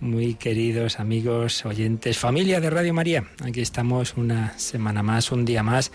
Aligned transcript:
muy 0.00 0.34
queridos 0.34 0.98
amigos, 0.98 1.64
oyentes, 1.66 2.16
familia 2.16 2.60
de 2.60 2.70
Radio 2.70 2.94
María. 2.94 3.24
Aquí 3.44 3.60
estamos 3.60 4.16
una 4.16 4.58
semana 4.58 5.02
más, 5.02 5.30
un 5.30 5.44
día 5.44 5.62
más, 5.62 5.92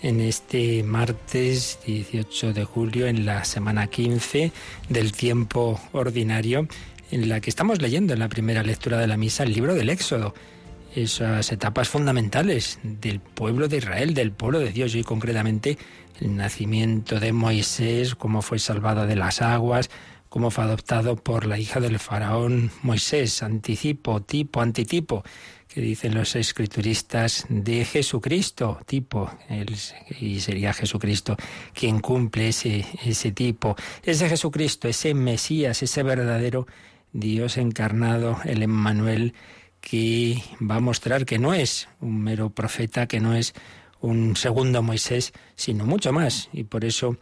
en 0.00 0.20
este 0.20 0.84
martes 0.84 1.80
18 1.84 2.52
de 2.52 2.64
julio, 2.64 3.08
en 3.08 3.26
la 3.26 3.44
semana 3.44 3.88
15 3.88 4.52
del 4.88 5.10
tiempo 5.10 5.80
ordinario, 5.92 6.68
en 7.10 7.28
la 7.28 7.40
que 7.40 7.50
estamos 7.50 7.82
leyendo 7.82 8.12
en 8.12 8.20
la 8.20 8.28
primera 8.28 8.62
lectura 8.62 8.98
de 8.98 9.08
la 9.08 9.16
misa 9.16 9.42
el 9.42 9.52
libro 9.52 9.74
del 9.74 9.90
Éxodo. 9.90 10.34
Esas 10.94 11.50
etapas 11.50 11.88
fundamentales 11.88 12.78
del 12.82 13.18
pueblo 13.18 13.66
de 13.66 13.78
Israel, 13.78 14.14
del 14.14 14.30
pueblo 14.30 14.60
de 14.60 14.70
Dios, 14.70 14.94
y 14.94 15.02
concretamente 15.02 15.78
el 16.20 16.36
nacimiento 16.36 17.18
de 17.18 17.32
Moisés, 17.32 18.14
cómo 18.14 18.40
fue 18.40 18.60
salvado 18.60 19.06
de 19.06 19.16
las 19.16 19.42
aguas, 19.42 19.90
cómo 20.28 20.50
fue 20.50 20.64
adoptado 20.64 21.16
por 21.16 21.46
la 21.46 21.58
hija 21.58 21.80
del 21.80 21.98
faraón 21.98 22.70
Moisés, 22.82 23.42
anticipo, 23.42 24.22
tipo, 24.22 24.60
antitipo, 24.60 25.22
que 25.68 25.80
dicen 25.80 26.14
los 26.14 26.34
escrituristas 26.34 27.46
de 27.48 27.84
Jesucristo, 27.84 28.80
tipo, 28.86 29.30
y 30.20 30.40
sería 30.40 30.72
Jesucristo 30.72 31.36
quien 31.74 32.00
cumple 32.00 32.48
ese, 32.48 32.86
ese 33.04 33.32
tipo, 33.32 33.76
ese 34.02 34.28
Jesucristo, 34.28 34.88
ese 34.88 35.14
Mesías, 35.14 35.82
ese 35.82 36.02
verdadero 36.02 36.66
Dios 37.12 37.56
encarnado, 37.58 38.38
el 38.44 38.62
Emmanuel, 38.62 39.34
que 39.80 40.42
va 40.60 40.76
a 40.76 40.80
mostrar 40.80 41.24
que 41.24 41.38
no 41.38 41.54
es 41.54 41.88
un 42.00 42.22
mero 42.22 42.50
profeta, 42.50 43.06
que 43.06 43.20
no 43.20 43.34
es 43.34 43.54
un 44.00 44.36
segundo 44.36 44.82
Moisés, 44.82 45.32
sino 45.54 45.84
mucho 45.84 46.12
más, 46.12 46.48
y 46.52 46.64
por 46.64 46.84
eso 46.84 47.16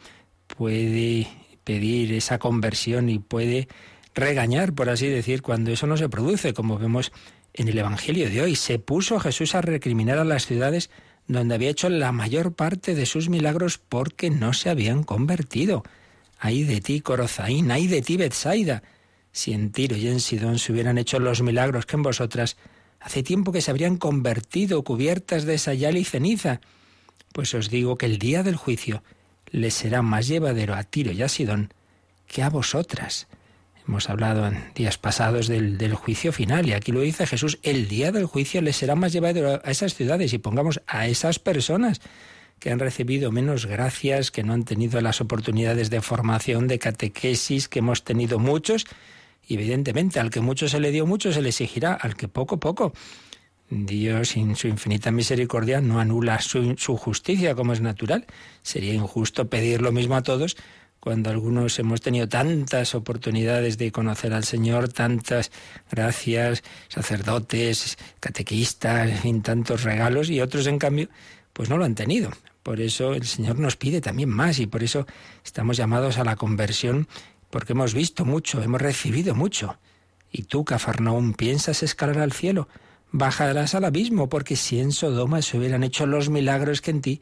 puede 0.47 1.27
pedir 1.67 2.13
esa 2.13 2.39
conversión 2.39 3.11
y 3.11 3.19
puede 3.19 3.67
regañar, 4.15 4.73
por 4.73 4.89
así 4.89 5.09
decir, 5.09 5.43
cuando 5.43 5.73
eso 5.73 5.89
no 5.89 5.97
se 5.97 6.09
produce, 6.09 6.55
como 6.55 6.79
vemos 6.79 7.11
en 7.55 7.67
el 7.67 7.77
Evangelio 7.77 8.31
de 8.31 8.41
hoy. 8.41 8.55
Se 8.55 8.79
puso 8.79 9.19
Jesús 9.19 9.57
a 9.57 9.63
recriminar 9.63 10.19
a 10.19 10.25
las 10.25 10.47
ciudades 10.47 10.91
donde 11.27 11.57
había 11.57 11.71
hecho 11.71 11.89
la 11.89 12.13
mayor 12.13 12.55
parte 12.55 12.95
de 12.95 13.05
sus 13.05 13.29
milagros 13.29 13.79
porque 13.79 14.31
no 14.31 14.53
se 14.53 14.71
habían 14.71 15.03
convertido. 15.03 15.83
Ay 16.39 16.63
de 16.63 16.81
ti, 16.81 17.01
Corozaín, 17.01 17.73
ay 17.73 17.89
de 17.89 18.01
ti, 18.01 18.17
Betsaida. 18.17 18.85
Si 19.33 19.53
en 19.53 19.73
Tiro 19.73 19.97
y 19.97 20.07
en 20.07 20.21
Sidón 20.21 20.61
se 20.61 20.71
hubieran 20.71 20.99
hecho 20.99 21.19
los 21.19 21.43
milagros 21.43 21.85
que 21.85 21.97
en 21.97 22.05
vosotras, 22.05 22.57
hace 23.01 23.25
tiempo 23.25 23.51
que 23.51 23.61
se 23.61 23.73
habrían 23.73 23.97
convertido 23.97 24.85
cubiertas 24.85 25.45
de 25.45 25.59
sayal 25.59 25.97
y 25.97 26.05
ceniza. 26.05 26.61
Pues 27.33 27.53
os 27.55 27.71
digo 27.71 27.99
que 27.99 28.07
el 28.07 28.19
día 28.19 28.45
del 28.45 28.55
juicio 28.55 29.03
les 29.51 29.75
será 29.75 30.03
más 30.03 30.29
llevadero 30.29 30.75
a 30.75 30.85
Tiro 30.85 31.13
y 31.13 31.23
a 31.23 31.29
Sidón 31.29 31.73
que 32.27 32.43
a 32.43 32.51
vosotras. 32.51 33.29
Hemos 33.87 34.11
hablado 34.11 34.47
en 34.47 34.73
días 34.75 34.99
pasados 34.99 35.47
del, 35.47 35.79
del, 35.79 35.95
juicio 35.95 36.33
final 36.33 36.67
y 36.67 36.73
aquí 36.73 36.91
lo 36.91 37.01
dice 37.01 37.27
Jesús, 37.27 37.59
el 37.63 37.87
día 37.87 38.11
del 38.11 38.27
juicio 38.27 38.61
les 38.61 38.77
será 38.77 38.97
más 38.97 39.13
llevadero 39.13 39.61
a 39.63 39.71
esas 39.71 39.95
ciudades 39.95 40.33
y 40.33 40.39
pongamos 40.39 40.81
a 40.87 41.07
esas 41.07 41.39
personas 41.39 42.01
que 42.59 42.71
han 42.71 42.79
recibido 42.79 43.31
menos 43.33 43.67
gracias, 43.67 44.31
que 44.31 44.43
no 44.43 44.53
han 44.53 44.65
tenido 44.65 45.01
las 45.01 45.21
oportunidades 45.21 45.91
de 45.91 46.01
formación, 46.01 46.69
de 46.69 46.79
catequesis 46.79 47.69
que 47.69 47.81
hemos 47.81 48.05
tenido 48.05 48.39
muchos. 48.39 48.87
Y 49.47 49.55
evidentemente, 49.55 50.19
al 50.19 50.31
que 50.31 50.41
mucho 50.41 50.69
se 50.69 50.81
le 50.81 50.91
dio 50.91 51.07
mucho, 51.07 51.33
se 51.33 51.43
le 51.43 51.51
exigirá, 51.51 51.93
al 51.95 52.17
que 52.17 52.29
poco, 52.29 52.59
poco. 52.59 52.93
Dios, 53.69 54.37
en 54.37 54.55
su 54.55 54.69
infinita 54.69 55.11
misericordia, 55.11 55.81
no 55.81 55.99
anula 55.99 56.41
su, 56.41 56.97
justicia 56.97 57.55
como 57.55 57.73
es 57.73 57.81
natural. 57.81 58.27
Sería 58.63 58.95
injusto 58.95 59.49
pedir 59.49 59.83
lo 59.83 59.93
mismo 59.93 60.15
a 60.15 60.23
todos 60.23 60.57
cuando 61.01 61.31
algunos 61.31 61.79
hemos 61.79 62.01
tenido 62.01 62.29
tantas 62.29 62.95
oportunidades 62.95 63.79
de 63.79 63.93
conocer 63.93 64.33
al 64.33 64.45
Señor, 64.45 64.89
tantas 64.89 65.53
gracias, 65.91 66.65
sacerdotes, 66.89 67.97
catequistas, 68.19 69.25
en 69.25 69.43
tantos 69.43 69.85
regalos, 69.85 70.31
y 70.31 70.41
otros, 70.41 70.67
en 70.67 70.79
cambio, 70.79 71.09
pues 71.53 71.71
no 71.71 71.77
lo 71.77 71.85
han 71.85 71.95
tenido. 71.95 72.31
Por 72.65 72.81
eso 72.81 73.15
el 73.15 73.25
Señor 73.25 73.59
nos 73.61 73.77
pide 73.77 74.01
también 74.01 74.29
más 74.29 74.59
y 74.59 74.67
por 74.67 74.83
eso 74.83 75.07
estamos 75.45 75.77
llamados 75.77 76.19
a 76.19 76.25
la 76.25 76.35
conversión, 76.35 77.07
porque 77.51 77.73
hemos 77.73 77.95
visto 77.95 78.25
mucho, 78.25 78.61
hemos 78.61 78.83
recibido 78.83 79.37
mucho. 79.37 79.79
Y 80.33 80.43
tú, 80.43 80.65
Cafarnaúm, 80.65 81.35
¿piensas 81.35 81.85
escalar 81.85 82.19
al 82.19 82.33
cielo? 82.33 82.69
Bajarás 83.13 83.75
al 83.75 83.85
abismo, 83.85 84.29
porque 84.29 84.57
si 84.57 84.81
en 84.81 84.93
Sodoma 84.93 85.43
se 85.43 85.59
hubieran 85.59 85.85
hecho 85.85 86.07
los 86.07 86.29
milagros 86.29 86.81
que 86.81 86.91
en 86.91 87.01
ti, 87.01 87.21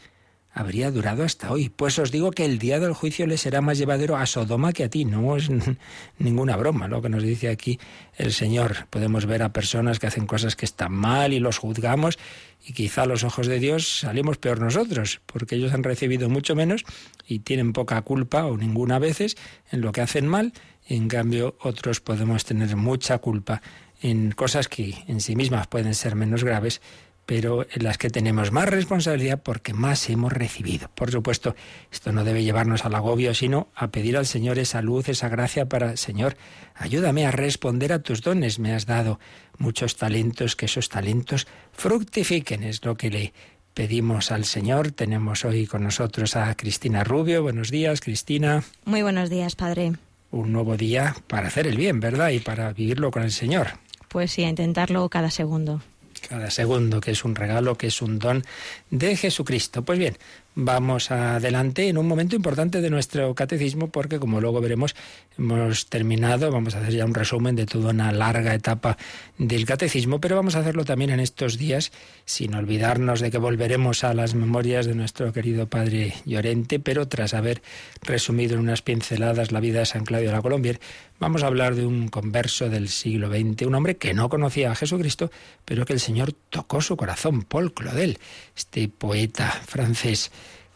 habría 0.54 0.90
durado 0.92 1.24
hasta 1.24 1.50
hoy. 1.50 1.68
Pues 1.68 1.98
os 1.98 2.12
digo 2.12 2.30
que 2.30 2.44
el 2.44 2.58
día 2.58 2.78
del 2.78 2.94
juicio 2.94 3.26
le 3.26 3.36
será 3.36 3.60
más 3.60 3.76
llevadero 3.76 4.16
a 4.16 4.24
Sodoma 4.24 4.72
que 4.72 4.84
a 4.84 4.88
ti. 4.88 5.04
No 5.04 5.36
es 5.36 5.50
ninguna 6.18 6.56
broma 6.56 6.86
lo 6.86 7.02
que 7.02 7.08
nos 7.08 7.24
dice 7.24 7.48
aquí 7.48 7.80
el 8.16 8.32
Señor. 8.32 8.86
Podemos 8.88 9.26
ver 9.26 9.42
a 9.42 9.52
personas 9.52 9.98
que 9.98 10.06
hacen 10.06 10.26
cosas 10.26 10.54
que 10.54 10.64
están 10.64 10.92
mal 10.92 11.32
y 11.32 11.40
los 11.40 11.58
juzgamos 11.58 12.18
y 12.64 12.72
quizá 12.72 13.02
a 13.02 13.06
los 13.06 13.24
ojos 13.24 13.48
de 13.48 13.58
Dios 13.58 14.00
salimos 14.00 14.38
peor 14.38 14.60
nosotros, 14.60 15.20
porque 15.26 15.56
ellos 15.56 15.74
han 15.74 15.82
recibido 15.82 16.30
mucho 16.30 16.54
menos 16.54 16.84
y 17.26 17.40
tienen 17.40 17.72
poca 17.72 18.00
culpa 18.02 18.46
o 18.46 18.56
ninguna 18.56 18.98
veces 18.98 19.36
en 19.70 19.80
lo 19.80 19.92
que 19.92 20.00
hacen 20.00 20.26
mal. 20.26 20.52
En 20.86 21.08
cambio, 21.08 21.56
otros 21.60 22.00
podemos 22.00 22.44
tener 22.44 22.76
mucha 22.76 23.18
culpa 23.18 23.60
en 24.04 24.32
cosas 24.32 24.68
que 24.68 25.02
en 25.08 25.22
sí 25.22 25.34
mismas 25.34 25.66
pueden 25.66 25.94
ser 25.94 26.14
menos 26.14 26.44
graves, 26.44 26.82
pero 27.24 27.66
en 27.72 27.84
las 27.84 27.96
que 27.96 28.10
tenemos 28.10 28.52
más 28.52 28.68
responsabilidad 28.68 29.40
porque 29.42 29.72
más 29.72 30.10
hemos 30.10 30.30
recibido. 30.30 30.90
Por 30.94 31.10
supuesto, 31.10 31.56
esto 31.90 32.12
no 32.12 32.22
debe 32.22 32.44
llevarnos 32.44 32.84
al 32.84 32.94
agobio, 32.94 33.32
sino 33.32 33.68
a 33.74 33.88
pedir 33.88 34.18
al 34.18 34.26
Señor 34.26 34.58
esa 34.58 34.82
luz, 34.82 35.08
esa 35.08 35.30
gracia 35.30 35.70
para, 35.70 35.96
Señor, 35.96 36.36
ayúdame 36.74 37.24
a 37.24 37.30
responder 37.30 37.94
a 37.94 38.00
tus 38.00 38.20
dones. 38.20 38.58
Me 38.58 38.74
has 38.74 38.84
dado 38.84 39.20
muchos 39.56 39.96
talentos, 39.96 40.54
que 40.54 40.66
esos 40.66 40.90
talentos 40.90 41.46
fructifiquen, 41.72 42.62
es 42.62 42.84
lo 42.84 42.98
que 42.98 43.08
le 43.08 43.32
pedimos 43.72 44.32
al 44.32 44.44
Señor. 44.44 44.92
Tenemos 44.92 45.46
hoy 45.46 45.66
con 45.66 45.82
nosotros 45.82 46.36
a 46.36 46.54
Cristina 46.56 47.04
Rubio. 47.04 47.42
Buenos 47.42 47.70
días, 47.70 48.02
Cristina. 48.02 48.64
Muy 48.84 49.00
buenos 49.00 49.30
días, 49.30 49.56
Padre. 49.56 49.94
Un 50.30 50.52
nuevo 50.52 50.76
día 50.76 51.16
para 51.26 51.46
hacer 51.46 51.66
el 51.66 51.78
bien, 51.78 52.00
¿verdad? 52.00 52.28
Y 52.30 52.40
para 52.40 52.70
vivirlo 52.74 53.10
con 53.10 53.22
el 53.22 53.32
Señor. 53.32 53.82
Pues 54.14 54.30
sí, 54.30 54.44
a 54.44 54.48
intentarlo 54.48 55.08
cada 55.08 55.28
segundo. 55.28 55.82
Cada 56.28 56.48
segundo, 56.48 57.00
que 57.00 57.10
es 57.10 57.24
un 57.24 57.34
regalo, 57.34 57.76
que 57.76 57.88
es 57.88 58.00
un 58.00 58.20
don 58.20 58.44
de 58.88 59.16
Jesucristo. 59.16 59.84
Pues 59.84 59.98
bien, 59.98 60.16
vamos 60.54 61.10
adelante 61.10 61.88
en 61.88 61.98
un 61.98 62.06
momento 62.06 62.36
importante 62.36 62.80
de 62.80 62.90
nuestro 62.90 63.34
catecismo 63.34 63.88
porque 63.88 64.20
como 64.20 64.40
luego 64.40 64.60
veremos 64.60 64.94
hemos 65.36 65.86
terminado, 65.86 66.50
vamos 66.52 66.74
a 66.74 66.78
hacer 66.78 66.94
ya 66.94 67.04
un 67.04 67.14
resumen 67.14 67.56
de 67.56 67.66
toda 67.66 67.90
una 67.90 68.12
larga 68.12 68.54
etapa 68.54 68.96
del 69.36 69.66
catecismo, 69.66 70.20
pero 70.20 70.36
vamos 70.36 70.54
a 70.54 70.60
hacerlo 70.60 70.84
también 70.84 71.10
en 71.10 71.18
estos 71.18 71.58
días 71.58 71.90
sin 72.24 72.54
olvidarnos 72.54 73.20
de 73.20 73.30
que 73.30 73.38
volveremos 73.38 74.04
a 74.04 74.14
las 74.14 74.34
memorias 74.34 74.86
de 74.86 74.94
nuestro 74.94 75.32
querido 75.32 75.68
padre 75.68 76.14
Llorente, 76.24 76.78
pero 76.78 77.08
tras 77.08 77.34
haber 77.34 77.62
resumido 78.02 78.54
en 78.54 78.60
unas 78.60 78.82
pinceladas 78.82 79.50
la 79.50 79.60
vida 79.60 79.80
de 79.80 79.86
San 79.86 80.04
Claudio 80.04 80.28
de 80.28 80.36
la 80.36 80.42
Colombier, 80.42 80.80
vamos 81.18 81.42
a 81.42 81.48
hablar 81.48 81.74
de 81.74 81.84
un 81.84 82.08
converso 82.08 82.68
del 82.68 82.88
siglo 82.88 83.28
XX, 83.28 83.66
un 83.66 83.74
hombre 83.74 83.96
que 83.96 84.14
no 84.14 84.28
conocía 84.28 84.70
a 84.70 84.74
Jesucristo, 84.76 85.30
pero 85.64 85.84
que 85.84 85.92
el 85.92 86.00
Señor 86.00 86.32
tocó 86.50 86.80
su 86.80 86.96
corazón, 86.96 87.42
Paul 87.42 87.72
Claudel, 87.74 88.18
este 88.56 88.88
poeta 88.88 89.50
francés 89.66 90.30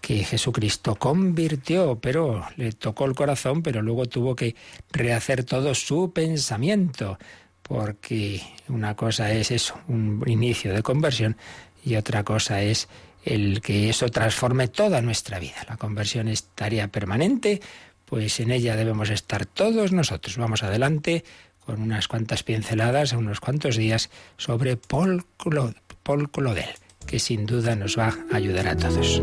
que 0.08 0.24
Jesucristo 0.24 0.94
convirtió, 0.94 1.98
pero 2.00 2.42
le 2.56 2.72
tocó 2.72 3.04
el 3.04 3.14
corazón, 3.14 3.62
pero 3.62 3.82
luego 3.82 4.06
tuvo 4.06 4.34
que 4.34 4.56
rehacer 4.90 5.44
todo 5.44 5.74
su 5.74 6.14
pensamiento, 6.14 7.18
porque 7.62 8.40
una 8.68 8.96
cosa 8.96 9.30
es 9.30 9.50
eso, 9.50 9.78
un 9.86 10.24
inicio 10.26 10.72
de 10.72 10.82
conversión, 10.82 11.36
y 11.84 11.96
otra 11.96 12.24
cosa 12.24 12.62
es 12.62 12.88
el 13.22 13.60
que 13.60 13.90
eso 13.90 14.08
transforme 14.08 14.68
toda 14.68 15.02
nuestra 15.02 15.38
vida. 15.38 15.66
La 15.68 15.76
conversión 15.76 16.28
es 16.28 16.44
tarea 16.54 16.88
permanente, 16.88 17.60
pues 18.06 18.40
en 18.40 18.50
ella 18.50 18.76
debemos 18.76 19.10
estar 19.10 19.44
todos 19.44 19.92
nosotros. 19.92 20.38
Vamos 20.38 20.62
adelante 20.62 21.22
con 21.66 21.82
unas 21.82 22.08
cuantas 22.08 22.42
pinceladas, 22.44 23.12
unos 23.12 23.40
cuantos 23.40 23.76
días 23.76 24.08
sobre 24.38 24.78
Paul, 24.78 25.26
Claudel, 25.36 26.70
que 27.06 27.18
sin 27.18 27.44
duda 27.44 27.76
nos 27.76 27.98
va 27.98 28.16
a 28.32 28.36
ayudar 28.36 28.68
a 28.68 28.76
todos. 28.78 29.22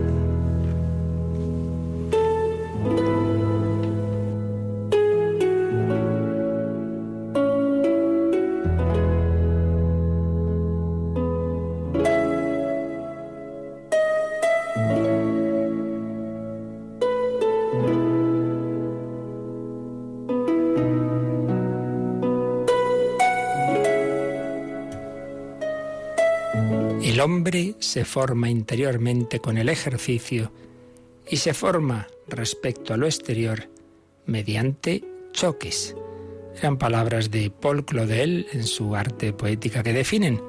El 27.16 27.22
hombre 27.22 27.76
se 27.80 28.04
forma 28.04 28.50
interiormente 28.50 29.40
con 29.40 29.58
el 29.58 29.70
ejercicio 29.70 30.52
y 31.30 31.38
se 31.38 31.54
forma 31.54 32.08
respecto 32.28 32.94
a 32.94 32.98
lo 32.98 33.06
exterior 33.06 33.70
mediante 34.26 35.04
choques. 35.32 35.96
Eran 36.58 36.78
palabras 36.78 37.32
de 37.32 37.50
Paul 37.50 37.86
Claudel 37.86 38.48
en 38.54 38.64
su 38.64 38.96
arte 38.96 39.34
poética 39.34 39.84
que 39.84 39.94
definen 39.94 40.42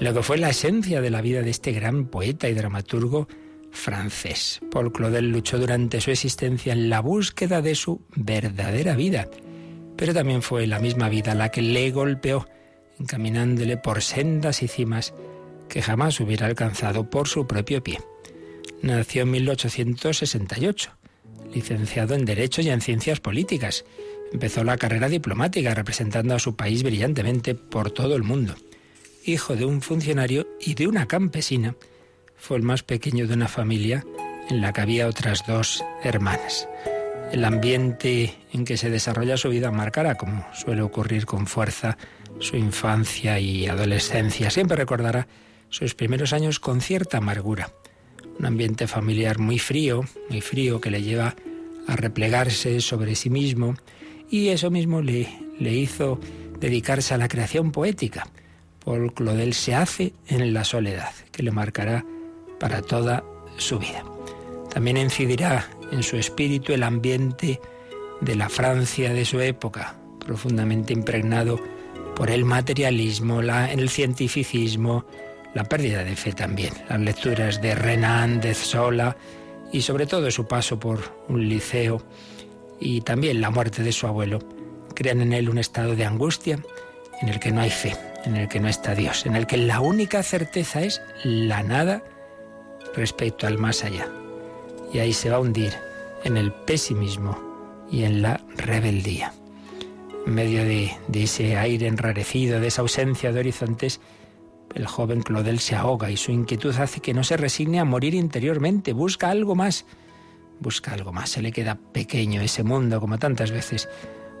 lo 0.00 0.12
que 0.12 0.22
fue 0.22 0.38
la 0.38 0.50
esencia 0.50 1.00
de 1.00 1.10
la 1.10 1.20
vida 1.20 1.42
de 1.42 1.50
este 1.50 1.72
gran 1.72 2.06
poeta 2.06 2.48
y 2.48 2.54
dramaturgo 2.54 3.28
francés. 3.70 4.60
Paul 4.70 4.92
Claudel 4.92 5.30
luchó 5.30 5.58
durante 5.58 6.00
su 6.00 6.10
existencia 6.10 6.72
en 6.72 6.90
la 6.90 7.00
búsqueda 7.00 7.62
de 7.62 7.74
su 7.74 8.02
verdadera 8.14 8.96
vida, 8.96 9.28
pero 9.96 10.12
también 10.12 10.42
fue 10.42 10.66
la 10.66 10.80
misma 10.80 11.08
vida 11.08 11.34
la 11.34 11.50
que 11.50 11.62
le 11.62 11.90
golpeó, 11.90 12.46
encaminándole 12.98 13.76
por 13.76 14.02
sendas 14.02 14.62
y 14.62 14.68
cimas 14.68 15.14
que 15.68 15.82
jamás 15.82 16.20
hubiera 16.20 16.46
alcanzado 16.46 17.08
por 17.08 17.28
su 17.28 17.46
propio 17.46 17.82
pie. 17.82 17.98
Nació 18.82 19.22
en 19.22 19.30
1868, 19.30 20.90
licenciado 21.54 22.14
en 22.14 22.24
Derecho 22.24 22.62
y 22.62 22.70
en 22.70 22.80
Ciencias 22.80 23.20
Políticas. 23.20 23.84
Empezó 24.32 24.64
la 24.64 24.76
carrera 24.76 25.08
diplomática 25.08 25.74
representando 25.74 26.34
a 26.34 26.38
su 26.38 26.56
país 26.56 26.82
brillantemente 26.82 27.54
por 27.54 27.90
todo 27.90 28.16
el 28.16 28.22
mundo. 28.22 28.54
Hijo 29.24 29.56
de 29.56 29.64
un 29.64 29.82
funcionario 29.82 30.48
y 30.60 30.74
de 30.74 30.86
una 30.88 31.06
campesina, 31.06 31.76
fue 32.36 32.56
el 32.56 32.62
más 32.62 32.82
pequeño 32.82 33.28
de 33.28 33.34
una 33.34 33.46
familia 33.46 34.04
en 34.50 34.60
la 34.60 34.72
que 34.72 34.80
había 34.80 35.06
otras 35.06 35.46
dos 35.46 35.84
hermanas. 36.02 36.68
El 37.30 37.44
ambiente 37.44 38.34
en 38.52 38.64
que 38.64 38.76
se 38.76 38.90
desarrolla 38.90 39.36
su 39.36 39.48
vida 39.48 39.70
marcará, 39.70 40.16
como 40.16 40.44
suele 40.52 40.82
ocurrir 40.82 41.24
con 41.24 41.46
fuerza, 41.46 41.96
su 42.40 42.56
infancia 42.56 43.38
y 43.38 43.66
adolescencia. 43.66 44.50
Siempre 44.50 44.76
recordará 44.76 45.28
sus 45.68 45.94
primeros 45.94 46.32
años 46.32 46.60
con 46.60 46.80
cierta 46.80 47.18
amargura. 47.18 47.72
Un 48.38 48.46
ambiente 48.46 48.86
familiar 48.86 49.38
muy 49.38 49.58
frío, 49.58 50.02
muy 50.28 50.40
frío, 50.40 50.80
que 50.80 50.90
le 50.90 51.02
lleva 51.02 51.34
a 51.86 51.96
replegarse 51.96 52.80
sobre 52.80 53.14
sí 53.14 53.30
mismo 53.30 53.74
y 54.30 54.48
eso 54.48 54.70
mismo 54.70 55.02
le, 55.02 55.28
le 55.58 55.74
hizo 55.74 56.18
dedicarse 56.58 57.14
a 57.14 57.18
la 57.18 57.28
creación 57.28 57.72
poética. 57.72 58.26
Paul 58.84 59.12
Claudel 59.12 59.54
se 59.54 59.74
hace 59.74 60.12
en 60.28 60.52
la 60.54 60.64
soledad, 60.64 61.12
que 61.30 61.42
le 61.42 61.50
marcará 61.50 62.04
para 62.58 62.82
toda 62.82 63.24
su 63.56 63.78
vida. 63.78 64.04
También 64.72 64.96
incidirá 64.96 65.68
en 65.90 66.02
su 66.02 66.16
espíritu 66.16 66.72
el 66.72 66.82
ambiente 66.82 67.60
de 68.20 68.36
la 68.36 68.48
Francia 68.48 69.12
de 69.12 69.24
su 69.24 69.40
época, 69.40 69.96
profundamente 70.24 70.92
impregnado 70.92 71.60
por 72.16 72.30
el 72.30 72.44
materialismo, 72.44 73.42
la, 73.42 73.70
el 73.72 73.90
cientificismo, 73.90 75.04
la 75.54 75.64
pérdida 75.64 76.04
de 76.04 76.16
fe 76.16 76.32
también, 76.32 76.72
las 76.88 77.00
lecturas 77.00 77.60
de 77.60 77.74
Renan, 77.74 78.40
de 78.40 78.54
Zola 78.54 79.16
y 79.72 79.82
sobre 79.82 80.06
todo 80.06 80.30
su 80.30 80.46
paso 80.46 80.78
por 80.78 81.00
un 81.28 81.48
liceo 81.48 82.02
y 82.80 83.00
también 83.02 83.40
la 83.40 83.50
muerte 83.50 83.82
de 83.82 83.92
su 83.92 84.06
abuelo, 84.06 84.40
crean 84.94 85.20
en 85.20 85.32
él 85.32 85.48
un 85.48 85.58
estado 85.58 85.94
de 85.94 86.04
angustia 86.04 86.58
en 87.20 87.28
el 87.28 87.38
que 87.38 87.52
no 87.52 87.60
hay 87.60 87.70
fe, 87.70 87.96
en 88.24 88.36
el 88.36 88.48
que 88.48 88.60
no 88.60 88.68
está 88.68 88.94
Dios, 88.94 89.26
en 89.26 89.36
el 89.36 89.46
que 89.46 89.56
la 89.56 89.80
única 89.80 90.22
certeza 90.22 90.82
es 90.82 91.00
la 91.22 91.62
nada 91.62 92.02
respecto 92.94 93.46
al 93.46 93.58
más 93.58 93.84
allá. 93.84 94.08
Y 94.92 94.98
ahí 94.98 95.12
se 95.12 95.30
va 95.30 95.36
a 95.36 95.40
hundir 95.40 95.72
en 96.24 96.36
el 96.36 96.52
pesimismo 96.52 97.86
y 97.90 98.04
en 98.04 98.22
la 98.22 98.40
rebeldía. 98.56 99.32
En 100.26 100.34
medio 100.34 100.64
de, 100.64 100.92
de 101.08 101.22
ese 101.22 101.56
aire 101.56 101.86
enrarecido, 101.86 102.60
de 102.60 102.68
esa 102.68 102.82
ausencia 102.82 103.32
de 103.32 103.40
horizontes, 103.40 104.00
el 104.74 104.86
joven 104.86 105.22
Claudel 105.22 105.58
se 105.58 105.76
ahoga 105.76 106.10
y 106.10 106.16
su 106.16 106.32
inquietud 106.32 106.74
hace 106.76 107.00
que 107.00 107.14
no 107.14 107.24
se 107.24 107.36
resigne 107.36 107.80
a 107.80 107.84
morir 107.84 108.14
interiormente, 108.14 108.92
busca 108.92 109.30
algo 109.30 109.54
más 109.54 109.84
busca 110.62 110.92
algo 110.92 111.12
más, 111.12 111.30
se 111.30 111.42
le 111.42 111.52
queda 111.52 111.74
pequeño 111.74 112.40
ese 112.40 112.62
mundo, 112.62 113.00
como 113.00 113.18
tantas 113.18 113.50
veces 113.50 113.88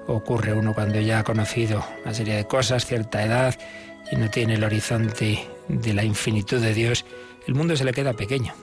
ocurre 0.06 0.54
uno 0.54 0.72
cuando 0.74 1.00
ya 1.00 1.18
ha 1.18 1.24
conocido 1.24 1.84
una 2.04 2.14
serie 2.14 2.36
de 2.36 2.46
cosas, 2.46 2.86
cierta 2.86 3.24
edad, 3.24 3.58
y 4.10 4.16
no 4.16 4.30
tiene 4.30 4.54
el 4.54 4.64
horizonte 4.64 5.46
de 5.68 5.94
la 5.94 6.04
infinitud 6.04 6.60
de 6.60 6.74
Dios, 6.74 7.04
el 7.46 7.54
mundo 7.54 7.76
se 7.76 7.84
le 7.84 7.92
queda 7.92 8.12
pequeño. 8.12 8.54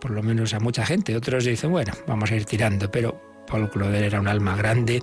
Por 0.00 0.10
lo 0.10 0.22
menos 0.22 0.52
a 0.52 0.60
mucha 0.60 0.84
gente. 0.84 1.14
Otros 1.14 1.44
dicen, 1.44 1.70
bueno, 1.70 1.92
vamos 2.08 2.30
a 2.30 2.36
ir 2.36 2.44
tirando, 2.44 2.90
pero 2.90 3.20
Paul 3.46 3.70
Claudel 3.70 4.02
era 4.02 4.20
un 4.20 4.26
alma 4.26 4.56
grande, 4.56 5.02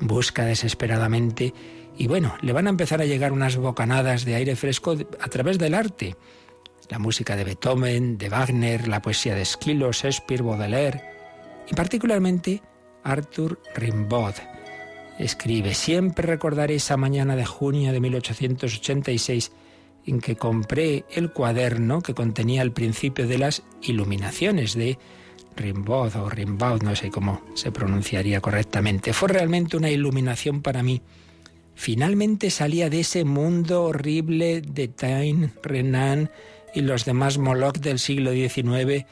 busca 0.00 0.44
desesperadamente 0.44 1.52
y 1.98 2.06
bueno, 2.06 2.36
le 2.40 2.52
van 2.52 2.66
a 2.66 2.70
empezar 2.70 3.02
a 3.02 3.06
llegar 3.06 3.32
unas 3.32 3.56
bocanadas 3.56 4.24
de 4.24 4.36
aire 4.36 4.56
fresco 4.56 4.96
a 5.20 5.28
través 5.28 5.58
del 5.58 5.74
arte 5.74 6.16
la 6.88 6.98
música 6.98 7.36
de 7.36 7.44
Beethoven, 7.44 8.18
de 8.18 8.28
Wagner, 8.28 8.88
la 8.88 9.02
poesía 9.02 9.34
de 9.34 9.42
Esquilo, 9.42 9.92
Shakespeare, 9.92 10.42
Baudelaire 10.42 11.02
y 11.70 11.74
particularmente 11.74 12.62
Arthur 13.04 13.60
Rimbaud. 13.74 14.34
Escribe, 15.18 15.74
siempre 15.74 16.26
recordaré 16.26 16.76
esa 16.76 16.96
mañana 16.96 17.36
de 17.36 17.44
junio 17.44 17.92
de 17.92 18.00
1886 18.00 19.52
en 20.06 20.20
que 20.20 20.36
compré 20.36 21.04
el 21.10 21.32
cuaderno 21.32 22.00
que 22.00 22.14
contenía 22.14 22.62
el 22.62 22.72
principio 22.72 23.26
de 23.26 23.38
las 23.38 23.62
iluminaciones 23.82 24.74
de 24.74 24.98
Rimbaud 25.56 26.14
o 26.16 26.30
Rimbaud, 26.30 26.82
no 26.82 26.94
sé 26.94 27.10
cómo 27.10 27.42
se 27.54 27.72
pronunciaría 27.72 28.40
correctamente. 28.40 29.12
Fue 29.12 29.28
realmente 29.28 29.76
una 29.76 29.90
iluminación 29.90 30.62
para 30.62 30.82
mí. 30.82 31.02
Finalmente 31.78 32.50
salía 32.50 32.90
de 32.90 32.98
ese 32.98 33.24
mundo 33.24 33.84
horrible 33.84 34.62
de 34.62 34.88
Taine, 34.88 35.52
Renan, 35.62 36.28
y 36.74 36.80
los 36.80 37.04
demás 37.04 37.38
Moloch 37.38 37.78
del 37.78 38.00
siglo 38.00 38.32
XIX, 38.32 39.06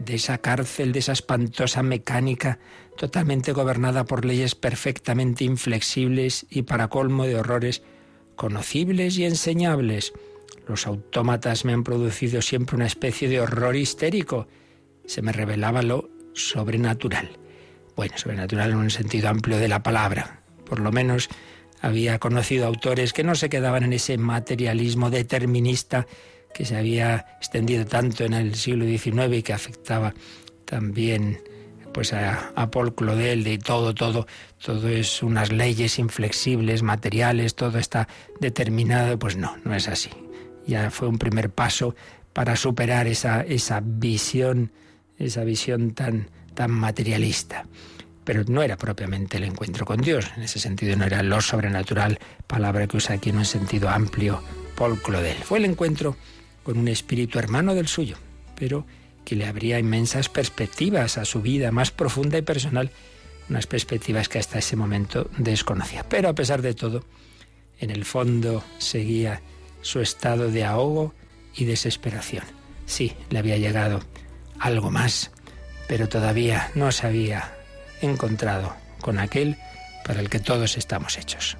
de 0.00 0.14
esa 0.14 0.38
cárcel, 0.38 0.90
de 0.90 0.98
esa 0.98 1.12
espantosa 1.12 1.84
mecánica 1.84 2.58
totalmente 2.96 3.52
gobernada 3.52 4.04
por 4.04 4.24
leyes 4.24 4.56
perfectamente 4.56 5.44
inflexibles 5.44 6.44
y 6.50 6.62
para 6.62 6.88
colmo 6.88 7.24
de 7.24 7.36
horrores 7.36 7.82
conocibles 8.34 9.16
y 9.16 9.24
enseñables. 9.24 10.12
Los 10.66 10.88
autómatas 10.88 11.64
me 11.64 11.72
han 11.72 11.84
producido 11.84 12.42
siempre 12.42 12.74
una 12.74 12.86
especie 12.86 13.28
de 13.28 13.40
horror 13.40 13.76
histérico. 13.76 14.48
Se 15.06 15.22
me 15.22 15.30
revelaba 15.30 15.82
lo 15.82 16.10
sobrenatural. 16.34 17.38
Bueno, 17.94 18.18
sobrenatural 18.18 18.72
en 18.72 18.78
un 18.78 18.90
sentido 18.90 19.28
amplio 19.28 19.58
de 19.58 19.68
la 19.68 19.84
palabra. 19.84 20.42
Por 20.64 20.80
lo 20.80 20.90
menos 20.90 21.30
había 21.80 22.18
conocido 22.18 22.66
autores 22.66 23.12
que 23.12 23.24
no 23.24 23.34
se 23.34 23.48
quedaban 23.48 23.84
en 23.84 23.92
ese 23.92 24.18
materialismo 24.18 25.10
determinista 25.10 26.06
que 26.54 26.64
se 26.64 26.76
había 26.76 27.26
extendido 27.38 27.84
tanto 27.86 28.24
en 28.24 28.32
el 28.32 28.54
siglo 28.54 28.84
XIX 28.84 29.36
y 29.36 29.42
que 29.42 29.52
afectaba 29.52 30.14
también 30.64 31.40
pues 31.92 32.12
a, 32.12 32.70
Paul 32.70 32.94
Claudel 32.94 33.44
de 33.44 33.58
todo, 33.58 33.94
todo, 33.94 34.26
todo 34.64 34.88
es 34.88 35.22
unas 35.22 35.50
leyes 35.50 35.98
inflexibles, 35.98 36.82
materiales, 36.82 37.54
todo 37.54 37.78
está 37.78 38.08
determinado, 38.40 39.18
pues 39.18 39.36
no, 39.36 39.56
no 39.64 39.74
es 39.74 39.88
así. 39.88 40.10
Ya 40.66 40.90
fue 40.90 41.08
un 41.08 41.18
primer 41.18 41.50
paso 41.50 41.96
para 42.32 42.56
superar 42.56 43.06
esa, 43.06 43.40
esa 43.40 43.80
visión, 43.82 44.70
esa 45.18 45.44
visión 45.44 45.92
tan, 45.92 46.30
tan 46.54 46.70
materialista. 46.70 47.64
Pero 48.28 48.44
no 48.46 48.62
era 48.62 48.76
propiamente 48.76 49.38
el 49.38 49.44
encuentro 49.44 49.86
con 49.86 50.02
Dios, 50.02 50.30
en 50.36 50.42
ese 50.42 50.58
sentido 50.58 50.94
no 50.96 51.06
era 51.06 51.22
lo 51.22 51.40
sobrenatural, 51.40 52.18
palabra 52.46 52.86
que 52.86 52.98
usa 52.98 53.14
aquí 53.14 53.30
en 53.30 53.38
un 53.38 53.46
sentido 53.46 53.88
amplio 53.88 54.42
Paul 54.76 55.00
Claudel. 55.00 55.38
Fue 55.38 55.56
el 55.56 55.64
encuentro 55.64 56.14
con 56.62 56.76
un 56.76 56.88
espíritu 56.88 57.38
hermano 57.38 57.74
del 57.74 57.88
suyo, 57.88 58.18
pero 58.54 58.84
que 59.24 59.34
le 59.34 59.46
abría 59.46 59.78
inmensas 59.78 60.28
perspectivas 60.28 61.16
a 61.16 61.24
su 61.24 61.40
vida 61.40 61.72
más 61.72 61.90
profunda 61.90 62.36
y 62.36 62.42
personal, 62.42 62.90
unas 63.48 63.66
perspectivas 63.66 64.28
que 64.28 64.38
hasta 64.38 64.58
ese 64.58 64.76
momento 64.76 65.30
desconocía. 65.38 66.06
Pero 66.06 66.28
a 66.28 66.34
pesar 66.34 66.60
de 66.60 66.74
todo, 66.74 67.06
en 67.80 67.88
el 67.88 68.04
fondo 68.04 68.62
seguía 68.76 69.40
su 69.80 70.00
estado 70.00 70.50
de 70.50 70.66
ahogo 70.66 71.14
y 71.56 71.64
desesperación. 71.64 72.44
Sí, 72.84 73.14
le 73.30 73.38
había 73.38 73.56
llegado 73.56 74.00
algo 74.58 74.90
más, 74.90 75.30
pero 75.88 76.10
todavía 76.10 76.70
no 76.74 76.92
se 76.92 77.06
había 77.06 77.54
encontrado 78.00 78.74
con 79.00 79.18
aquel 79.18 79.56
para 80.04 80.20
el 80.20 80.28
que 80.28 80.40
todos 80.40 80.76
estamos 80.76 81.18
hechos. 81.18 81.56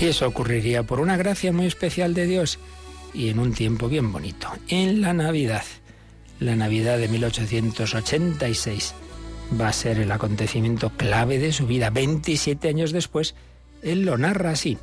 Y 0.00 0.06
eso 0.06 0.28
ocurriría 0.28 0.84
por 0.84 1.00
una 1.00 1.16
gracia 1.16 1.52
muy 1.52 1.66
especial 1.66 2.14
de 2.14 2.26
Dios 2.26 2.60
y 3.12 3.30
en 3.30 3.40
un 3.40 3.52
tiempo 3.52 3.88
bien 3.88 4.12
bonito, 4.12 4.48
en 4.68 5.00
la 5.00 5.12
Navidad. 5.12 5.64
La 6.38 6.54
Navidad 6.54 6.98
de 6.98 7.08
1886 7.08 8.94
va 9.60 9.68
a 9.68 9.72
ser 9.72 9.98
el 9.98 10.12
acontecimiento 10.12 10.90
clave 10.90 11.38
de 11.38 11.52
su 11.52 11.66
vida. 11.66 11.90
27 11.90 12.68
años 12.68 12.92
después, 12.92 13.34
él 13.82 14.02
lo 14.02 14.16
narra 14.18 14.50
así. 14.50 14.78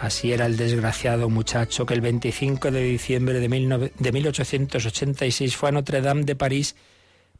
Así 0.00 0.32
era 0.32 0.46
el 0.46 0.56
desgraciado 0.56 1.28
muchacho 1.28 1.84
que 1.84 1.92
el 1.92 2.00
25 2.00 2.70
de 2.70 2.84
diciembre 2.84 3.38
de, 3.38 3.48
1886 3.48 5.56
fue 5.56 5.68
a 5.68 5.72
Notre 5.72 6.00
Dame 6.00 6.24
de 6.24 6.34
París 6.34 6.74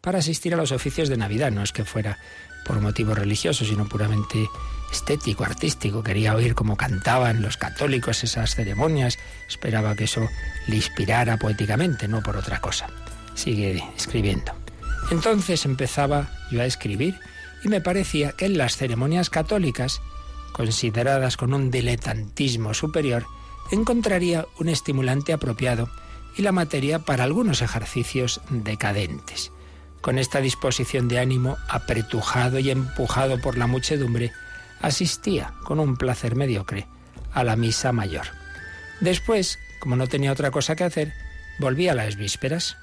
para 0.02 0.18
asistir 0.18 0.52
a 0.52 0.58
los 0.58 0.70
oficios 0.70 1.08
de 1.08 1.16
Navidad. 1.16 1.50
No 1.52 1.62
es 1.62 1.72
que 1.72 1.86
fuera 1.86 2.18
por 2.66 2.78
motivos 2.82 3.16
religiosos, 3.16 3.68
sino 3.68 3.88
puramente 3.88 4.46
estético, 4.92 5.44
artístico. 5.44 6.02
Quería 6.02 6.34
oír 6.34 6.54
cómo 6.54 6.76
cantaban 6.76 7.40
los 7.40 7.56
católicos 7.56 8.22
esas 8.24 8.54
ceremonias. 8.54 9.18
Esperaba 9.48 9.96
que 9.96 10.04
eso 10.04 10.28
le 10.66 10.76
inspirara 10.76 11.38
poéticamente, 11.38 12.08
no 12.08 12.22
por 12.22 12.36
otra 12.36 12.60
cosa. 12.60 12.88
Sigue 13.34 13.82
escribiendo. 13.96 14.52
Entonces 15.10 15.64
empezaba 15.64 16.28
yo 16.50 16.60
a 16.60 16.66
escribir 16.66 17.18
y 17.64 17.68
me 17.68 17.80
parecía 17.80 18.32
que 18.32 18.44
en 18.44 18.58
las 18.58 18.76
ceremonias 18.76 19.30
católicas, 19.30 20.02
consideradas 20.52 21.36
con 21.36 21.54
un 21.54 21.70
diletantismo 21.70 22.74
superior, 22.74 23.26
encontraría 23.70 24.46
un 24.58 24.68
estimulante 24.68 25.32
apropiado 25.32 25.88
y 26.36 26.42
la 26.42 26.52
materia 26.52 27.00
para 27.00 27.24
algunos 27.24 27.62
ejercicios 27.62 28.40
decadentes. 28.50 29.52
Con 30.00 30.18
esta 30.18 30.40
disposición 30.40 31.08
de 31.08 31.18
ánimo, 31.18 31.56
apretujado 31.68 32.58
y 32.58 32.70
empujado 32.70 33.40
por 33.40 33.58
la 33.58 33.66
muchedumbre, 33.66 34.32
asistía 34.80 35.52
con 35.64 35.78
un 35.78 35.96
placer 35.96 36.36
mediocre 36.36 36.86
a 37.32 37.44
la 37.44 37.56
misa 37.56 37.92
mayor. 37.92 38.26
Después, 39.00 39.58
como 39.78 39.96
no 39.96 40.06
tenía 40.06 40.32
otra 40.32 40.50
cosa 40.50 40.76
que 40.76 40.84
hacer, 40.84 41.12
volví 41.58 41.88
a 41.88 41.94
las 41.94 42.16
vísperas. 42.16 42.76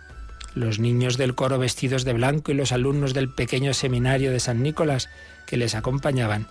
Los 0.53 0.79
niños 0.79 1.17
del 1.17 1.35
coro 1.35 1.59
vestidos 1.59 2.03
de 2.05 2.13
blanco 2.13 2.51
y 2.51 2.55
los 2.55 2.71
alumnos 2.71 3.13
del 3.13 3.33
pequeño 3.33 3.73
seminario 3.73 4.31
de 4.31 4.39
San 4.39 4.61
Nicolás 4.63 5.09
que 5.45 5.57
les 5.57 5.75
acompañaban 5.75 6.47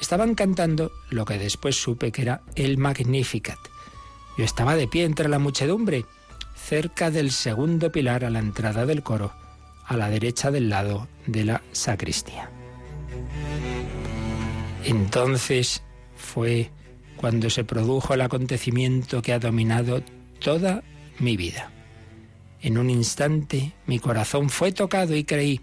estaban 0.00 0.34
cantando 0.34 0.92
lo 1.10 1.24
que 1.24 1.38
después 1.38 1.76
supe 1.76 2.12
que 2.12 2.22
era 2.22 2.42
el 2.54 2.78
Magnificat. 2.78 3.58
Yo 4.36 4.44
estaba 4.44 4.76
de 4.76 4.86
pie 4.86 5.04
entre 5.04 5.28
la 5.28 5.38
muchedumbre, 5.38 6.04
cerca 6.54 7.10
del 7.10 7.30
segundo 7.30 7.90
pilar 7.90 8.24
a 8.24 8.30
la 8.30 8.38
entrada 8.38 8.86
del 8.86 9.02
coro, 9.02 9.32
a 9.84 9.96
la 9.96 10.10
derecha 10.10 10.50
del 10.50 10.68
lado 10.68 11.08
de 11.26 11.44
la 11.44 11.62
sacristía. 11.72 12.50
Entonces 14.84 15.82
fue 16.16 16.70
cuando 17.16 17.50
se 17.50 17.64
produjo 17.64 18.14
el 18.14 18.20
acontecimiento 18.20 19.22
que 19.22 19.32
ha 19.32 19.38
dominado 19.38 20.02
toda 20.40 20.82
mi 21.18 21.36
vida. 21.36 21.70
En 22.60 22.78
un 22.78 22.90
instante 22.90 23.72
mi 23.86 23.98
corazón 23.98 24.50
fue 24.50 24.72
tocado 24.72 25.16
y 25.16 25.24
creí, 25.24 25.60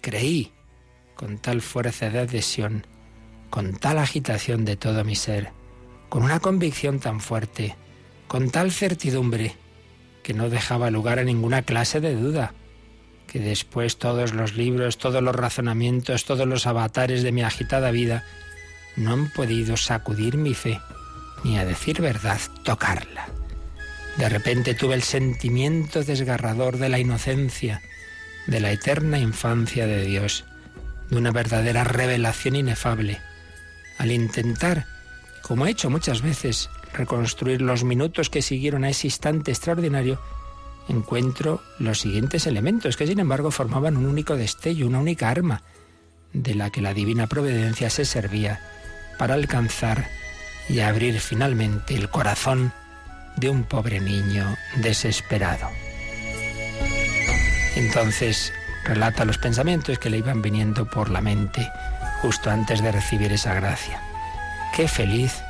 creí 0.00 0.50
con 1.14 1.38
tal 1.38 1.60
fuerza 1.60 2.10
de 2.10 2.20
adhesión, 2.20 2.86
con 3.52 3.74
tal 3.74 3.98
agitación 3.98 4.64
de 4.64 4.76
todo 4.76 5.04
mi 5.04 5.14
ser, 5.14 5.50
con 6.08 6.22
una 6.22 6.40
convicción 6.40 7.00
tan 7.00 7.20
fuerte, 7.20 7.76
con 8.26 8.48
tal 8.48 8.72
certidumbre, 8.72 9.56
que 10.22 10.32
no 10.32 10.48
dejaba 10.48 10.90
lugar 10.90 11.18
a 11.18 11.24
ninguna 11.24 11.60
clase 11.60 12.00
de 12.00 12.14
duda, 12.14 12.54
que 13.26 13.40
después 13.40 13.98
todos 13.98 14.32
los 14.32 14.56
libros, 14.56 14.96
todos 14.96 15.22
los 15.22 15.36
razonamientos, 15.36 16.24
todos 16.24 16.48
los 16.48 16.66
avatares 16.66 17.22
de 17.22 17.30
mi 17.30 17.42
agitada 17.42 17.90
vida 17.90 18.24
no 18.96 19.12
han 19.12 19.30
podido 19.30 19.76
sacudir 19.76 20.38
mi 20.38 20.54
fe, 20.54 20.80
ni 21.44 21.58
a 21.58 21.66
decir 21.66 22.00
verdad, 22.00 22.40
tocarla. 22.64 23.28
De 24.16 24.30
repente 24.30 24.72
tuve 24.72 24.94
el 24.94 25.02
sentimiento 25.02 26.02
desgarrador 26.02 26.78
de 26.78 26.88
la 26.88 27.00
inocencia, 27.00 27.82
de 28.46 28.60
la 28.60 28.72
eterna 28.72 29.18
infancia 29.18 29.86
de 29.86 30.06
Dios, 30.06 30.46
de 31.10 31.18
una 31.18 31.32
verdadera 31.32 31.84
revelación 31.84 32.56
inefable. 32.56 33.20
Al 34.02 34.10
intentar, 34.10 34.84
como 35.42 35.64
he 35.64 35.70
hecho 35.70 35.88
muchas 35.88 36.22
veces, 36.22 36.70
reconstruir 36.92 37.62
los 37.62 37.84
minutos 37.84 38.30
que 38.30 38.42
siguieron 38.42 38.82
a 38.82 38.90
ese 38.90 39.06
instante 39.06 39.52
extraordinario, 39.52 40.20
encuentro 40.88 41.62
los 41.78 42.00
siguientes 42.00 42.48
elementos 42.48 42.96
que 42.96 43.06
sin 43.06 43.20
embargo 43.20 43.52
formaban 43.52 43.96
un 43.96 44.06
único 44.06 44.36
destello, 44.36 44.88
una 44.88 44.98
única 44.98 45.30
arma 45.30 45.62
de 46.32 46.56
la 46.56 46.70
que 46.70 46.82
la 46.82 46.94
divina 46.94 47.28
providencia 47.28 47.90
se 47.90 48.04
servía 48.04 48.58
para 49.18 49.34
alcanzar 49.34 50.08
y 50.68 50.80
abrir 50.80 51.20
finalmente 51.20 51.94
el 51.94 52.10
corazón 52.10 52.72
de 53.36 53.50
un 53.50 53.62
pobre 53.62 54.00
niño 54.00 54.56
desesperado. 54.78 55.68
Entonces 57.76 58.52
relata 58.82 59.24
los 59.24 59.38
pensamientos 59.38 60.00
que 60.00 60.10
le 60.10 60.18
iban 60.18 60.42
viniendo 60.42 60.90
por 60.90 61.08
la 61.08 61.20
mente 61.20 61.70
justo 62.22 62.50
antes 62.50 62.80
de 62.82 62.92
recibir 62.92 63.32
esa 63.32 63.52
gracia. 63.52 64.00
Qué 64.74 64.88
feliz 64.88 65.42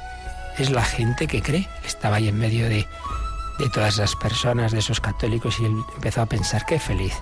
es 0.59 0.71
la 0.71 0.85
gente 0.85 1.29
que 1.29 1.43
cree. 1.43 1.69
Estaba 1.85 2.17
ahí 2.17 2.29
en 2.29 2.39
medio 2.39 2.69
de 2.69 2.87
de 3.59 3.69
todas 3.69 3.95
esas 3.95 4.17
personas, 4.17 4.73
de 4.73 4.79
esos 4.79 5.01
católicos, 5.01 5.61
y 5.61 5.67
él 5.67 5.85
empezó 5.95 6.23
a 6.23 6.27
pensar 6.27 6.65
qué 6.67 6.79
feliz 6.79 7.15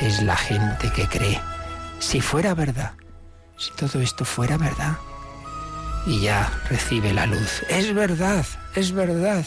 es 0.00 0.22
la 0.22 0.36
gente 0.36 0.90
que 0.92 1.06
cree. 1.06 1.40
Si 1.98 2.20
fuera 2.20 2.54
verdad, 2.54 2.92
si 3.58 3.70
todo 3.72 4.00
esto 4.00 4.24
fuera 4.24 4.56
verdad, 4.56 4.96
y 6.06 6.20
ya 6.20 6.50
recibe 6.68 7.12
la 7.12 7.26
luz. 7.26 7.62
Es 7.68 7.92
verdad, 7.92 8.46
es 8.74 8.92
verdad. 8.92 9.44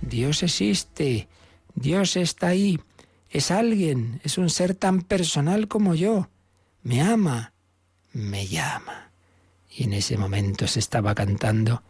Dios 0.00 0.42
existe, 0.42 1.28
Dios 1.74 2.16
está 2.16 2.48
ahí, 2.48 2.80
es 3.28 3.50
alguien, 3.52 4.20
es 4.24 4.38
un 4.38 4.50
ser 4.50 4.74
tan 4.74 5.02
personal 5.02 5.68
como 5.68 5.94
yo. 5.94 6.28
Me 6.82 7.02
ama, 7.02 7.52
me 8.12 8.46
llama. 8.46 9.10
Y 9.70 9.84
en 9.84 9.92
ese 9.92 10.16
momento 10.16 10.66
se 10.66 10.80
estaba 10.80 11.14
cantando 11.14 11.82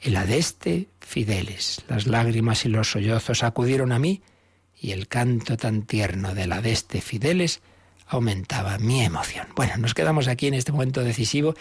el 0.00 0.16
adeste 0.16 0.88
fideles. 1.00 1.84
Las 1.88 2.06
lágrimas 2.06 2.64
y 2.64 2.68
los 2.68 2.90
sollozos 2.90 3.42
acudieron 3.42 3.92
a 3.92 3.98
mí 3.98 4.22
y 4.80 4.92
el 4.92 5.08
canto 5.08 5.56
tan 5.56 5.82
tierno 5.82 6.34
del 6.34 6.52
adeste 6.52 7.00
fideles 7.00 7.60
aumentaba 8.06 8.78
mi 8.78 9.02
emoción. 9.02 9.48
Bueno, 9.56 9.76
nos 9.78 9.94
quedamos 9.94 10.28
aquí 10.28 10.46
en 10.46 10.54
este 10.54 10.72
momento 10.72 11.02
decisivo. 11.02 11.54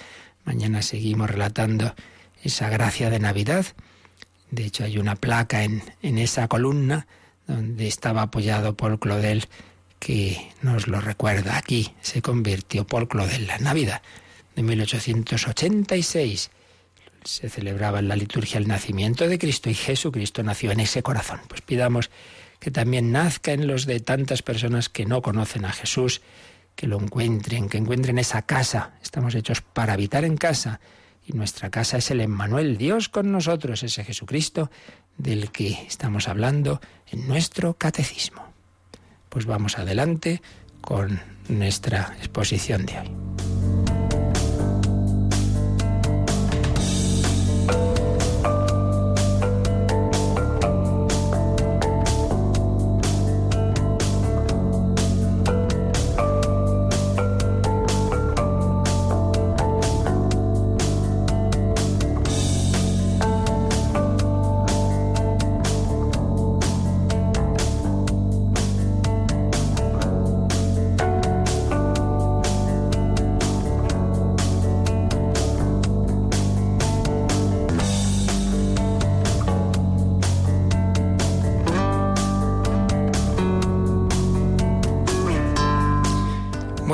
Mañana 0.43 0.81
seguimos 0.81 1.29
relatando 1.29 1.95
esa 2.43 2.69
gracia 2.69 3.09
de 3.09 3.19
Navidad. 3.19 3.65
De 4.51 4.65
hecho, 4.65 4.83
hay 4.83 4.97
una 4.97 5.15
placa 5.15 5.63
en, 5.63 5.81
en 6.01 6.17
esa 6.17 6.47
columna 6.47 7.07
donde 7.47 7.87
estaba 7.87 8.23
apoyado 8.23 8.75
Paul 8.75 8.99
Claudel 8.99 9.47
que 10.05 10.51
nos 10.61 10.87
lo 10.87 11.01
recuerda. 11.01 11.57
Aquí 11.57 11.91
se 11.99 12.21
convirtió 12.21 12.85
Paul 12.85 13.07
Claudel 13.07 13.47
la 13.47 13.57
Navidad 13.57 14.03
de 14.55 14.61
1886 14.61 16.51
se 17.23 17.49
celebraba 17.49 17.97
en 17.97 18.07
la 18.07 18.15
liturgia 18.15 18.59
el 18.59 18.67
nacimiento 18.67 19.27
de 19.27 19.39
Cristo 19.39 19.71
y 19.71 19.73
Jesucristo 19.73 20.43
nació 20.43 20.69
en 20.69 20.81
ese 20.81 21.01
corazón. 21.01 21.39
Pues 21.47 21.61
pidamos 21.61 22.11
que 22.59 22.69
también 22.69 23.11
nazca 23.11 23.53
en 23.53 23.65
los 23.65 23.87
de 23.87 23.99
tantas 23.99 24.43
personas 24.43 24.89
que 24.89 25.07
no 25.07 25.23
conocen 25.23 25.65
a 25.65 25.71
Jesús, 25.71 26.21
que 26.75 26.85
lo 26.85 27.01
encuentren, 27.01 27.67
que 27.67 27.79
encuentren 27.79 28.19
esa 28.19 28.43
casa. 28.43 28.93
Estamos 29.01 29.33
hechos 29.33 29.61
para 29.61 29.93
habitar 29.93 30.23
en 30.23 30.37
casa 30.37 30.81
y 31.25 31.33
nuestra 31.33 31.71
casa 31.71 31.97
es 31.97 32.11
el 32.11 32.21
Emmanuel, 32.21 32.77
Dios 32.77 33.09
con 33.09 33.31
nosotros, 33.31 33.81
ese 33.81 34.03
Jesucristo 34.03 34.69
del 35.17 35.49
que 35.49 35.71
estamos 35.87 36.27
hablando 36.27 36.79
en 37.07 37.27
nuestro 37.27 37.73
catecismo. 37.73 38.54
Pues 39.35 39.47
vamos 39.47 39.77
adelante 39.77 40.41
con 40.79 41.19
nuestra 41.49 42.15
exposición 42.19 42.85
de 42.85 42.99
hoy. 42.99 43.11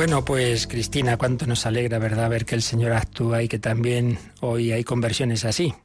Bueno, 0.01 0.25
pues 0.25 0.65
Cristina, 0.65 1.15
cuánto 1.15 1.45
nos 1.45 1.67
alegra, 1.67 1.99
¿verdad?, 1.99 2.27
ver 2.27 2.43
que 2.43 2.55
el 2.55 2.63
Señor 2.63 2.93
actúa 2.93 3.43
y 3.43 3.47
que 3.47 3.59
también 3.59 4.17
hoy 4.39 4.71
hay 4.71 4.83
conversiones 4.83 5.45
así. 5.45 5.75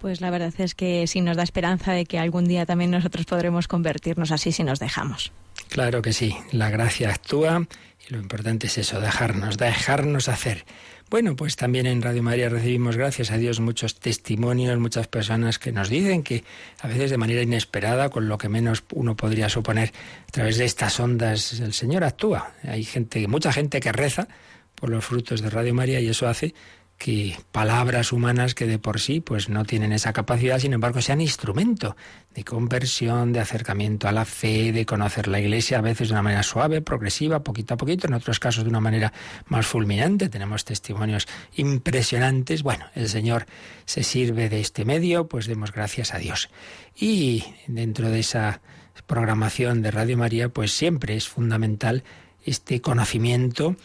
Pues 0.00 0.20
la 0.20 0.30
verdad 0.30 0.52
es 0.58 0.74
que 0.74 1.06
sí 1.06 1.20
nos 1.20 1.36
da 1.36 1.44
esperanza 1.44 1.92
de 1.92 2.06
que 2.06 2.18
algún 2.18 2.46
día 2.46 2.66
también 2.66 2.90
nosotros 2.90 3.24
podremos 3.24 3.68
convertirnos 3.68 4.32
así 4.32 4.50
si 4.50 4.64
nos 4.64 4.80
dejamos. 4.80 5.30
Claro 5.68 6.02
que 6.02 6.12
sí, 6.12 6.36
la 6.50 6.70
gracia 6.70 7.10
actúa 7.10 7.68
y 8.08 8.12
lo 8.12 8.18
importante 8.18 8.66
es 8.66 8.78
eso, 8.78 9.00
dejarnos, 9.00 9.58
dejarnos 9.58 10.28
hacer. 10.28 10.64
Bueno, 11.08 11.36
pues 11.36 11.54
también 11.54 11.86
en 11.86 12.02
Radio 12.02 12.20
María 12.24 12.48
recibimos, 12.48 12.96
gracias 12.96 13.30
a 13.30 13.38
Dios, 13.38 13.60
muchos 13.60 13.94
testimonios, 13.94 14.76
muchas 14.80 15.06
personas 15.06 15.60
que 15.60 15.70
nos 15.70 15.88
dicen 15.88 16.24
que 16.24 16.42
a 16.80 16.88
veces 16.88 17.10
de 17.12 17.16
manera 17.16 17.42
inesperada, 17.42 18.08
con 18.08 18.28
lo 18.28 18.38
que 18.38 18.48
menos 18.48 18.82
uno 18.92 19.14
podría 19.14 19.48
suponer, 19.48 19.92
a 20.28 20.32
través 20.32 20.58
de 20.58 20.64
estas 20.64 20.98
ondas, 20.98 21.60
el 21.60 21.72
Señor 21.74 22.02
actúa. 22.02 22.54
Hay 22.64 22.82
gente, 22.82 23.28
mucha 23.28 23.52
gente 23.52 23.78
que 23.78 23.92
reza 23.92 24.26
por 24.74 24.90
los 24.90 25.04
frutos 25.04 25.42
de 25.42 25.50
Radio 25.50 25.74
María 25.74 26.00
y 26.00 26.08
eso 26.08 26.26
hace 26.26 26.54
que 26.98 27.38
palabras 27.52 28.12
humanas 28.12 28.54
que 28.54 28.66
de 28.66 28.78
por 28.78 29.00
sí 29.00 29.20
pues 29.20 29.48
no 29.48 29.64
tienen 29.64 29.92
esa 29.92 30.12
capacidad, 30.12 30.58
sin 30.58 30.72
embargo 30.72 31.02
sean 31.02 31.20
instrumento 31.20 31.96
de 32.34 32.44
conversión, 32.44 33.32
de 33.32 33.40
acercamiento 33.40 34.08
a 34.08 34.12
la 34.12 34.24
fe, 34.24 34.72
de 34.72 34.86
conocer 34.86 35.28
la 35.28 35.40
Iglesia 35.40 35.78
a 35.78 35.82
veces 35.82 36.08
de 36.08 36.14
una 36.14 36.22
manera 36.22 36.42
suave, 36.42 36.80
progresiva, 36.80 37.42
poquito 37.42 37.74
a 37.74 37.76
poquito, 37.76 38.06
en 38.06 38.14
otros 38.14 38.40
casos 38.40 38.64
de 38.64 38.70
una 38.70 38.80
manera 38.80 39.12
más 39.46 39.66
fulminante. 39.66 40.28
Tenemos 40.28 40.64
testimonios 40.64 41.26
impresionantes. 41.54 42.62
Bueno, 42.62 42.86
el 42.94 43.08
Señor 43.08 43.46
se 43.84 44.02
sirve 44.02 44.48
de 44.48 44.60
este 44.60 44.84
medio, 44.84 45.28
pues 45.28 45.46
demos 45.46 45.72
gracias 45.72 46.14
a 46.14 46.18
Dios. 46.18 46.50
Y 46.94 47.44
dentro 47.66 48.10
de 48.10 48.20
esa 48.20 48.60
programación 49.06 49.82
de 49.82 49.90
Radio 49.90 50.16
María, 50.16 50.48
pues 50.48 50.72
siempre 50.72 51.16
es 51.16 51.28
fundamental 51.28 52.04
este 52.44 52.80
conocimiento 52.80 53.76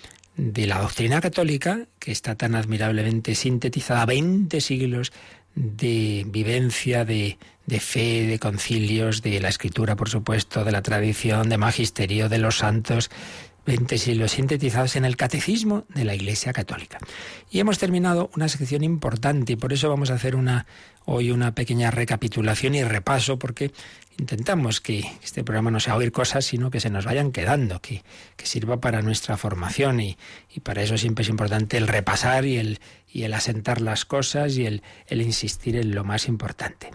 de 0.41 0.65
la 0.65 0.79
doctrina 0.79 1.21
católica, 1.21 1.87
que 1.99 2.11
está 2.11 2.33
tan 2.33 2.55
admirablemente 2.55 3.35
sintetizada, 3.35 4.07
20 4.07 4.59
siglos 4.59 5.13
de 5.53 6.25
vivencia, 6.27 7.05
de, 7.05 7.37
de, 7.67 7.79
fe, 7.79 8.25
de 8.25 8.39
concilios, 8.39 9.21
de 9.21 9.39
la 9.39 9.49
escritura, 9.49 9.95
por 9.95 10.09
supuesto, 10.09 10.63
de 10.63 10.71
la 10.71 10.81
tradición, 10.81 11.47
de 11.47 11.59
magisterio, 11.59 12.27
de 12.27 12.39
los 12.39 12.57
santos, 12.57 13.11
20 13.67 13.99
siglos 13.99 14.31
sintetizados 14.31 14.95
en 14.95 15.05
el 15.05 15.15
catecismo 15.15 15.85
de 15.89 16.05
la 16.05 16.15
Iglesia 16.15 16.53
Católica. 16.53 16.97
Y 17.51 17.59
hemos 17.59 17.77
terminado 17.77 18.31
una 18.35 18.49
sección 18.49 18.83
importante 18.83 19.53
y 19.53 19.57
por 19.57 19.73
eso 19.73 19.89
vamos 19.89 20.09
a 20.09 20.15
hacer 20.15 20.35
una, 20.35 20.65
hoy 21.05 21.31
una 21.31 21.53
pequeña 21.53 21.91
recapitulación 21.91 22.75
y 22.75 22.83
repaso, 22.83 23.39
porque 23.39 23.71
intentamos 24.17 24.81
que 24.81 25.03
este 25.23 25.43
programa 25.43 25.71
no 25.71 25.79
sea 25.79 25.95
oír 25.95 26.11
cosas, 26.11 26.45
sino 26.45 26.69
que 26.69 26.79
se 26.79 26.89
nos 26.89 27.05
vayan 27.05 27.31
quedando, 27.31 27.81
que, 27.81 28.03
sirva 28.43 28.81
para 28.81 29.01
nuestra 29.01 29.37
formación 29.37 29.99
y, 29.99 30.17
para 30.63 30.81
eso 30.81 30.97
siempre 30.97 31.23
es 31.23 31.29
importante 31.29 31.77
el 31.77 31.87
repasar 31.87 32.45
y 32.45 32.57
el, 32.57 33.33
asentar 33.33 33.81
las 33.81 34.05
cosas 34.05 34.57
y 34.57 34.65
el, 34.65 34.81
insistir 35.09 35.75
en 35.75 35.95
lo 35.95 36.03
más 36.03 36.27
importante. 36.27 36.91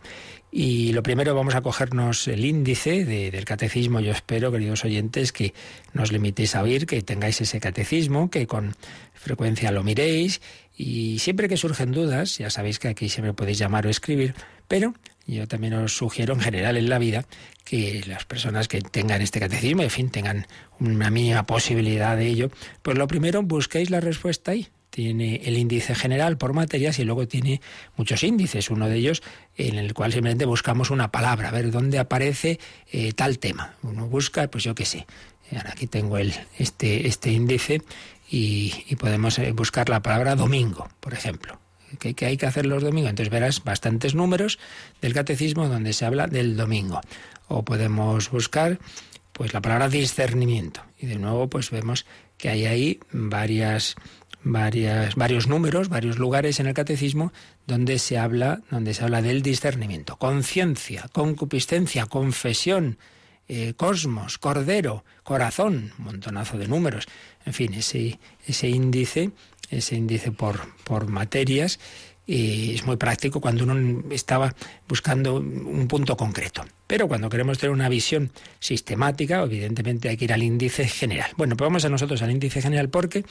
Y 0.53 0.93
lo 0.93 1.03
primero 1.03 1.35
vamos 1.35 1.55
a 1.55 1.61
cogernos 1.61 2.29
el 2.29 2.45
índice 2.45 3.05
de, 3.05 3.31
del 3.31 3.45
catecismo. 3.45 4.01
Yo 4.01 4.13
espero, 4.13 4.51
queridos 4.53 4.85
oyentes, 4.85 5.33
que 5.33 5.53
nos 5.93 6.13
limitéis 6.13 6.55
a 6.55 6.63
oír, 6.63 6.87
que 6.87 7.03
tengáis 7.03 7.41
ese 7.41 7.61
catecismo, 7.61 8.31
que 8.31 8.47
con 8.47 8.75
frecuencia 9.15 9.73
lo 9.73 9.83
miréis 9.83 10.41
y 10.77 11.19
siempre 11.19 11.49
que 11.49 11.57
surgen 11.57 11.93
dudas, 11.93 12.39
ya 12.39 12.51
sabéis 12.51 12.79
que 12.79 12.89
aquí 12.89 13.09
siempre 13.09 13.33
podéis 13.33 13.59
llamar 13.59 13.87
o 13.87 13.91
escribir, 13.91 14.35
pero 14.69 14.95
yo 15.27 15.49
también 15.49 15.75
os 15.75 15.97
sugiero 15.97 16.35
en 16.35 16.41
general 16.41 16.77
en 16.77 16.89
la 16.89 16.99
vida 16.99 17.25
que 17.65 18.05
las 18.07 18.25
personas 18.25 18.69
que 18.69 18.81
tengan 18.81 19.23
este 19.23 19.41
catecismo, 19.41 19.83
en 19.83 19.91
fin, 19.91 20.11
tengan 20.11 20.47
una 20.79 21.11
mínima 21.11 21.47
posibilidad 21.47 22.17
de 22.17 22.27
ello, 22.27 22.51
pues 22.83 22.97
lo 22.97 23.07
primero 23.07 23.43
busquéis 23.43 23.91
la 23.91 24.01
respuesta 24.01 24.53
ahí, 24.53 24.69
tiene 24.91 25.43
el 25.45 25.59
índice 25.59 25.95
general 25.95 26.39
por 26.39 26.53
materias 26.53 26.99
y 26.99 27.05
luego 27.05 27.27
tiene 27.27 27.61
muchos 27.97 28.23
índices, 28.23 28.71
uno 28.71 28.89
de 28.89 28.97
ellos 28.97 29.23
en 29.57 29.77
el 29.77 29.95
cual 29.95 30.13
simplemente 30.13 30.45
buscamos 30.45 30.91
una 30.91 31.11
palabra, 31.11 31.49
a 31.49 31.53
ver 31.53 31.71
dónde 31.71 31.99
aparece 31.99 32.59
eh, 32.93 33.13
tal 33.13 33.39
tema. 33.39 33.75
Uno 33.83 34.07
busca, 34.07 34.49
pues 34.49 34.65
yo 34.65 34.75
qué 34.75 34.85
sé. 34.85 35.07
Ahora 35.53 35.73
aquí 35.73 35.87
tengo 35.87 36.19
el, 36.19 36.33
este, 36.59 37.07
este 37.07 37.31
índice 37.31 37.83
y, 38.29 38.97
podemos 38.97 39.39
eh, 39.39 39.53
buscar 39.53 39.89
la 39.89 40.03
palabra 40.03 40.35
domingo, 40.35 40.89
por 41.01 41.15
ejemplo. 41.15 41.61
¿Qué, 41.99 42.15
¿Qué, 42.15 42.27
hay 42.27 42.37
que 42.37 42.47
hacer 42.47 42.67
los 42.67 42.83
domingos? 42.83 43.11
Entonces 43.11 43.31
verás 43.31 43.63
bastantes 43.63 44.15
números 44.15 44.59
del 45.01 45.15
catecismo 45.15 45.69
donde 45.69 45.93
se 45.93 46.05
habla 46.05 46.27
del 46.27 46.57
domingo. 46.57 47.01
O 47.49 47.65
podemos 47.65 48.31
buscar 48.31 48.81
pues 49.33 49.55
la 49.55 49.61
palabra 49.61 49.89
discernimiento. 49.89 50.83
Y 50.99 51.07
de 51.07 51.17
nuevo 51.17 51.49
pues 51.49 51.71
vemos 51.71 52.07
que 52.39 52.49
hay 52.49 52.67
ahí 52.67 53.01
varias 53.13 53.97
varias, 54.47 55.17
varios 55.17 55.49
números, 55.49 55.89
varios 55.89 56.19
lugares 56.19 56.61
en 56.61 56.67
el 56.67 56.75
catecismo 56.75 57.33
donde 57.67 57.99
se 57.99 58.17
habla, 58.17 58.63
donde 58.71 58.95
se 58.95 59.05
habla 59.05 59.21
del 59.21 59.43
discernimiento. 59.43 60.17
Conciencia, 60.17 61.07
concupiscencia, 61.13 62.07
confesión, 62.07 62.99
eh, 63.49 63.75
cosmos, 63.77 64.39
cordero, 64.39 65.05
corazón, 65.25 65.93
montonazo 65.99 66.59
de 66.59 66.69
números. 66.69 67.07
En 67.47 67.55
fin, 67.55 67.73
ese, 67.75 68.19
ese 68.47 68.69
índice, 68.69 69.31
ese 69.71 69.97
índice 69.97 70.33
por, 70.33 70.75
por 70.85 71.09
materias, 71.09 71.79
y 72.27 72.75
es 72.75 72.85
muy 72.85 72.97
práctico 72.97 73.41
cuando 73.41 73.63
uno 73.65 74.03
estaba 74.11 74.55
buscando 74.89 75.37
un 75.37 75.87
punto 75.87 76.17
concreto. 76.17 76.65
Pero 76.87 77.07
cuando 77.07 77.29
queremos 77.29 77.59
tener 77.59 77.73
una 77.73 77.89
visión 77.89 78.33
sistemática, 78.59 79.43
evidentemente 79.43 80.09
hay 80.09 80.17
que 80.17 80.25
ir 80.25 80.33
al 80.33 80.43
índice 80.43 80.89
general. 80.89 81.31
Bueno, 81.37 81.57
pues 81.57 81.67
vamos 81.67 81.85
a 81.85 81.89
nosotros 81.89 82.23
al 82.23 82.33
índice 82.33 82.61
general 82.61 82.89
porque 82.89 83.25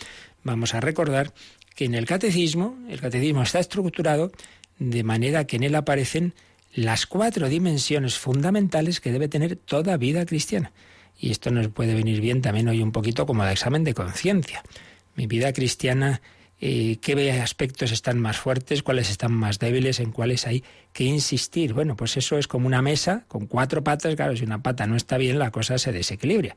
vamos 0.44 0.74
a 0.74 0.80
recordar 0.80 1.34
que 1.76 1.86
en 1.86 1.94
el 1.94 2.06
catecismo, 2.06 2.78
el 2.90 3.02
catecismo 3.02 3.44
está 3.44 3.60
estructurado 3.60 4.32
de 4.80 5.04
manera 5.04 5.46
que 5.46 5.58
en 5.58 5.64
él 5.64 5.76
aparecen 5.76 6.34
las 6.74 7.06
cuatro 7.06 7.50
dimensiones 7.50 8.18
fundamentales 8.18 9.02
que 9.02 9.12
debe 9.12 9.28
tener 9.28 9.58
toda 9.58 9.98
vida 9.98 10.26
cristiana. 10.26 10.72
Y 11.20 11.32
esto 11.32 11.52
nos 11.52 11.68
puede 11.70 11.94
venir 11.94 12.22
bien 12.22 12.42
también 12.42 12.68
hoy 12.68 12.82
un 12.82 12.92
poquito 12.92 13.26
como 13.26 13.46
de 13.46 13.52
examen 13.52 13.84
de 13.84 13.94
conciencia. 13.94 14.64
Mi 15.16 15.28
vida 15.28 15.54
cristiana 15.54 16.22
eh, 16.62 16.98
qué 17.02 17.32
aspectos 17.42 17.92
están 17.92 18.20
más 18.20 18.38
fuertes, 18.38 18.82
cuáles 18.82 19.10
están 19.10 19.34
más 19.34 19.60
débiles, 19.60 20.00
en 20.00 20.12
cuáles 20.12 20.48
hay 20.48 20.64
que 20.94 21.04
insistir. 21.04 21.74
Bueno, 21.74 21.96
pues 21.96 22.16
eso 22.18 22.38
es 22.38 22.48
como 22.48 22.68
una 22.68 22.82
mesa 22.82 23.26
con 23.28 23.46
cuatro 23.46 23.84
patas, 23.84 24.16
claro, 24.16 24.36
si 24.36 24.46
una 24.46 24.64
pata 24.64 24.88
no 24.88 24.96
está 24.96 25.18
bien, 25.18 25.38
la 25.38 25.52
cosa 25.52 25.78
se 25.78 25.92
desequilibra. 25.92 26.56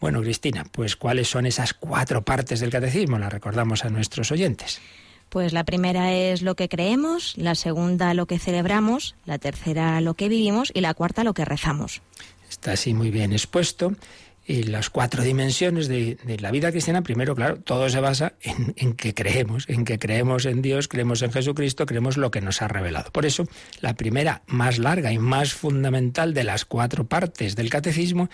Bueno, 0.00 0.22
Cristina, 0.22 0.64
pues 0.70 0.96
cuáles 0.96 1.28
son 1.28 1.46
esas 1.46 1.74
cuatro 1.74 2.24
partes 2.24 2.60
del 2.60 2.70
catecismo, 2.70 3.18
las 3.18 3.32
recordamos 3.32 3.84
a 3.84 3.90
nuestros 3.90 4.32
oyentes. 4.32 4.80
Pues 5.28 5.52
la 5.52 5.64
primera 5.64 6.12
es 6.12 6.42
lo 6.42 6.54
que 6.54 6.68
creemos, 6.68 7.34
la 7.36 7.54
segunda 7.54 8.14
lo 8.14 8.26
que 8.26 8.38
celebramos, 8.38 9.16
la 9.24 9.38
tercera 9.38 10.00
lo 10.00 10.14
que 10.14 10.28
vivimos 10.28 10.70
y 10.74 10.80
la 10.80 10.94
cuarta 10.94 11.24
lo 11.24 11.34
que 11.34 11.44
rezamos. 11.44 12.02
Está 12.64 12.72
así 12.72 12.94
muy 12.94 13.10
bien 13.10 13.34
expuesto 13.34 13.92
y 14.46 14.62
las 14.62 14.88
cuatro 14.88 15.22
dimensiones 15.22 15.86
de, 15.86 16.16
la 16.40 16.50
vida 16.50 16.70
cristiana, 16.70 17.02
primero, 17.02 17.34
claro, 17.34 17.58
todo 17.58 17.90
se 17.90 18.00
basa 18.00 18.36
en, 18.40 18.72
en, 18.78 18.94
que 18.94 19.12
creemos, 19.12 19.68
en 19.68 19.84
que 19.84 19.98
creemos 19.98 20.46
en 20.46 20.62
Dios, 20.62 20.88
creemos 20.88 21.20
en 21.20 21.30
Jesucristo, 21.30 21.84
creemos 21.84 22.16
lo 22.16 22.30
que 22.30 22.40
nos 22.40 22.62
ha 22.62 22.68
revelado. 22.68 23.12
Por 23.12 23.26
eso, 23.26 23.46
la 23.82 23.92
primera, 23.96 24.44
más 24.46 24.78
larga 24.78 25.12
y 25.12 25.18
más 25.18 25.52
fundamental 25.52 26.32
de 26.32 26.44
las 26.44 26.64
cuatro 26.64 27.04
partes 27.04 27.54
del 27.54 27.68
catecismo 27.68 28.30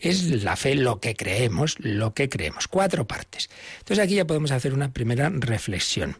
es 0.00 0.42
la 0.42 0.56
fe, 0.56 0.74
lo 0.74 0.98
que 0.98 1.14
creemos, 1.14 1.76
lo 1.78 2.14
que 2.14 2.28
creemos. 2.28 2.66
Cuatro 2.66 3.06
partes. 3.06 3.48
Entonces 3.78 4.04
aquí 4.04 4.16
ya 4.16 4.26
podemos 4.26 4.50
hacer 4.50 4.74
una 4.74 4.92
primera 4.92 5.30
reflexión. 5.32 6.16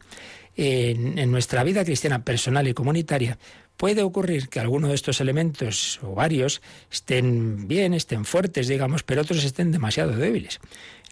En 0.55 1.31
nuestra 1.31 1.63
vida 1.63 1.85
cristiana 1.85 2.25
personal 2.25 2.67
y 2.67 2.75
comunitaria, 2.75 3.39
Puede 3.79 4.03
ocurrir 4.03 4.49
que 4.49 4.59
alguno 4.59 4.89
de 4.89 4.97
estos 4.97 5.21
elementos 5.21 6.01
o 6.03 6.13
varios 6.13 6.61
estén 6.91 7.69
bien, 7.69 7.95
estén 7.95 8.25
fuertes, 8.25 8.67
digamos, 8.67 9.05
pero 9.05 9.23
otros 9.23 9.45
estén 9.45 9.71
demasiado 9.71 10.17
débiles. 10.17 10.59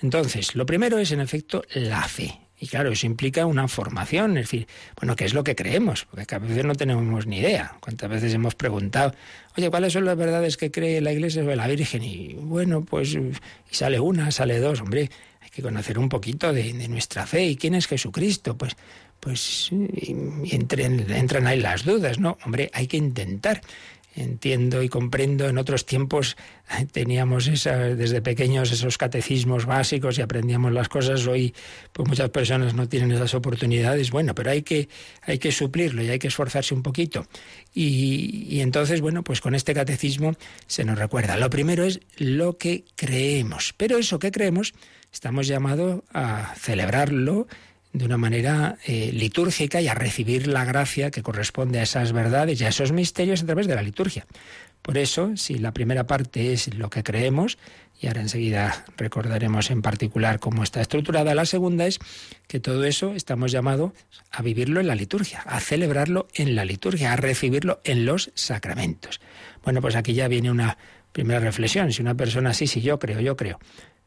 Entonces, 0.03 0.57
lo 0.57 0.67
primero 0.67 0.99
es, 0.99 1.13
en 1.13 1.21
efecto, 1.21 1.63
la 1.73 2.03
fe. 2.09 2.41
Y 2.59 2.67
claro, 2.67 2.91
eso 2.91 3.07
implica 3.07 3.47
una 3.47 3.69
formación, 3.69 4.37
es 4.39 4.47
decir, 4.47 4.67
bueno, 4.99 5.15
¿qué 5.15 5.27
es 5.27 5.33
lo 5.33 5.45
que 5.45 5.55
creemos? 5.55 6.07
Porque 6.11 6.35
a 6.35 6.39
veces 6.41 6.65
no 6.65 6.75
tenemos 6.75 7.27
ni 7.27 7.39
idea. 7.39 7.77
¿Cuántas 7.81 8.11
veces 8.11 8.35
hemos 8.35 8.57
preguntado, 8.57 9.15
oye, 9.57 9.71
¿cuáles 9.71 9.93
son 9.93 10.05
las 10.05 10.17
verdades 10.17 10.57
que 10.57 10.73
cree 10.73 11.01
la 11.01 11.13
Iglesia 11.13 11.43
sobre 11.43 11.55
la 11.55 11.69
Virgen? 11.69 12.03
Y 12.03 12.35
bueno, 12.35 12.83
pues 12.83 13.15
y 13.15 13.31
sale 13.71 14.01
una, 14.01 14.33
sale 14.33 14.59
dos, 14.59 14.81
hombre, 14.81 15.09
hay 15.41 15.51
que 15.51 15.63
conocer 15.63 16.01
un 16.01 16.09
poquito 16.09 16.53
de, 16.53 16.73
de 16.73 16.89
nuestra 16.89 17.27
fe. 17.27 17.45
¿Y 17.45 17.57
quién 17.57 17.77
es 17.77 17.87
Jesucristo? 17.87 18.57
Pues 18.57 18.75
pues 19.27 19.71
entran 20.53 21.49
ahí 21.49 21.59
las 21.59 21.85
dudas, 21.85 22.21
¿no? 22.21 22.39
Hombre, 22.45 22.71
hay 22.73 22.87
que 22.87 22.97
intentar. 22.97 23.61
Entiendo 24.15 24.85
y 24.85 24.89
comprendo, 24.89 25.49
en 25.49 25.59
otros 25.59 25.85
tiempos 25.85 26.37
teníamos 26.93 27.49
esa, 27.49 27.77
desde 27.77 28.23
pequeños 28.23 28.71
esos 28.71 28.97
catecismos 28.97 29.67
básicos 29.67 30.17
y 30.17 30.23
aprendíamos 30.23 30.73
las 30.73 30.89
cosas. 30.89 31.27
Hoy, 31.27 31.53
pues 31.93 32.09
muchas 32.09 32.31
personas 32.31 32.75
no 32.75 32.89
tienen 32.89 33.11
esas 33.11 33.35
oportunidades. 33.35 34.13
Bueno, 34.13 34.33
pero 34.33 34.53
hay 34.53 34.63
que, 34.63 34.89
hay 35.23 35.41
que 35.41 35.51
suplirlo 35.51 36.05
y 36.05 36.09
hay 36.09 36.21
que 36.21 36.29
esforzarse 36.29 36.73
un 36.73 36.85
poquito. 36.85 37.27
Y, 37.75 38.47
y 38.49 38.61
entonces, 38.61 39.01
bueno, 39.01 39.25
pues 39.25 39.41
con 39.41 39.57
este 39.57 39.75
catecismo 39.75 40.37
se 40.69 40.85
nos 40.85 40.97
recuerda. 40.97 41.37
Lo 41.37 41.51
primero 41.51 41.83
es 41.83 41.99
lo 42.17 42.59
que 42.59 42.85
creemos. 42.95 43.75
Pero 43.77 43.99
eso 43.99 44.21
que 44.21 44.31
creemos, 44.31 44.73
estamos 45.13 45.49
llamados 45.49 46.05
a 46.15 46.55
celebrarlo, 46.57 47.49
de 47.97 48.05
una 48.05 48.19
manera 48.19 48.77
eh, 48.85 49.11
litúrgica 49.13 49.81
y 49.81 49.89
a 49.89 49.95
recibir 49.95 50.49
la 50.49 50.67
gracia 50.67 51.11
que 51.11 51.23
corresponde 51.23 51.81
a 51.81 51.83
esas 51.83 52.13
verdades 52.13 52.61
y 52.61 52.65
a 52.65 52.69
esos 52.69 52.93
misterios 52.93 53.43
a 53.43 53.47
través 53.47 53.67
de 53.67 53.75
la 53.75 53.83
liturgia. 53.83 54.27
Por 54.83 54.99
eso, 54.99 55.37
si 55.37 55.59
la 55.59 55.73
primera 55.73 56.07
parte 56.07 56.53
es 56.53 56.75
lo 56.75 56.91
que 56.91 57.03
creemos, 57.03 57.57
y 57.99 58.07
ahora 58.07 58.21
enseguida 58.21 58.85
recordaremos 58.99 59.71
en 59.71 59.81
particular 59.81 60.39
cómo 60.39 60.63
está 60.63 60.83
estructurada, 60.83 61.35
la 61.35 61.47
segunda 61.47 61.87
es 61.87 61.99
que 62.47 62.61
todo 62.61 62.85
eso 62.85 63.15
estamos 63.15 63.51
llamados 63.51 63.93
a 64.31 64.43
vivirlo 64.43 64.81
en 64.81 64.89
la 64.89 64.95
liturgia, 64.95 65.41
a 65.41 65.59
celebrarlo 65.61 66.29
en 66.35 66.55
la 66.55 66.67
liturgia, 66.67 67.15
a 67.15 67.17
recibirlo 67.17 67.81
en 67.85 68.05
los 68.05 68.31
sacramentos. 68.35 69.21
Bueno, 69.65 69.81
pues 69.81 69.97
aquí 69.97 70.13
ya 70.13 70.29
viene 70.29 70.51
una 70.51 70.77
primera 71.13 71.41
reflexión. 71.41 71.91
Si 71.93 72.03
una 72.03 72.15
persona, 72.15 72.53
sí, 72.53 72.67
sí, 72.67 72.83
yo 72.83 72.99
creo, 72.99 73.21
yo 73.21 73.37
creo, 73.37 73.59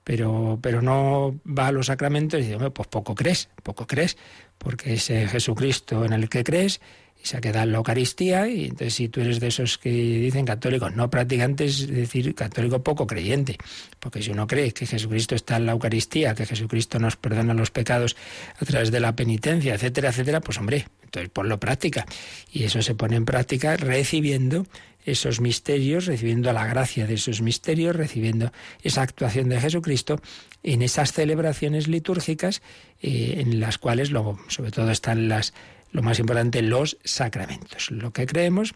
pero, 0.10 0.58
pero 0.60 0.82
no 0.82 1.40
va 1.46 1.68
a 1.68 1.72
los 1.72 1.86
sacramentos 1.86 2.40
y 2.40 2.44
dice, 2.46 2.72
pues 2.72 2.88
poco 2.88 3.14
crees, 3.14 3.48
poco 3.62 3.86
crees, 3.86 4.18
porque 4.58 4.94
ese 4.94 5.28
Jesucristo 5.28 6.04
en 6.04 6.14
el 6.14 6.30
que 6.30 6.44
crees 6.44 6.82
y 7.24 7.28
se 7.28 7.40
queda 7.40 7.62
en 7.62 7.74
la 7.74 7.78
Eucaristía 7.78 8.48
y 8.48 8.64
entonces 8.64 8.96
si 8.96 9.10
tú 9.10 9.22
eres 9.22 9.40
de 9.40 9.50
esos 9.50 9.78
que 9.78 9.92
dicen 9.92 10.48
católicos 10.48 10.96
no 10.96 11.12
practicantes, 11.12 11.82
es 11.82 11.92
decir, 11.92 12.34
católico 12.34 12.82
poco 12.82 13.06
creyente, 13.06 13.60
porque 14.00 14.24
si 14.24 14.32
uno 14.32 14.48
cree 14.48 14.72
que 14.72 14.88
Jesucristo 14.88 15.36
está 15.36 15.58
en 15.58 15.68
la 15.68 15.74
Eucaristía, 15.74 16.34
que 16.34 16.48
Jesucristo 16.48 16.98
nos 16.98 17.16
perdona 17.16 17.54
los 17.54 17.70
pecados 17.70 18.18
a 18.60 18.66
través 18.66 18.90
de 18.90 19.02
la 19.02 19.16
penitencia, 19.16 19.76
etcétera, 19.76 20.10
etcétera, 20.10 20.42
pues 20.42 20.58
hombre, 20.58 20.88
entonces 21.04 21.30
ponlo 21.30 21.60
práctica 21.60 22.08
y 22.52 22.64
eso 22.64 22.82
se 22.82 22.96
pone 22.96 23.16
en 23.16 23.26
práctica 23.26 23.78
recibiendo 23.78 24.66
esos 25.06 25.42
misterios, 25.42 26.06
recibiendo 26.06 26.52
la 26.54 26.68
gracia 26.68 27.08
de 27.08 27.16
esos 27.16 27.42
misterios, 27.42 27.96
recibiendo 27.96 28.52
esa 28.84 29.02
actuación 29.02 29.50
de 29.50 29.60
Jesucristo 29.60 30.22
en 30.64 30.82
esas 30.82 31.14
celebraciones 31.14 31.88
litúrgicas 31.88 32.62
eh, 33.02 33.36
en 33.38 33.60
las 33.60 33.78
cuales 33.78 34.12
luego, 34.12 34.40
sobre 34.48 34.72
todo 34.72 34.92
están 34.92 35.30
las 35.30 35.54
lo 35.92 36.04
más 36.04 36.20
importante, 36.20 36.62
los 36.62 36.98
sacramentos. 37.04 37.92
Lo 37.92 38.14
que 38.14 38.26
creemos, 38.26 38.74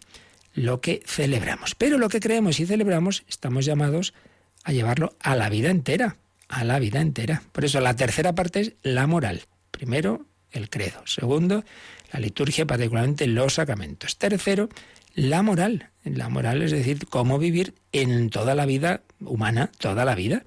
lo 0.54 0.80
que 0.80 1.02
celebramos. 1.06 1.74
Pero 1.74 1.98
lo 1.98 2.08
que 2.08 2.20
creemos 2.20 2.60
y 2.60 2.66
celebramos 2.66 3.24
estamos 3.28 3.64
llamados 3.64 4.14
a 4.64 4.72
llevarlo 4.72 5.14
a 5.20 5.36
la 5.36 5.48
vida 5.48 5.70
entera, 5.70 6.16
a 6.48 6.64
la 6.64 6.78
vida 6.78 7.00
entera. 7.00 7.42
Por 7.52 7.64
eso 7.64 7.80
la 7.80 7.96
tercera 7.96 8.34
parte 8.34 8.60
es 8.60 8.72
la 8.82 9.06
moral. 9.06 9.42
Primero, 9.70 10.26
el 10.50 10.70
credo. 10.70 11.06
Segundo, 11.06 11.64
la 12.12 12.20
liturgia, 12.20 12.66
particularmente 12.66 13.26
los 13.26 13.54
sacramentos. 13.54 14.18
Tercero, 14.18 14.68
la 15.14 15.42
moral. 15.42 15.90
La 16.04 16.28
moral 16.28 16.62
es 16.62 16.70
decir, 16.70 17.06
cómo 17.08 17.38
vivir 17.38 17.74
en 17.92 18.30
toda 18.30 18.54
la 18.54 18.66
vida 18.66 19.00
humana, 19.20 19.70
toda 19.78 20.04
la 20.04 20.14
vida 20.14 20.44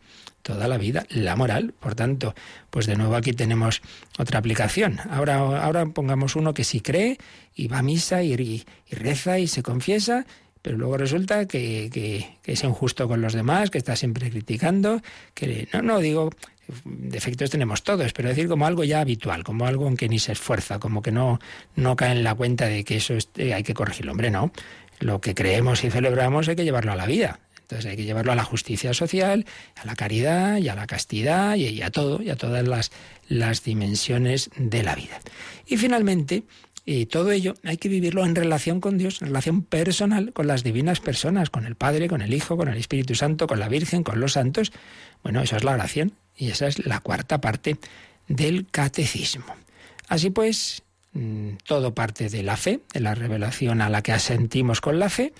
toda 0.47 0.69
la 0.69 0.77
vida, 0.77 1.05
la 1.09 1.35
moral. 1.35 1.73
Por 1.77 1.93
tanto, 1.93 2.33
pues 2.69 2.85
de 2.85 2.95
nuevo 2.95 3.17
aquí 3.17 3.33
tenemos 3.33 3.81
otra 4.17 4.39
aplicación. 4.39 4.97
Ahora, 5.09 5.35
ahora 5.61 5.85
pongamos 5.87 6.37
uno 6.37 6.53
que 6.53 6.63
sí 6.63 6.79
cree 6.79 7.17
y 7.53 7.67
va 7.67 7.79
a 7.79 7.83
misa 7.83 8.23
y, 8.23 8.63
reza 8.89 9.39
y 9.39 9.47
se 9.47 9.61
confiesa, 9.61 10.25
pero 10.61 10.77
luego 10.77 10.97
resulta 10.97 11.47
que, 11.47 11.89
que, 11.91 12.37
es 12.45 12.63
injusto 12.63 13.09
con 13.09 13.19
los 13.19 13.33
demás, 13.33 13.69
que 13.69 13.77
está 13.77 13.97
siempre 13.97 14.29
criticando, 14.29 15.01
que 15.33 15.67
no, 15.73 15.81
no 15.81 15.99
digo 15.99 16.29
defectos 16.85 17.49
tenemos 17.49 17.83
todos, 17.83 18.11
pero 18.13 18.29
decir 18.29 18.47
como 18.47 18.65
algo 18.65 18.83
ya 18.83 18.99
habitual, 18.99 19.43
como 19.43 19.65
algo 19.65 19.87
en 19.87 19.95
que 19.95 20.09
ni 20.09 20.19
se 20.19 20.33
esfuerza, 20.33 20.79
como 20.79 21.01
que 21.01 21.11
no, 21.11 21.39
no 21.75 21.95
cae 21.95 22.11
en 22.11 22.23
la 22.23 22.35
cuenta 22.35 22.65
de 22.65 22.83
que 22.83 22.97
eso 22.97 23.13
hay 23.37 23.63
que 23.63 23.73
corregirlo. 23.73 24.11
Hombre, 24.11 24.31
no. 24.31 24.51
Lo 24.99 25.21
que 25.21 25.35
creemos 25.35 25.83
y 25.83 25.91
celebramos 25.91 26.47
hay 26.47 26.55
que 26.55 26.63
llevarlo 26.63 26.91
a 26.91 26.95
la 26.95 27.05
vida. 27.05 27.39
Entonces 27.61 27.85
hay 27.91 27.97
que 27.97 28.05
llevarlo 28.05 28.31
a 28.31 28.35
la 28.35 28.45
justicia 28.45 28.93
social, 28.93 29.45
a 29.75 29.85
la 29.85 29.95
caridad 29.95 30.57
y 30.57 30.69
a 30.69 30.75
la 30.75 30.87
castidad 30.87 31.55
y, 31.55 31.81
a 31.81 31.91
todo, 31.91 32.21
y 32.21 32.29
a 32.29 32.37
todas 32.37 32.65
las, 32.65 32.91
las 33.27 33.63
dimensiones 33.63 34.49
de 34.55 34.83
la 34.83 34.95
vida. 34.95 35.19
Y 35.65 35.75
finalmente, 35.75 36.43
y 36.85 37.07
todo 37.07 37.31
ello 37.31 37.55
hay 37.65 37.75
que 37.75 37.89
vivirlo 37.89 38.25
en 38.25 38.35
relación 38.35 38.79
con 38.79 38.97
Dios, 38.97 39.21
en 39.21 39.27
relación 39.27 39.63
personal 39.63 40.31
con 40.31 40.47
las 40.47 40.63
divinas 40.63 41.01
personas, 41.01 41.49
con 41.49 41.65
el 41.65 41.75
Padre, 41.75 42.07
con 42.07 42.21
el 42.21 42.33
Hijo, 42.33 42.55
con 42.55 42.69
el 42.69 42.77
Espíritu 42.77 43.13
Santo, 43.13 43.47
con 43.47 43.59
la 43.59 43.67
Virgen, 43.67 44.03
con 44.03 44.21
los 44.21 44.31
santos. 44.31 44.71
Bueno, 45.21 45.41
eso 45.41 45.57
es 45.57 45.65
la 45.65 45.73
oración 45.73 46.13
y 46.37 46.51
esa 46.51 46.67
es 46.67 46.85
la 46.85 47.01
cuarta 47.01 47.41
parte 47.41 47.75
del 48.29 48.67
catecismo. 48.71 49.53
Así 50.07 50.29
pues, 50.29 50.83
todo 51.65 51.93
parte 51.93 52.29
de 52.29 52.43
la 52.43 52.57
fe, 52.57 52.81
de 52.93 52.99
la 52.99 53.15
revelación 53.15 53.81
a 53.81 53.89
la 53.89 54.01
que 54.01 54.11
asentimos 54.11 54.81
con 54.81 54.99
la 54.99 55.09
fe, 55.09 55.33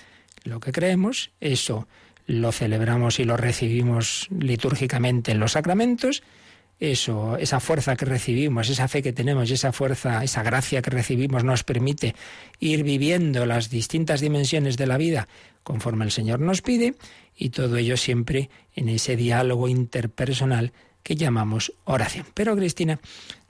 lo 0.44 0.60
que 0.60 0.72
creemos, 0.72 1.32
eso 1.40 1.88
lo 2.26 2.52
celebramos 2.52 3.20
y 3.20 3.24
lo 3.24 3.38
recibimos 3.38 4.28
litúrgicamente 4.30 5.32
en 5.32 5.40
los 5.40 5.54
sacramentos, 5.54 6.24
eso, 6.80 7.38
esa 7.38 7.60
fuerza 7.60 7.96
que 7.96 8.06
recibimos, 8.06 8.70
esa 8.70 8.88
fe 8.88 9.02
que 9.02 9.14
tenemos 9.14 9.50
y 9.50 9.54
esa 9.54 9.72
fuerza, 9.72 10.24
esa 10.24 10.44
gracia 10.44 10.82
que 10.82 10.92
recibimos 10.92 11.44
nos 11.44 11.64
permite 11.64 12.16
ir 12.60 12.84
viviendo 12.84 13.46
las 13.46 13.70
distintas 13.70 14.22
dimensiones 14.22 14.78
de 14.78 14.86
la 14.86 14.98
vida 14.98 15.28
conforme 15.64 16.06
el 16.06 16.12
Señor 16.12 16.40
nos 16.40 16.62
pide 16.62 16.94
y 17.36 17.50
todo 17.50 17.78
ello 17.78 17.98
siempre 17.98 18.50
en 18.76 18.90
ese 18.90 19.16
diálogo 19.16 19.68
interpersonal 19.68 20.72
que 21.02 21.16
llamamos 21.16 21.74
oración. 21.86 22.28
Pero 22.34 22.56
Cristina, 22.56 23.00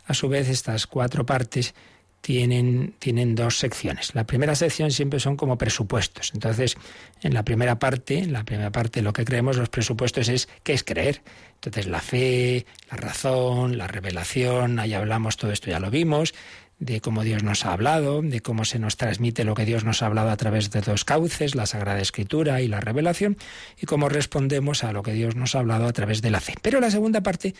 a 0.06 0.14
su 0.14 0.30
vez 0.30 0.48
estas 0.48 0.88
cuatro 0.88 1.26
partes 1.26 1.76
tienen, 2.22 2.94
tienen 3.00 3.36
dos 3.36 3.58
secciones. 3.60 4.14
La 4.16 4.26
primera 4.26 4.56
sección 4.56 4.92
siempre 4.92 5.20
son 5.20 5.38
como 5.38 5.58
presupuestos. 5.58 6.32
Entonces, 6.34 6.76
en 7.22 7.34
la 7.34 7.44
primera 7.44 7.80
parte, 7.80 8.20
en 8.20 8.34
la 8.34 8.44
primera 8.44 8.72
parte 8.72 9.02
lo 9.02 9.14
que 9.14 9.26
creemos, 9.26 9.58
los 9.58 9.70
presupuestos 9.70 10.30
es 10.30 10.50
qué 10.64 10.74
es 10.74 10.84
creer. 10.84 11.22
Entonces, 11.56 11.88
la 11.88 12.02
fe, 12.02 12.66
la 12.92 12.98
razón, 12.98 13.78
la 13.78 13.88
revelación, 13.88 14.80
ahí 14.80 14.94
hablamos, 14.94 15.38
todo 15.38 15.52
esto 15.52 15.70
ya 15.70 15.80
lo 15.80 15.90
vimos 15.90 16.34
de 16.80 17.02
cómo 17.02 17.24
Dios 17.24 17.44
nos 17.44 17.66
ha 17.66 17.74
hablado, 17.74 18.22
de 18.22 18.42
cómo 18.42 18.64
se 18.64 18.78
nos 18.78 18.98
transmite 18.98 19.44
lo 19.44 19.56
que 19.56 19.66
Dios 19.66 19.84
nos 19.84 20.04
ha 20.04 20.06
hablado 20.06 20.30
a 20.30 20.38
través 20.38 20.70
de 20.70 20.82
dos 20.82 21.06
cauces, 21.06 21.56
la 21.56 21.66
Sagrada 21.66 22.00
Escritura 22.00 22.62
y 22.62 22.68
la 22.68 22.80
revelación, 22.80 23.38
y 23.82 23.88
cómo 23.88 24.10
respondemos 24.10 24.84
a 24.84 24.92
lo 24.92 25.02
que 25.02 25.14
Dios 25.14 25.36
nos 25.36 25.56
ha 25.56 25.60
hablado 25.60 25.88
a 25.88 25.94
través 25.94 26.22
de 26.22 26.30
la 26.30 26.40
fe. 26.40 26.54
Pero 26.62 26.80
la 26.80 26.92
segunda 26.92 27.22
parte, 27.22 27.56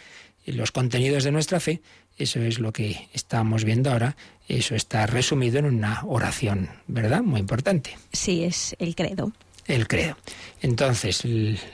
los 0.46 0.72
contenidos 0.72 1.24
de 1.24 1.32
nuestra 1.32 1.60
fe, 1.60 1.82
eso 2.18 2.42
es 2.42 2.60
lo 2.60 2.74
que 2.74 3.08
estamos 3.14 3.64
viendo 3.64 3.92
ahora, 3.92 4.16
eso 4.48 4.76
está 4.76 5.06
resumido 5.06 5.60
en 5.60 5.66
una 5.66 6.02
oración, 6.06 6.70
¿verdad? 6.88 7.22
Muy 7.22 7.40
importante. 7.40 7.98
Sí, 8.12 8.44
es 8.44 8.76
el 8.80 8.96
credo. 8.96 9.32
El 9.66 9.88
credo. 9.88 10.18
Entonces, 10.62 11.24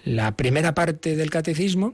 la 0.04 0.32
primera 0.36 0.74
parte 0.74 1.16
del 1.16 1.30
catecismo, 1.30 1.94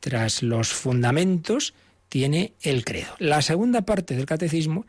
tras 0.00 0.42
los 0.42 0.68
fundamentos, 0.68 1.74
tiene 2.08 2.52
el 2.62 2.84
credo. 2.84 3.14
La 3.18 3.42
segunda 3.42 3.82
parte 3.82 4.14
del 4.14 4.26
catecismo, 4.26 4.86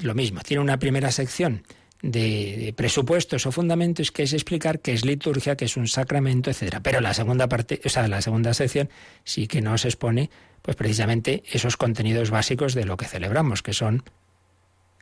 lo 0.00 0.14
mismo, 0.14 0.40
tiene 0.40 0.62
una 0.62 0.78
primera 0.78 1.10
sección 1.12 1.64
de, 2.02 2.74
presupuestos 2.76 3.46
o 3.46 3.52
fundamentos 3.52 4.10
que 4.10 4.24
es 4.24 4.32
explicar 4.32 4.80
qué 4.80 4.92
es 4.92 5.04
liturgia, 5.04 5.56
qué 5.56 5.64
es 5.64 5.76
un 5.76 5.86
sacramento, 5.86 6.50
etcétera. 6.50 6.80
Pero 6.80 7.00
la 7.00 7.14
segunda 7.14 7.48
parte, 7.48 7.80
o 7.84 7.88
sea, 7.88 8.08
la 8.08 8.20
segunda 8.20 8.52
sección 8.54 8.90
sí 9.24 9.46
que 9.46 9.62
nos 9.62 9.84
expone 9.84 10.30
pues 10.60 10.76
precisamente 10.76 11.42
esos 11.50 11.76
contenidos 11.76 12.30
básicos 12.30 12.74
de 12.74 12.84
lo 12.84 12.96
que 12.96 13.06
celebramos, 13.06 13.62
que 13.62 13.72
son 13.72 14.02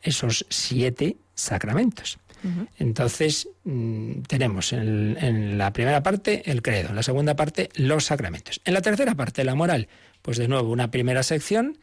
esos 0.01 0.45
siete 0.49 1.17
sacramentos. 1.33 2.17
Entonces, 2.79 3.49
mm, 3.65 4.21
tenemos 4.23 4.73
en, 4.73 5.15
en, 5.21 5.59
la 5.59 5.71
primera 5.73 6.01
parte 6.01 6.49
el 6.49 6.63
credo, 6.63 6.89
en 6.89 6.95
la 6.95 7.03
segunda 7.03 7.35
parte 7.35 7.69
los 7.75 8.05
sacramentos. 8.05 8.61
En 8.65 8.73
la 8.73 8.81
tercera 8.81 9.13
parte, 9.13 9.43
la 9.43 9.53
moral, 9.53 9.89
pues 10.23 10.37
de 10.37 10.47
nuevo, 10.47 10.71
una 10.71 10.89
primera 10.89 11.21
sección 11.21 11.77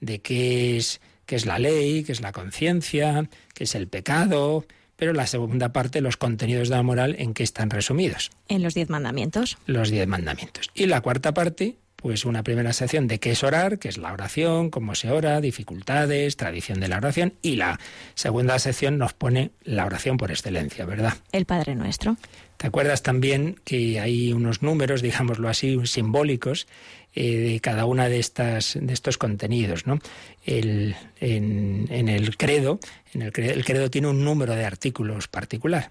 de 0.00 0.20
qué 0.20 0.76
es, 0.76 1.00
qué 1.26 1.36
es 1.36 1.46
la 1.46 1.58
ley, 1.58 2.04
qué 2.04 2.12
es 2.12 2.20
la 2.20 2.32
conciencia, 2.32 3.28
qué 3.54 3.64
es 3.64 3.74
el 3.74 3.88
pecado, 3.88 4.66
pero 4.96 5.12
la 5.12 5.26
segunda 5.26 5.72
parte, 5.72 6.00
los 6.00 6.16
contenidos 6.16 6.68
de 6.68 6.76
la 6.76 6.82
moral, 6.82 7.16
¿en 7.18 7.34
qué 7.34 7.42
están 7.42 7.70
resumidos? 7.70 8.30
En 8.48 8.62
los 8.62 8.74
diez 8.74 8.88
mandamientos. 8.88 9.58
Los 9.66 9.90
diez 9.90 10.06
mandamientos. 10.06 10.70
Y 10.74 10.86
la 10.86 11.00
cuarta 11.00 11.34
parte, 11.34 11.76
pues 11.96 12.24
una 12.24 12.42
primera 12.42 12.72
sección 12.72 13.08
de 13.08 13.18
qué 13.18 13.32
es 13.32 13.42
orar, 13.42 13.78
qué 13.78 13.88
es 13.88 13.98
la 13.98 14.12
oración, 14.12 14.70
cómo 14.70 14.94
se 14.94 15.10
ora, 15.10 15.40
dificultades, 15.40 16.36
tradición 16.36 16.78
de 16.78 16.88
la 16.88 16.98
oración. 16.98 17.34
Y 17.42 17.56
la 17.56 17.80
segunda 18.14 18.58
sección 18.58 18.98
nos 18.98 19.14
pone 19.14 19.50
la 19.62 19.84
oración 19.86 20.16
por 20.16 20.30
excelencia, 20.30 20.84
¿verdad? 20.84 21.14
El 21.32 21.44
Padre 21.44 21.74
Nuestro. 21.74 22.16
¿Te 22.56 22.68
acuerdas 22.68 23.02
también 23.02 23.56
que 23.64 23.98
hay 24.00 24.32
unos 24.32 24.62
números, 24.62 25.02
digámoslo 25.02 25.48
así, 25.48 25.78
simbólicos 25.86 26.68
eh, 27.14 27.36
de 27.36 27.60
cada 27.60 27.84
una 27.84 28.08
de 28.08 28.18
estas 28.18 28.78
de 28.80 28.92
estos 28.92 29.18
contenidos, 29.18 29.86
¿no? 29.86 29.98
El, 30.44 30.96
en, 31.20 32.08
el 32.08 32.36
credo, 32.36 32.80
en 33.12 33.22
el 33.22 33.32
credo, 33.32 33.52
el 33.52 33.64
credo 33.64 33.90
tiene 33.90 34.08
un 34.08 34.24
número 34.24 34.54
de 34.54 34.64
artículos 34.64 35.28
particular. 35.28 35.90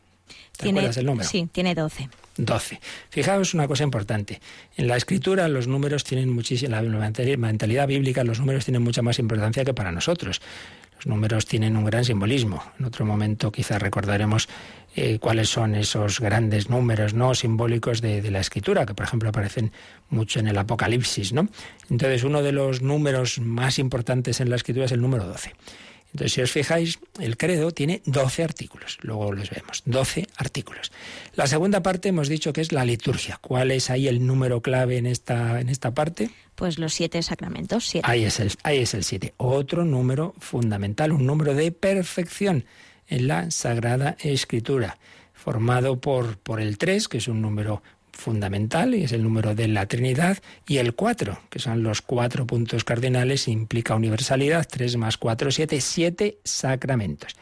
¿Te 0.57 0.69
acuerdas 0.69 0.97
el 0.97 1.05
número? 1.05 1.27
Sí, 1.27 1.47
tiene 1.51 1.73
12. 1.73 2.09
12. 2.37 2.79
Fijaos 3.09 3.53
una 3.53 3.67
cosa 3.67 3.83
importante. 3.83 4.39
En 4.77 4.87
la 4.87 4.97
escritura 4.97 5.47
los 5.47 5.67
números 5.67 6.03
tienen 6.03 6.29
muchísima, 6.29 6.81
la 6.81 7.11
mentalidad 7.37 7.87
bíblica, 7.87 8.23
los 8.23 8.39
números 8.39 8.65
tienen 8.65 8.81
mucha 8.81 9.01
más 9.01 9.19
importancia 9.19 9.65
que 9.65 9.73
para 9.73 9.91
nosotros. 9.91 10.41
Los 10.97 11.07
números 11.07 11.45
tienen 11.45 11.75
un 11.75 11.85
gran 11.85 12.05
simbolismo. 12.05 12.63
En 12.79 12.85
otro 12.85 13.05
momento 13.05 13.51
quizás 13.51 13.81
recordaremos 13.81 14.47
eh, 14.95 15.17
cuáles 15.19 15.49
son 15.49 15.75
esos 15.75 16.19
grandes 16.19 16.69
números 16.69 17.13
no 17.13 17.33
simbólicos 17.33 18.01
de, 18.01 18.29
la 18.29 18.39
escritura, 18.39 18.85
que 18.85 18.93
por 18.93 19.05
ejemplo 19.05 19.29
aparecen 19.29 19.71
mucho 20.09 20.39
en 20.39 20.47
el 20.47 20.57
Apocalipsis. 20.57 21.33
¿no? 21.33 21.47
Entonces 21.89 22.23
uno 22.23 22.43
de 22.43 22.51
los 22.51 22.81
números 22.81 23.39
más 23.39 23.79
importantes 23.79 24.39
en 24.39 24.49
la 24.49 24.55
escritura 24.55 24.85
es 24.85 24.91
el 24.91 25.01
número 25.01 25.25
12. 25.25 25.53
Entonces, 26.13 26.33
si 26.33 26.41
os 26.41 26.51
fijáis, 26.51 26.99
el 27.19 27.37
credo 27.37 27.71
tiene 27.71 28.03
12 28.05 28.43
artículos, 28.43 28.99
luego 29.01 29.31
los 29.31 29.49
vemos, 29.49 29.81
12 29.85 30.27
artículos. 30.37 30.91
La 31.33 31.47
segunda 31.47 31.81
parte 31.81 32.09
hemos 32.09 32.29
dicho 32.29 32.53
que 32.53 32.61
es 32.61 32.71
la 32.71 32.85
liturgia. 32.85 33.39
¿Cuál 33.41 33.71
es 33.71 33.89
ahí 33.89 34.07
el 34.07 34.23
número 34.23 34.61
clave 34.61 34.97
en 34.97 35.07
esta, 35.07 35.59
en 35.59 35.69
esta 35.69 35.95
parte? 35.95 36.29
Pues 36.53 36.77
los 36.77 36.93
siete 36.93 37.23
sacramentos, 37.23 37.87
siete. 37.87 38.07
Ahí 38.07 38.25
es 38.25 38.39
el, 38.39 38.51
ahí 38.61 38.77
es 38.77 38.93
el 38.93 39.03
siete. 39.03 39.33
Otro 39.37 39.85
número 39.85 40.35
fundamental, 40.37 41.11
un 41.13 41.25
número 41.25 41.55
de 41.55 41.71
perfección 41.71 42.65
en 43.13 43.27
la 43.27 43.51
Sagrada 43.51 44.17
Escritura, 44.19 44.97
formado 45.33 46.01
por, 46.01 46.37
por 46.37 46.59
el 46.59 46.77
3, 46.79 47.07
que 47.07 47.19
es 47.19 47.27
un 47.27 47.41
número 47.41 47.83
fundamental 48.11 48.95
y 48.95 49.03
es 49.03 49.11
el 49.11 49.23
número 49.23 49.53
de 49.53 49.67
la 49.67 49.85
Trinidad, 49.85 50.39
y 50.67 50.77
el 50.77 50.95
4, 50.95 51.39
que 51.49 51.59
son 51.59 51.83
los 51.83 52.01
cuatro 52.01 52.47
puntos 52.47 52.83
cardinales, 52.83 53.47
implica 53.47 53.95
universalidad, 53.95 54.67
3 54.69 54.97
más 54.97 55.17
4, 55.17 55.51
7, 55.51 55.79
7 55.79 56.37
sacramentos. 56.43 57.35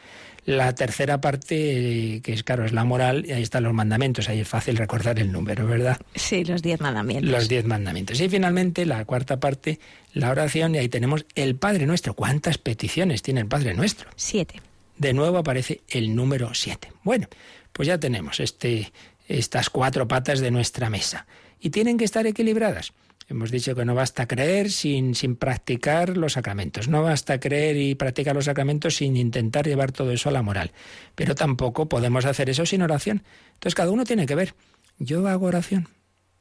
La 0.44 0.74
tercera 0.74 1.20
parte, 1.20 2.20
que 2.22 2.32
es 2.32 2.42
claro, 2.42 2.64
es 2.64 2.72
la 2.72 2.84
moral, 2.84 3.24
y 3.26 3.32
ahí 3.32 3.42
están 3.42 3.62
los 3.62 3.72
mandamientos, 3.72 4.28
ahí 4.28 4.40
es 4.40 4.48
fácil 4.48 4.76
recordar 4.76 5.20
el 5.20 5.30
número, 5.30 5.66
¿verdad? 5.66 5.98
Sí, 6.16 6.44
los 6.44 6.62
diez 6.62 6.80
mandamientos. 6.80 7.30
Los 7.30 7.48
diez 7.48 7.64
mandamientos. 7.64 8.20
Y 8.20 8.28
finalmente, 8.28 8.84
la 8.84 9.04
cuarta 9.04 9.38
parte, 9.38 9.78
la 10.12 10.30
oración, 10.30 10.74
y 10.74 10.78
ahí 10.78 10.88
tenemos 10.88 11.24
el 11.36 11.54
Padre 11.54 11.86
Nuestro. 11.86 12.14
¿Cuántas 12.14 12.58
peticiones 12.58 13.22
tiene 13.22 13.40
el 13.40 13.46
Padre 13.46 13.72
Nuestro? 13.74 14.10
Siete. 14.16 14.60
De 14.96 15.12
nuevo 15.12 15.38
aparece 15.38 15.82
el 15.88 16.14
número 16.14 16.54
siete. 16.54 16.92
Bueno, 17.02 17.28
pues 17.72 17.88
ya 17.88 17.98
tenemos 17.98 18.40
este, 18.40 18.92
estas 19.28 19.70
cuatro 19.70 20.06
patas 20.06 20.40
de 20.40 20.50
nuestra 20.50 20.90
mesa. 20.90 21.26
Y 21.60 21.70
tienen 21.70 21.96
que 21.98 22.04
estar 22.04 22.26
equilibradas. 22.26 22.92
Hemos 23.28 23.50
dicho 23.50 23.74
que 23.74 23.84
no 23.84 23.94
basta 23.94 24.26
creer 24.26 24.70
sin, 24.70 25.14
sin 25.14 25.36
practicar 25.36 26.16
los 26.16 26.34
sacramentos. 26.34 26.88
No 26.88 27.02
basta 27.02 27.40
creer 27.40 27.76
y 27.76 27.94
practicar 27.94 28.34
los 28.34 28.44
sacramentos 28.44 28.96
sin 28.96 29.16
intentar 29.16 29.66
llevar 29.66 29.92
todo 29.92 30.10
eso 30.10 30.28
a 30.28 30.32
la 30.32 30.42
moral. 30.42 30.72
Pero 31.14 31.34
tampoco 31.34 31.88
podemos 31.88 32.24
hacer 32.26 32.50
eso 32.50 32.66
sin 32.66 32.82
oración. 32.82 33.22
Entonces 33.54 33.74
cada 33.74 33.90
uno 33.90 34.04
tiene 34.04 34.26
que 34.26 34.34
ver. 34.34 34.54
Yo 34.98 35.26
hago 35.28 35.46
oración. 35.46 35.88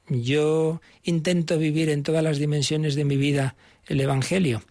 Yo 0.10 0.82
intento 1.04 1.58
vivir 1.58 1.90
en 1.90 2.04
todas 2.04 2.24
las 2.24 2.38
dimensiones 2.38 2.96
de 2.96 3.06
mi 3.06 3.16
vida 3.16 3.56
el 3.88 4.02
Evangelio. 4.02 4.62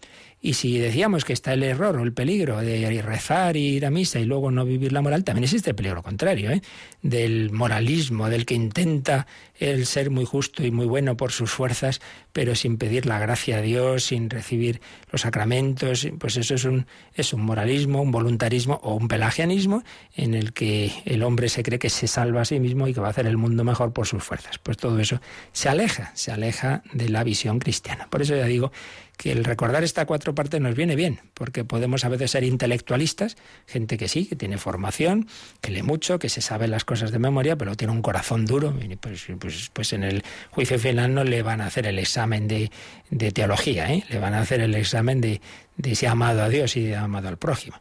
Y 0.43 0.55
si 0.55 0.79
decíamos 0.79 1.23
que 1.23 1.33
está 1.33 1.53
el 1.53 1.61
error 1.61 1.97
o 1.97 2.03
el 2.03 2.13
peligro 2.13 2.57
de 2.61 3.01
rezar 3.03 3.55
y 3.55 3.75
ir 3.75 3.85
a 3.85 3.91
misa 3.91 4.19
y 4.19 4.25
luego 4.25 4.49
no 4.49 4.65
vivir 4.65 4.91
la 4.91 5.01
moral, 5.01 5.23
también 5.23 5.43
existe 5.43 5.69
el 5.69 5.75
peligro 5.75 6.01
contrario, 6.01 6.49
¿eh? 6.49 6.63
del 7.03 7.51
moralismo, 7.51 8.27
del 8.27 8.47
que 8.47 8.55
intenta 8.55 9.27
el 9.59 9.85
ser 9.85 10.09
muy 10.09 10.25
justo 10.25 10.65
y 10.65 10.71
muy 10.71 10.87
bueno 10.87 11.15
por 11.15 11.31
sus 11.31 11.51
fuerzas, 11.51 12.01
pero 12.33 12.55
sin 12.55 12.77
pedir 12.77 13.05
la 13.05 13.19
gracia 13.19 13.57
a 13.57 13.61
Dios, 13.61 14.05
sin 14.05 14.31
recibir 14.31 14.81
los 15.11 15.21
sacramentos, 15.21 16.07
pues 16.17 16.37
eso 16.37 16.55
es 16.55 16.65
un, 16.65 16.87
es 17.13 17.33
un 17.33 17.41
moralismo, 17.41 18.01
un 18.01 18.09
voluntarismo 18.09 18.79
o 18.81 18.95
un 18.95 19.07
pelagianismo 19.07 19.83
en 20.15 20.33
el 20.33 20.53
que 20.53 20.91
el 21.05 21.21
hombre 21.21 21.49
se 21.49 21.61
cree 21.61 21.77
que 21.77 21.91
se 21.91 22.07
salva 22.07 22.41
a 22.41 22.45
sí 22.45 22.59
mismo 22.59 22.87
y 22.87 22.95
que 22.95 22.99
va 22.99 23.07
a 23.07 23.11
hacer 23.11 23.27
el 23.27 23.37
mundo 23.37 23.63
mejor 23.63 23.93
por 23.93 24.07
sus 24.07 24.23
fuerzas. 24.23 24.57
Pues 24.57 24.77
todo 24.77 24.97
eso 24.99 25.21
se 25.51 25.69
aleja, 25.69 26.11
se 26.15 26.31
aleja 26.31 26.81
de 26.93 27.09
la 27.09 27.23
visión 27.23 27.59
cristiana. 27.59 28.07
Por 28.09 28.23
eso 28.23 28.35
ya 28.35 28.45
digo 28.45 28.71
que 29.21 29.31
el 29.31 29.43
recordar 29.43 29.83
estas 29.83 30.07
cuatro 30.07 30.33
partes 30.33 30.59
nos 30.61 30.73
viene 30.73 30.95
bien, 30.95 31.19
porque 31.35 31.63
podemos 31.63 32.03
a 32.05 32.09
veces 32.09 32.31
ser 32.31 32.43
intelectualistas, 32.43 33.37
gente 33.67 33.95
que 33.95 34.07
sí, 34.07 34.25
que 34.25 34.35
tiene 34.35 34.57
formación, 34.57 35.27
que 35.61 35.69
lee 35.69 35.83
mucho, 35.83 36.17
que 36.17 36.27
se 36.27 36.41
sabe 36.41 36.67
las 36.67 36.85
cosas 36.85 37.11
de 37.11 37.19
memoria, 37.19 37.55
pero 37.55 37.75
tiene 37.75 37.93
un 37.93 38.01
corazón 38.01 38.47
duro. 38.47 38.75
pues, 38.99 39.27
pues, 39.37 39.69
pues 39.71 39.93
en 39.93 40.03
el 40.03 40.23
juicio 40.49 40.79
final 40.79 41.13
no 41.13 41.23
le 41.23 41.43
van 41.43 41.61
a 41.61 41.67
hacer 41.67 41.85
el 41.85 41.99
examen 41.99 42.47
de, 42.47 42.71
teología, 43.31 43.93
¿eh? 43.93 44.03
le 44.09 44.17
van 44.17 44.33
a 44.33 44.39
hacer 44.39 44.59
el 44.59 44.73
examen 44.73 45.21
de, 45.21 45.39
de 45.77 45.93
si 45.93 46.07
ha 46.07 46.13
amado 46.13 46.41
a 46.41 46.49
Dios 46.49 46.75
y 46.75 46.91
ha 46.91 47.03
amado 47.03 47.27
al 47.27 47.37
prójimo. 47.37 47.79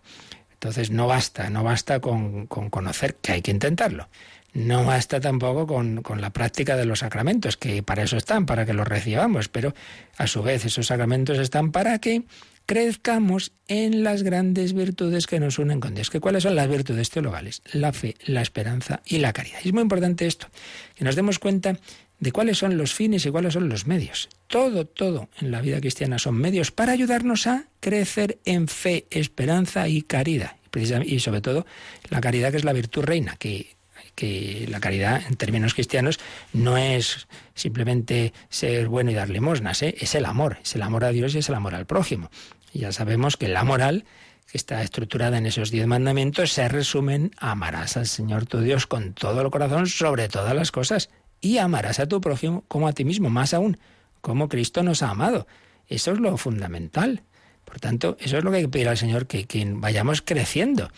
Entonces 0.53 0.91
no 0.91 1.07
basta, 1.07 1.49
no 1.49 1.65
basta 1.65 2.01
con, 2.01 2.49
con 2.49 2.69
conocer 2.69 3.15
que 3.15 3.33
hay 3.33 3.41
que 3.41 3.51
intentarlo. 3.51 4.11
No 4.53 4.85
basta 4.85 5.21
tampoco 5.21 5.67
con, 5.67 6.03
la 6.21 6.31
práctica 6.31 6.77
de 6.77 6.85
los 6.85 7.01
sacramentos, 7.01 7.57
que 7.57 7.83
para 7.83 8.03
eso 8.03 8.17
están, 8.17 8.47
para 8.47 8.67
que 8.67 8.73
los 8.73 8.87
recibamos, 8.87 9.49
pero 9.49 9.75
a 10.17 10.27
su 10.27 10.43
vez 10.43 10.65
esos 10.65 10.87
sacramentos 10.87 11.39
están 11.39 11.71
para 11.71 11.99
que 11.99 12.25
crezcamos 12.67 13.53
en 13.69 14.05
las 14.05 14.23
grandes 14.23 14.73
virtudes 14.75 15.27
que 15.27 15.41
nos 15.41 15.59
unen 15.59 15.81
con 15.81 15.95
Dios. 15.95 16.11
¿Que 16.11 16.21
¿Cuáles 16.21 16.43
son 16.43 16.57
las 16.57 16.69
virtudes 16.69 17.11
teologales? 17.11 17.63
La 17.73 17.93
fe, 17.93 18.17
la 18.25 18.43
esperanza 18.43 19.03
y 19.07 19.19
la 19.19 19.33
caridad. 19.33 19.59
Y 19.65 19.69
es 19.69 19.75
muy 19.75 19.83
importante 19.83 20.27
esto, 20.27 20.49
que 20.95 21.05
nos 21.05 21.17
demos 21.17 21.39
cuenta 21.39 21.77
de 22.19 22.33
cuáles 22.33 22.59
son 22.59 22.77
los 22.77 22.93
fines 22.93 23.25
y 23.27 23.31
cuáles 23.31 23.55
son 23.55 23.69
los 23.69 23.87
medios. 23.87 24.29
Todo, 24.47 24.87
todo 24.87 25.29
en 25.41 25.51
la 25.51 25.61
vida 25.63 25.81
cristiana 25.81 26.19
son 26.19 26.37
medios 26.37 26.71
para 26.71 26.93
ayudarnos 26.93 27.47
a 27.47 27.65
crecer 27.81 28.39
en 28.45 28.69
fe, 28.69 29.07
esperanza 29.11 29.89
y 29.89 30.03
caridad. 30.03 30.57
Y 31.05 31.19
sobre 31.19 31.41
todo 31.41 31.67
la 32.11 32.21
caridad 32.21 32.53
que 32.53 32.59
es 32.59 32.65
la 32.65 32.73
virtud 32.73 33.03
reina, 33.03 33.37
que 33.37 33.75
que 34.21 34.67
la 34.69 34.81
caridad 34.81 35.23
en 35.27 35.37
términos 35.37 35.73
cristianos 35.73 36.21
no 36.53 36.77
es 36.77 37.27
simplemente 37.55 38.35
ser 38.51 38.87
bueno 38.89 39.11
y 39.11 39.15
dar 39.15 39.31
limosnas, 39.31 39.83
¿eh? 39.83 39.95
es 39.99 40.15
el 40.15 40.27
amor, 40.27 40.59
es 40.63 40.75
el 40.75 40.83
amor 40.83 41.05
a 41.05 41.11
Dios 41.11 41.35
y 41.35 41.39
es 41.39 41.49
el 41.49 41.55
amor 41.55 41.75
al 41.75 41.87
prójimo. 41.87 42.31
Y 42.71 42.81
ya 42.81 42.93
sabemos 42.93 43.39
que 43.39 43.49
la 43.49 43.65
moral 43.65 44.05
que 44.53 44.59
está 44.59 44.83
estructurada 44.83 45.39
en 45.39 45.47
esos 45.47 45.71
diez 45.71 45.87
mandamientos 45.87 46.53
se 46.53 46.69
resumen 46.69 47.31
amarás 47.39 47.97
al 47.97 48.07
Señor 48.07 48.45
tu 48.45 48.61
Dios 48.61 48.87
con 48.87 49.15
todo 49.15 49.41
el 49.41 49.51
corazón 49.51 49.87
sobre 49.87 50.29
todas 50.29 50.55
las 50.55 50.71
cosas 50.71 51.09
y 51.41 51.57
amarás 51.57 51.99
a 51.99 52.07
tu 52.07 52.21
prójimo 52.21 52.63
como 52.69 52.89
a 52.89 52.93
ti 52.93 53.07
mismo, 53.07 53.31
más 53.31 53.55
aún, 53.55 53.79
como 54.21 54.51
Cristo 54.51 54.83
nos 54.83 55.03
ha 55.03 55.09
amado. 55.09 55.47
Eso 55.89 56.13
es 56.13 56.21
lo 56.21 56.37
fundamental. 56.37 57.23
Por 57.65 57.81
tanto, 57.81 58.19
eso 58.21 58.37
es 58.37 58.45
lo 58.45 58.51
que 58.51 58.59
hay 58.59 58.63
que 58.65 58.69
pedir 58.69 58.89
al 58.91 58.99
Señor, 58.99 59.27
que, 59.27 59.47
que 59.47 59.65
vayamos 59.67 60.21
creciendo. 60.21 60.91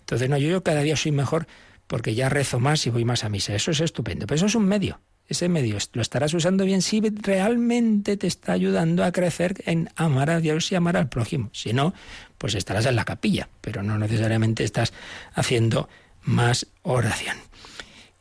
Entonces, 0.00 0.28
no, 0.28 0.36
yo 0.36 0.62
cada 0.62 0.82
día 0.82 0.94
soy 0.94 1.12
mejor 1.12 1.46
porque 1.86 2.14
ya 2.14 2.28
rezo 2.28 2.60
más 2.60 2.86
y 2.86 2.90
voy 2.90 3.04
más 3.04 3.24
a 3.24 3.28
misa. 3.28 3.54
Eso 3.54 3.70
es 3.70 3.80
estupendo, 3.80 4.26
pero 4.26 4.36
eso 4.36 4.46
es 4.46 4.54
un 4.54 4.66
medio. 4.66 5.00
Ese 5.28 5.48
medio 5.48 5.76
lo 5.92 6.02
estarás 6.02 6.34
usando 6.34 6.64
bien 6.64 6.82
si 6.82 7.00
realmente 7.00 8.16
te 8.16 8.28
está 8.28 8.52
ayudando 8.52 9.04
a 9.04 9.10
crecer 9.10 9.62
en 9.66 9.90
amar 9.96 10.30
a 10.30 10.40
Dios 10.40 10.70
y 10.70 10.76
amar 10.76 10.96
al 10.96 11.08
prójimo. 11.08 11.50
Si 11.52 11.72
no, 11.72 11.94
pues 12.38 12.54
estarás 12.54 12.86
en 12.86 12.94
la 12.94 13.04
capilla, 13.04 13.48
pero 13.60 13.82
no 13.82 13.98
necesariamente 13.98 14.62
estás 14.62 14.92
haciendo 15.34 15.88
más 16.22 16.68
oración. 16.82 17.36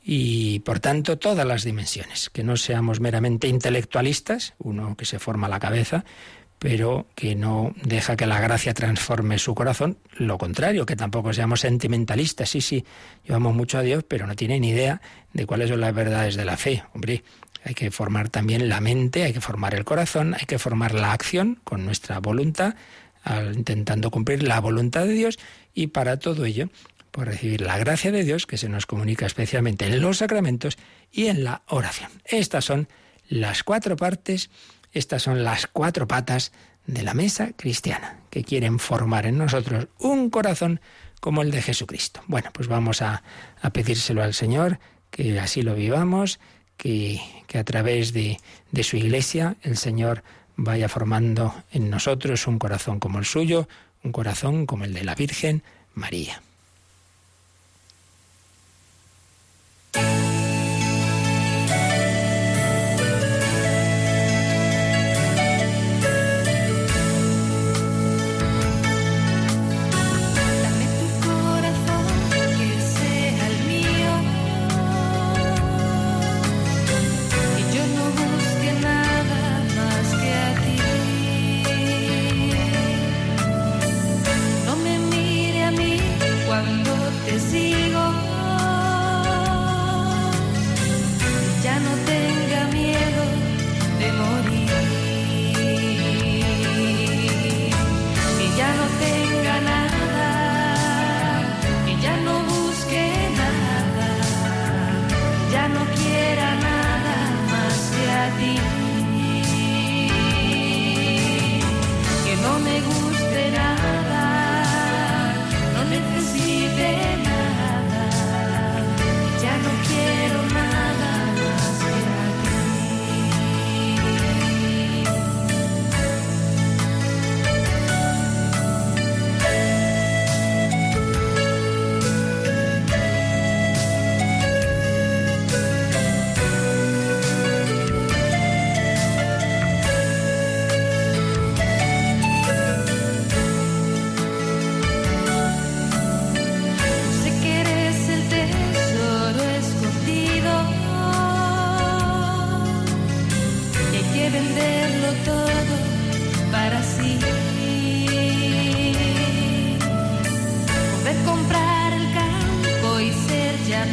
Y 0.03 0.59
por 0.59 0.79
tanto, 0.79 1.17
todas 1.17 1.45
las 1.45 1.63
dimensiones, 1.63 2.29
que 2.29 2.43
no 2.43 2.57
seamos 2.57 2.99
meramente 2.99 3.47
intelectualistas, 3.47 4.53
uno 4.59 4.95
que 4.95 5.05
se 5.05 5.19
forma 5.19 5.49
la 5.49 5.59
cabeza, 5.59 6.05
pero 6.65 7.05
que 7.13 7.35
no 7.35 7.75
deja 7.83 8.15
que 8.15 8.25
la 8.25 8.41
gracia 8.41 8.73
transforme 8.73 9.37
su 9.37 9.53
corazón. 9.53 9.99
Lo 10.17 10.39
contrario, 10.39 10.87
que 10.87 10.95
tampoco 10.95 11.31
seamos 11.31 11.59
sentimentalistas. 11.59 12.49
Sí, 12.49 12.59
sí, 12.59 12.83
amo 13.29 13.53
mucho 13.53 13.77
a 13.77 13.83
Dios, 13.83 14.03
pero 14.03 14.25
no 14.25 14.35
tiene 14.35 14.59
ni 14.59 14.69
idea 14.69 14.99
de 15.31 15.45
cuáles 15.45 15.69
son 15.69 15.79
las 15.79 15.93
verdades 15.93 16.35
de 16.35 16.43
la 16.43 16.57
fe. 16.57 16.83
Hombre, 16.95 17.23
hay 17.63 17.75
que 17.75 17.91
formar 17.91 18.29
también 18.29 18.67
la 18.67 18.81
mente, 18.81 19.21
hay 19.25 19.31
que 19.31 19.41
formar 19.41 19.75
el 19.75 19.85
corazón, 19.85 20.33
hay 20.33 20.47
que 20.47 20.57
formar 20.57 20.95
la 20.95 21.11
acción 21.11 21.59
con 21.63 21.85
nuestra 21.85 22.17
voluntad, 22.17 22.73
intentando 23.53 24.09
cumplir 24.09 24.41
la 24.41 24.59
voluntad 24.59 25.05
de 25.05 25.13
Dios 25.13 25.37
y 25.75 25.85
para 25.85 26.17
todo 26.17 26.45
ello, 26.45 26.69
pues 27.11 27.27
recibir 27.27 27.61
la 27.61 27.77
gracia 27.77 28.11
de 28.11 28.23
Dios 28.23 28.47
que 28.47 28.57
se 28.57 28.69
nos 28.69 28.87
comunica 28.87 29.27
especialmente 29.27 29.85
en 29.85 30.01
los 30.01 30.17
sacramentos 30.17 30.79
y 31.11 31.27
en 31.27 31.43
la 31.43 31.61
oración. 31.67 32.09
Estas 32.25 32.65
son 32.65 32.87
las 33.27 33.63
cuatro 33.63 33.95
partes 33.95 34.49
estas 34.95 35.21
son 35.21 35.43
las 35.43 35.67
cuatro 35.67 36.07
patas 36.07 36.51
de 36.87 37.03
la 37.03 37.13
mesa 37.13 37.51
cristiana, 37.55 38.19
que 38.29 38.43
quieren 38.43 38.79
formar 38.79 39.25
en 39.25 39.37
nosotros 39.37 39.87
un 39.99 40.29
corazón 40.29 40.79
como 41.19 41.41
el 41.41 41.51
de 41.51 41.61
Jesucristo. 41.61 42.21
Bueno, 42.27 42.49
pues 42.53 42.67
vamos 42.67 43.01
a, 43.01 43.23
pedírselo 43.73 44.23
al 44.23 44.33
Señor, 44.33 44.79
que 45.11 45.39
así 45.39 45.61
lo 45.61 45.75
vivamos, 45.75 46.39
que, 46.77 47.19
que 47.47 47.57
a 47.57 47.63
través 47.63 48.13
de, 48.13 48.39
de 48.71 48.83
su 48.83 48.97
iglesia 48.97 49.55
el 49.63 49.77
Señor 49.77 50.23
vaya 50.55 50.87
formando 50.87 51.53
en 51.71 51.89
nosotros 51.89 52.47
un 52.47 52.59
corazón 52.59 52.99
como 52.99 53.19
el 53.19 53.25
suyo, 53.25 53.67
un 54.03 54.11
corazón 54.11 54.65
como 54.65 54.85
el 54.85 54.93
de 54.93 55.03
la 55.03 55.15
Virgen 55.15 55.63
María. 55.93 56.41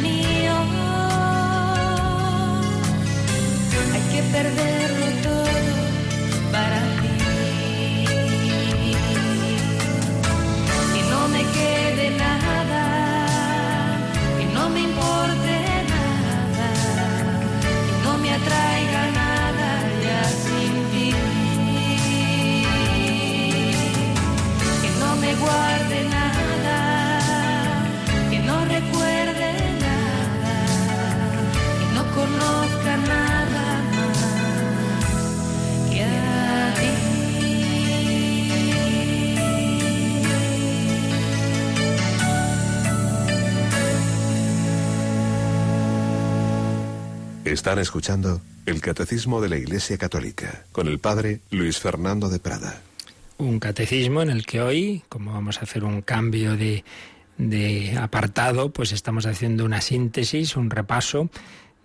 Mío. 0.01 0.53
Hay 3.93 4.01
que 4.11 4.21
perderlo 4.31 5.02
Están 47.63 47.79
escuchando 47.79 48.41
el 48.65 48.81
Catecismo 48.81 49.39
de 49.39 49.47
la 49.47 49.55
Iglesia 49.55 49.97
Católica 49.97 50.65
con 50.73 50.89
el 50.89 50.99
Padre 50.99 51.39
Luis 51.49 51.79
Fernando 51.79 52.27
de 52.27 52.37
Prada. 52.37 52.81
Un 53.37 53.61
catecismo 53.61 54.21
en 54.21 54.31
el 54.31 54.45
que 54.45 54.61
hoy, 54.61 55.03
como 55.07 55.31
vamos 55.31 55.59
a 55.59 55.61
hacer 55.61 55.85
un 55.85 56.01
cambio 56.01 56.57
de, 56.57 56.83
de 57.37 57.97
apartado, 57.97 58.73
pues 58.73 58.91
estamos 58.91 59.25
haciendo 59.25 59.63
una 59.63 59.79
síntesis, 59.79 60.57
un 60.57 60.71
repaso 60.71 61.29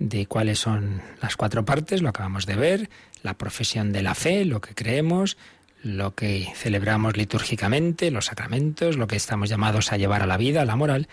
de 0.00 0.26
cuáles 0.26 0.58
son 0.58 1.00
las 1.22 1.36
cuatro 1.36 1.64
partes, 1.64 2.02
lo 2.02 2.08
acabamos 2.08 2.44
de 2.44 2.56
ver, 2.56 2.90
la 3.22 3.34
profesión 3.34 3.92
de 3.92 4.02
la 4.02 4.16
fe, 4.16 4.44
lo 4.44 4.60
que 4.60 4.74
creemos, 4.74 5.36
lo 5.84 6.12
que 6.16 6.48
celebramos 6.56 7.16
litúrgicamente, 7.16 8.10
los 8.10 8.26
sacramentos, 8.26 8.96
lo 8.96 9.06
que 9.06 9.14
estamos 9.14 9.48
llamados 9.48 9.92
a 9.92 9.96
llevar 9.96 10.22
a 10.22 10.26
la 10.26 10.38
vida, 10.38 10.62
a 10.62 10.64
la 10.64 10.74
moral, 10.74 11.06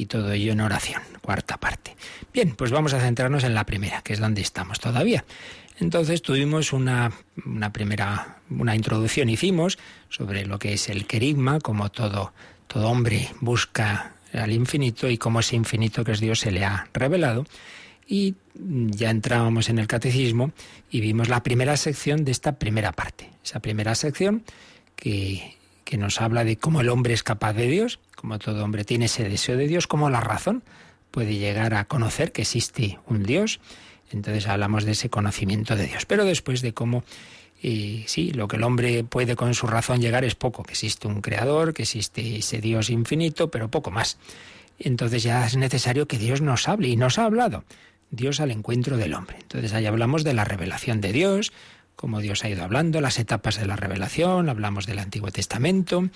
y 0.00 0.06
todo 0.06 0.32
ello 0.32 0.52
en 0.52 0.62
oración, 0.62 1.02
cuarta 1.20 1.58
parte. 1.58 1.94
Bien, 2.32 2.54
pues 2.56 2.70
vamos 2.70 2.94
a 2.94 3.00
centrarnos 3.00 3.44
en 3.44 3.54
la 3.54 3.66
primera, 3.66 4.00
que 4.00 4.14
es 4.14 4.18
donde 4.18 4.40
estamos 4.40 4.80
todavía. 4.80 5.26
Entonces 5.78 6.22
tuvimos 6.22 6.72
una, 6.72 7.12
una 7.44 7.70
primera, 7.70 8.38
una 8.48 8.74
introducción 8.74 9.28
hicimos 9.28 9.78
sobre 10.08 10.46
lo 10.46 10.58
que 10.58 10.72
es 10.72 10.88
el 10.88 11.06
querigma, 11.06 11.60
como 11.60 11.90
todo, 11.90 12.32
todo 12.66 12.88
hombre 12.88 13.28
busca 13.40 14.14
al 14.32 14.52
infinito 14.52 15.10
y 15.10 15.18
cómo 15.18 15.40
ese 15.40 15.56
infinito 15.56 16.02
que 16.02 16.12
es 16.12 16.20
Dios 16.20 16.40
se 16.40 16.50
le 16.50 16.64
ha 16.64 16.88
revelado. 16.94 17.44
Y 18.06 18.36
ya 18.54 19.10
entrábamos 19.10 19.68
en 19.68 19.78
el 19.78 19.86
catecismo 19.86 20.52
y 20.90 21.00
vimos 21.02 21.28
la 21.28 21.42
primera 21.42 21.76
sección 21.76 22.24
de 22.24 22.32
esta 22.32 22.58
primera 22.58 22.92
parte. 22.92 23.28
Esa 23.44 23.60
primera 23.60 23.94
sección 23.94 24.44
que, 24.96 25.56
que 25.84 25.98
nos 25.98 26.20
habla 26.20 26.44
de 26.44 26.56
cómo 26.56 26.80
el 26.80 26.88
hombre 26.88 27.12
es 27.14 27.22
capaz 27.22 27.52
de 27.52 27.66
Dios, 27.66 27.98
cómo 28.20 28.38
todo 28.38 28.62
hombre 28.62 28.84
tiene 28.84 29.06
ese 29.06 29.26
deseo 29.26 29.56
de 29.56 29.66
Dios, 29.66 29.86
cómo 29.86 30.10
la 30.10 30.20
razón 30.20 30.62
puede 31.10 31.36
llegar 31.36 31.72
a 31.72 31.86
conocer 31.86 32.32
que 32.32 32.42
existe 32.42 32.98
un 33.06 33.22
Dios. 33.22 33.60
Entonces 34.10 34.46
hablamos 34.46 34.84
de 34.84 34.92
ese 34.92 35.08
conocimiento 35.08 35.74
de 35.74 35.86
Dios. 35.86 36.04
Pero 36.04 36.26
después 36.26 36.60
de 36.60 36.74
cómo, 36.74 37.02
eh, 37.62 38.04
sí, 38.06 38.32
lo 38.32 38.46
que 38.46 38.56
el 38.56 38.64
hombre 38.64 39.04
puede 39.04 39.36
con 39.36 39.54
su 39.54 39.66
razón 39.66 40.02
llegar 40.02 40.24
es 40.24 40.34
poco, 40.34 40.64
que 40.64 40.72
existe 40.72 41.08
un 41.08 41.22
creador, 41.22 41.72
que 41.72 41.84
existe 41.84 42.36
ese 42.36 42.60
Dios 42.60 42.90
infinito, 42.90 43.50
pero 43.50 43.70
poco 43.70 43.90
más. 43.90 44.18
Entonces 44.78 45.22
ya 45.22 45.46
es 45.46 45.56
necesario 45.56 46.06
que 46.06 46.18
Dios 46.18 46.42
nos 46.42 46.68
hable 46.68 46.88
y 46.88 46.96
nos 46.96 47.18
ha 47.18 47.24
hablado. 47.24 47.64
Dios 48.10 48.38
al 48.40 48.50
encuentro 48.50 48.98
del 48.98 49.14
hombre. 49.14 49.38
Entonces 49.40 49.72
ahí 49.72 49.86
hablamos 49.86 50.24
de 50.24 50.34
la 50.34 50.44
revelación 50.44 51.00
de 51.00 51.12
Dios, 51.12 51.52
cómo 51.96 52.20
Dios 52.20 52.44
ha 52.44 52.50
ido 52.50 52.64
hablando, 52.64 53.00
las 53.00 53.18
etapas 53.18 53.58
de 53.58 53.66
la 53.66 53.76
revelación, 53.76 54.50
hablamos 54.50 54.86
del 54.86 54.98
Antiguo 54.98 55.30
Testamento 55.30 56.10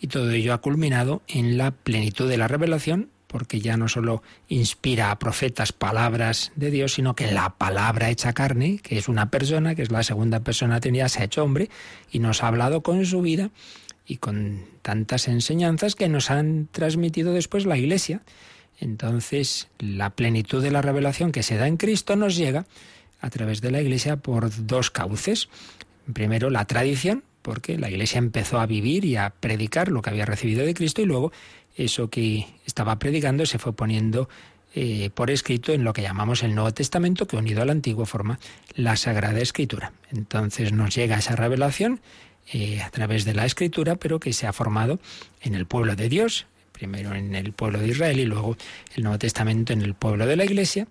y 0.00 0.08
todo 0.08 0.30
ello 0.30 0.52
ha 0.54 0.60
culminado 0.60 1.22
en 1.28 1.56
la 1.58 1.70
plenitud 1.70 2.28
de 2.28 2.36
la 2.36 2.48
revelación 2.48 3.10
porque 3.26 3.60
ya 3.60 3.76
no 3.76 3.88
solo 3.88 4.22
inspira 4.48 5.10
a 5.10 5.18
profetas 5.18 5.72
palabras 5.72 6.52
de 6.56 6.70
Dios, 6.70 6.94
sino 6.94 7.14
que 7.14 7.30
la 7.30 7.50
palabra 7.56 8.10
hecha 8.10 8.32
carne, 8.32 8.78
que 8.82 8.98
es 8.98 9.08
una 9.08 9.30
persona, 9.30 9.74
que 9.74 9.82
es 9.82 9.90
la 9.90 10.02
segunda 10.02 10.40
persona 10.40 10.80
tenía, 10.80 11.08
se 11.08 11.20
ha 11.20 11.24
hecho 11.24 11.42
hombre 11.42 11.68
y 12.10 12.20
nos 12.20 12.42
ha 12.42 12.48
hablado 12.48 12.82
con 12.82 13.04
su 13.04 13.20
vida 13.20 13.50
y 14.06 14.18
con 14.18 14.64
tantas 14.82 15.28
enseñanzas 15.28 15.96
que 15.96 16.08
nos 16.08 16.30
han 16.30 16.68
transmitido 16.70 17.32
después 17.32 17.66
la 17.66 17.76
Iglesia. 17.76 18.22
Entonces, 18.78 19.68
la 19.78 20.10
plenitud 20.10 20.62
de 20.62 20.70
la 20.70 20.82
revelación 20.82 21.32
que 21.32 21.42
se 21.42 21.56
da 21.56 21.66
en 21.66 21.76
Cristo 21.76 22.14
nos 22.14 22.36
llega 22.36 22.66
a 23.20 23.30
través 23.30 23.60
de 23.60 23.70
la 23.70 23.80
Iglesia 23.80 24.16
por 24.16 24.50
dos 24.66 24.90
cauces. 24.90 25.48
Primero, 26.12 26.50
la 26.50 26.66
tradición, 26.66 27.24
porque 27.46 27.78
la 27.78 27.88
Iglesia 27.88 28.18
empezó 28.18 28.58
a 28.58 28.66
vivir 28.66 29.04
y 29.04 29.14
a 29.14 29.30
predicar 29.30 29.86
lo 29.86 30.02
que 30.02 30.10
había 30.10 30.26
recibido 30.26 30.66
de 30.66 30.74
Cristo 30.74 31.00
y 31.00 31.04
luego 31.04 31.30
eso 31.76 32.10
que 32.10 32.44
estaba 32.66 32.98
predicando 32.98 33.46
se 33.46 33.60
fue 33.60 33.72
poniendo 33.72 34.28
eh, 34.74 35.10
por 35.14 35.30
escrito 35.30 35.72
en 35.72 35.84
lo 35.84 35.92
que 35.92 36.02
llamamos 36.02 36.42
el 36.42 36.56
Nuevo 36.56 36.74
Testamento, 36.74 37.28
que 37.28 37.36
unido 37.36 37.62
al 37.62 37.70
Antiguo 37.70 38.04
forma 38.04 38.40
la 38.74 38.96
Sagrada 38.96 39.38
Escritura. 39.38 39.92
Entonces 40.10 40.72
nos 40.72 40.92
llega 40.92 41.18
esa 41.18 41.36
revelación 41.36 42.00
eh, 42.52 42.82
a 42.82 42.90
través 42.90 43.24
de 43.24 43.34
la 43.34 43.46
Escritura, 43.46 43.94
pero 43.94 44.18
que 44.18 44.32
se 44.32 44.48
ha 44.48 44.52
formado 44.52 44.98
en 45.40 45.54
el 45.54 45.66
pueblo 45.66 45.94
de 45.94 46.08
Dios, 46.08 46.46
primero 46.72 47.14
en 47.14 47.36
el 47.36 47.52
pueblo 47.52 47.78
de 47.78 47.86
Israel 47.86 48.18
y 48.18 48.24
luego 48.24 48.56
el 48.96 49.04
Nuevo 49.04 49.20
Testamento 49.20 49.72
en 49.72 49.82
el 49.82 49.94
pueblo 49.94 50.26
de 50.26 50.34
la 50.34 50.44
Iglesia, 50.44 50.88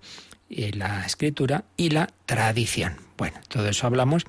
eh, 0.49 0.71
la 0.73 1.05
Escritura 1.05 1.65
y 1.75 1.89
la 1.89 2.07
tradición. 2.25 2.95
Bueno, 3.17 3.41
todo 3.49 3.67
eso 3.67 3.87
hablamos 3.87 4.25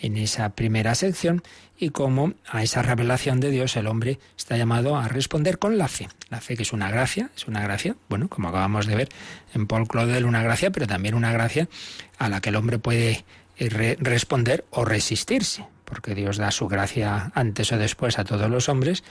en 0.00 0.16
esa 0.16 0.50
primera 0.50 0.94
sección 0.94 1.42
y 1.78 1.90
cómo 1.90 2.34
a 2.48 2.62
esa 2.62 2.82
revelación 2.82 3.40
de 3.40 3.50
Dios 3.50 3.76
el 3.76 3.86
hombre 3.86 4.18
está 4.36 4.56
llamado 4.56 4.96
a 4.96 5.08
responder 5.08 5.58
con 5.58 5.78
la 5.78 5.88
fe. 5.88 6.08
La 6.28 6.40
fe 6.40 6.56
que 6.56 6.62
es 6.62 6.72
una 6.72 6.90
gracia, 6.90 7.30
es 7.36 7.46
una 7.48 7.62
gracia, 7.62 7.96
bueno, 8.08 8.28
como 8.28 8.48
acabamos 8.48 8.86
de 8.86 8.96
ver 8.96 9.08
en 9.54 9.66
Paul 9.66 9.88
Claudel, 9.88 10.24
una 10.26 10.42
gracia, 10.42 10.70
pero 10.70 10.86
también 10.86 11.14
una 11.14 11.32
gracia 11.32 11.68
a 12.18 12.28
la 12.28 12.40
que 12.40 12.50
el 12.50 12.56
hombre 12.56 12.78
puede 12.78 13.24
eh, 13.58 13.68
re- 13.68 13.96
responder 14.00 14.64
o 14.70 14.84
resistirse, 14.84 15.64
porque 15.84 16.14
Dios 16.14 16.36
da 16.36 16.50
su 16.50 16.68
gracia 16.68 17.32
antes 17.34 17.72
o 17.72 17.78
después 17.78 18.18
a 18.18 18.24
todos 18.24 18.50
los 18.50 18.68
hombres 18.68 19.02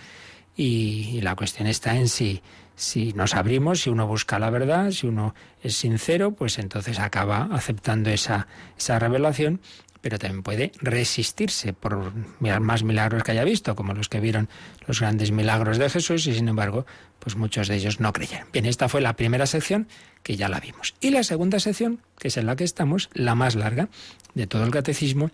y, 0.56 1.10
y 1.14 1.22
la 1.22 1.36
cuestión 1.36 1.68
está 1.68 1.96
en 1.96 2.08
si, 2.08 2.42
si 2.76 3.14
nos 3.14 3.34
abrimos, 3.36 3.82
si 3.82 3.90
uno 3.90 4.06
busca 4.08 4.38
la 4.40 4.50
verdad, 4.50 4.92
si 4.92 5.08
uno 5.08 5.34
es 5.64 5.76
sincero, 5.76 6.32
pues 6.32 6.60
entonces 6.60 7.00
acaba 7.00 7.50
aceptando 7.52 8.10
esa, 8.10 8.48
esa 8.78 9.00
revelación 9.00 9.60
pero 10.02 10.20
también 10.20 10.44
puede 10.44 10.72
resistirse 10.82 11.74
por 11.74 12.14
más 12.40 12.84
milagros 12.84 13.24
que 13.24 13.32
haya 13.32 13.44
visto, 13.44 13.76
como 13.76 13.94
los 13.94 14.10
que 14.10 14.20
vieron 14.20 14.50
los 14.88 15.00
grandes 15.00 15.32
milagros 15.32 15.78
de 15.78 15.90
Jesús, 15.90 16.26
y 16.28 16.34
sin 16.34 16.48
embargo, 16.48 16.86
pues 17.20 17.36
muchos 17.36 17.68
de 17.68 17.76
ellos 17.76 18.00
no 18.00 18.14
creyeron. 18.14 18.48
Bien, 18.52 18.66
esta 18.66 18.90
fue 18.90 19.02
la 19.02 19.16
primera 19.16 19.46
sección 19.46 19.88
que 20.24 20.36
ya 20.36 20.50
la 20.50 20.60
vimos. 20.60 20.96
Y 21.02 21.10
la 21.10 21.24
segunda 21.24 21.60
sección, 21.60 22.02
que 22.18 22.30
es 22.30 22.38
en 22.38 22.46
la 22.46 22.56
que 22.56 22.64
estamos, 22.64 23.10
la 23.14 23.36
más 23.36 23.56
larga 23.56 23.90
de 24.34 24.48
todo 24.48 24.64
el 24.64 24.72
catecismo, 24.72 25.32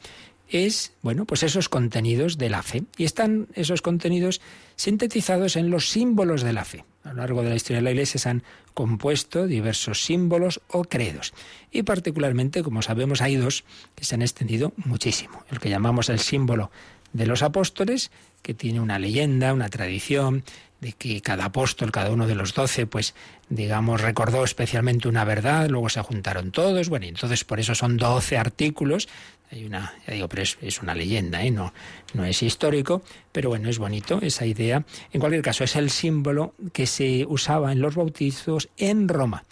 es, 0.50 0.94
bueno, 1.02 1.26
pues 1.26 1.44
esos 1.44 1.70
contenidos 1.70 2.38
de 2.38 2.50
la 2.50 2.64
fe. 2.64 2.84
Y 2.98 3.06
están 3.06 3.48
esos 3.54 3.82
contenidos 3.82 4.42
sintetizados 4.76 5.56
en 5.56 5.70
los 5.70 5.90
símbolos 5.90 6.44
de 6.44 6.54
la 6.54 6.66
fe. 6.66 6.86
A 7.06 7.10
lo 7.10 7.16
largo 7.16 7.44
de 7.44 7.50
la 7.50 7.56
historia 7.56 7.78
de 7.78 7.84
la 7.84 7.92
Iglesia 7.92 8.20
se 8.20 8.30
han 8.30 8.44
compuesto 8.74 9.46
diversos 9.46 10.04
símbolos 10.04 10.60
o 10.70 10.84
credos. 10.84 11.34
Y 11.72 11.84
particularmente, 11.84 12.64
como 12.64 12.82
sabemos, 12.82 13.22
hay 13.22 13.36
dos 13.36 13.64
que 13.96 14.04
se 14.04 14.16
han 14.16 14.24
extendido 14.24 14.74
muchísimo. 14.76 15.46
El 15.52 15.60
que 15.60 15.70
llamamos 15.70 16.10
el 16.10 16.20
símbolo 16.20 16.72
de 17.14 17.28
los 17.28 17.44
apóstoles, 17.44 18.12
que 18.42 18.54
tiene 18.54 18.82
una 18.82 19.00
leyenda, 19.00 19.54
una 19.54 19.70
tradición, 19.70 20.44
de 20.82 20.94
que 20.94 21.22
cada 21.22 21.46
apóstol, 21.46 21.92
cada 21.92 22.12
uno 22.12 22.28
de 22.28 22.36
los 22.36 22.54
doce, 22.54 22.86
pues 22.86 23.16
digamos, 23.50 24.02
recordó 24.02 24.44
especialmente 24.44 25.08
una 25.08 25.24
verdad, 25.24 25.70
luego 25.70 25.90
se 25.90 26.02
juntaron 26.02 26.52
todos, 26.52 26.90
bueno, 26.90 27.06
y 27.06 27.10
entonces 27.10 27.44
por 27.44 27.60
eso 27.60 27.76
son 27.76 27.98
doce 27.98 28.38
artículos. 28.38 29.08
Hay 29.56 29.64
una, 29.64 29.94
ya 30.06 30.14
digo, 30.14 30.28
pero 30.28 30.44
es, 30.44 30.58
es 30.62 30.82
una 30.82 30.94
leyenda, 30.94 31.42
¿eh? 31.42 31.50
no, 31.50 31.74
no 32.14 32.26
es 32.26 32.44
histórico, 32.44 33.04
pero 33.32 33.48
bueno, 33.48 33.70
es 33.70 33.80
bonito 33.80 34.20
esa 34.22 34.46
idea. 34.46 34.84
En 35.14 35.22
cualquier 35.22 35.42
caso, 35.42 35.64
es 35.64 35.78
el 35.78 35.90
símbolo 35.92 36.56
que 36.74 36.86
se 36.86 37.26
usaba 37.26 37.72
en 37.72 37.80
los 37.80 37.96
bautizos 37.96 38.68
en 38.76 39.08
Roma. 39.08 39.46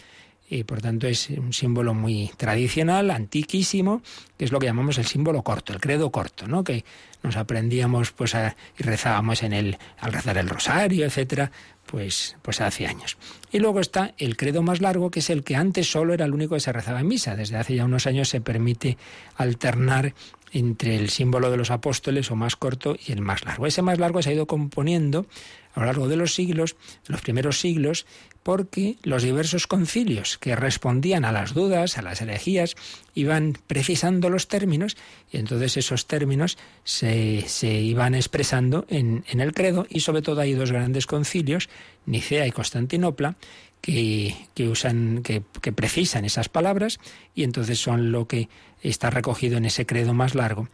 Y 0.49 0.66
por 0.66 0.82
tanto 0.82 1.08
es 1.08 1.30
un 1.30 1.54
símbolo 1.54 1.93
muy 1.93 2.30
tradicional, 2.36 3.12
antiquísimo, 3.12 4.01
que 4.38 4.43
es 4.43 4.51
lo 4.51 4.60
que 4.60 4.66
llamamos 4.66 4.97
el 4.97 5.06
símbolo 5.06 5.41
corto, 5.41 5.72
el 5.72 5.80
credo 5.80 6.12
corto, 6.12 6.49
¿no? 6.49 6.66
Que 6.66 6.84
nos 7.24 7.38
aprendíamos 7.38 8.12
pues 8.12 8.36
y 8.78 8.84
rezábamos 8.84 9.41
en 9.41 9.54
el, 9.54 9.78
al 9.99 10.12
rezar 10.12 10.38
el 10.38 10.49
rosario, 10.49 11.06
etcétera, 11.06 11.49
pues, 11.94 12.36
pues 12.41 12.60
hace 12.60 12.88
años. 12.88 13.18
Y 13.52 13.60
luego 13.60 13.80
está 13.80 14.16
el 14.18 14.36
credo 14.36 14.64
más 14.64 14.82
largo, 14.82 15.12
que 15.12 15.20
es 15.20 15.30
el 15.30 15.44
que 15.44 15.56
antes 15.56 15.91
solo 15.91 16.16
era 16.16 16.26
el 16.26 16.34
único 16.34 16.56
que 16.56 16.60
se 16.60 16.74
rezaba 16.74 17.02
en 17.02 17.08
misa. 17.08 17.36
Desde 17.36 17.56
hace 17.56 17.76
ya 17.76 17.86
unos 17.86 18.08
años 18.08 18.30
se 18.30 18.41
permite 18.41 18.98
alternar 19.38 20.16
entre 20.54 20.96
el 20.96 21.12
símbolo 21.12 21.52
de 21.52 21.58
los 21.58 21.70
apóstoles 21.70 22.32
o 22.32 22.36
más 22.36 22.56
corto 22.56 22.96
y 23.06 23.12
el 23.12 23.22
más 23.22 23.46
largo. 23.46 23.68
Ese 23.68 23.84
más 23.84 24.00
largo 24.00 24.24
se 24.24 24.32
ha 24.32 24.34
ido 24.34 24.48
componiendo 24.48 25.28
a 25.76 25.82
lo 25.82 25.86
largo 25.86 26.08
de 26.08 26.16
los 26.16 26.34
siglos, 26.34 26.78
los 27.06 27.22
primeros 27.22 27.60
siglos, 27.60 28.08
porque 28.44 28.98
los 29.04 29.24
diversos 29.24 29.68
concilios 29.68 30.38
que 30.38 30.56
respondían 30.56 31.24
a 31.26 31.32
las 31.32 31.54
dudas, 31.54 31.98
a 31.98 32.02
las 32.02 32.22
herejías, 32.22 32.76
iban 33.16 33.58
precisando 33.68 34.30
los 34.30 34.50
términos 34.50 34.98
y 35.32 35.38
entonces 35.38 35.78
esos 35.78 36.06
términos 36.06 36.58
se, 36.84 37.46
iban 37.64 38.16
expresando 38.16 38.86
en, 38.89 39.24
el 39.28 39.54
credo 39.54 39.88
y 39.89 40.02
sobre 40.02 40.22
todo 40.22 40.41
hay 40.41 40.54
dos 40.54 40.72
grandes 40.72 41.08
concilios, 41.08 41.70
Nicea 42.06 42.46
y 42.46 42.52
Constantinopla, 42.52 43.36
que, 43.82 44.36
usan, 44.60 45.24
que, 45.24 45.44
que, 45.62 45.74
precisan 45.74 46.24
esas 46.24 46.48
palabras 46.48 47.00
y 47.36 47.44
entonces 47.44 47.80
son 47.80 48.12
lo 48.14 48.28
que 48.28 48.48
está 48.82 49.10
recogido 49.10 49.58
en 49.58 49.66
ese 49.66 49.86
credo 49.86 50.14
más 50.14 50.36
largo 50.36 50.70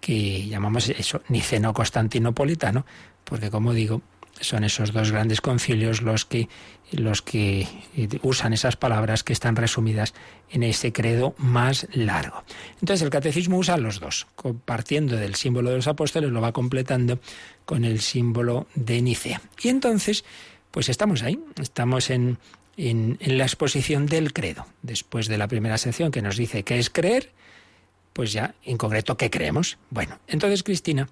que 0.00 0.46
llamamos 0.46 0.88
eso 0.88 1.22
niceno-constantinopolitano, 1.28 2.86
porque 3.24 3.50
como 3.50 3.74
digo, 3.74 4.02
son 4.40 4.64
esos 4.64 4.92
dos 4.92 5.12
grandes 5.12 5.40
concilios 5.40 6.02
los 6.02 6.24
que, 6.24 6.48
los 6.92 7.22
que 7.22 7.66
usan 8.22 8.52
esas 8.52 8.76
palabras 8.76 9.22
que 9.22 9.32
están 9.32 9.56
resumidas 9.56 10.14
en 10.50 10.62
ese 10.62 10.92
credo 10.92 11.34
más 11.38 11.86
largo. 11.92 12.42
Entonces 12.80 13.02
el 13.02 13.10
catecismo 13.10 13.58
usa 13.58 13.76
los 13.76 14.00
dos, 14.00 14.26
partiendo 14.64 15.16
del 15.16 15.34
símbolo 15.34 15.70
de 15.70 15.76
los 15.76 15.88
apóstoles, 15.88 16.30
lo 16.30 16.40
va 16.40 16.52
completando 16.52 17.20
con 17.64 17.84
el 17.84 18.00
símbolo 18.00 18.66
de 18.74 19.02
Nicea. 19.02 19.40
Y 19.62 19.68
entonces, 19.68 20.24
pues 20.70 20.88
estamos 20.88 21.22
ahí, 21.22 21.38
estamos 21.60 22.10
en, 22.10 22.38
en, 22.76 23.18
la 23.20 23.44
exposición 23.44 24.06
del 24.06 24.32
credo, 24.32 24.66
después 24.82 25.28
de 25.28 25.38
la 25.38 25.48
primera 25.48 25.78
sección 25.78 26.10
que 26.10 26.22
nos 26.22 26.36
dice 26.36 26.64
qué 26.64 26.78
es 26.78 26.90
creer, 26.90 27.30
pues 28.12 28.32
ya 28.32 28.54
en 28.64 28.76
concreto 28.76 29.16
qué 29.16 29.30
creemos. 29.30 29.78
Bueno, 29.90 30.18
entonces 30.26 30.62
Cristina 30.62 31.08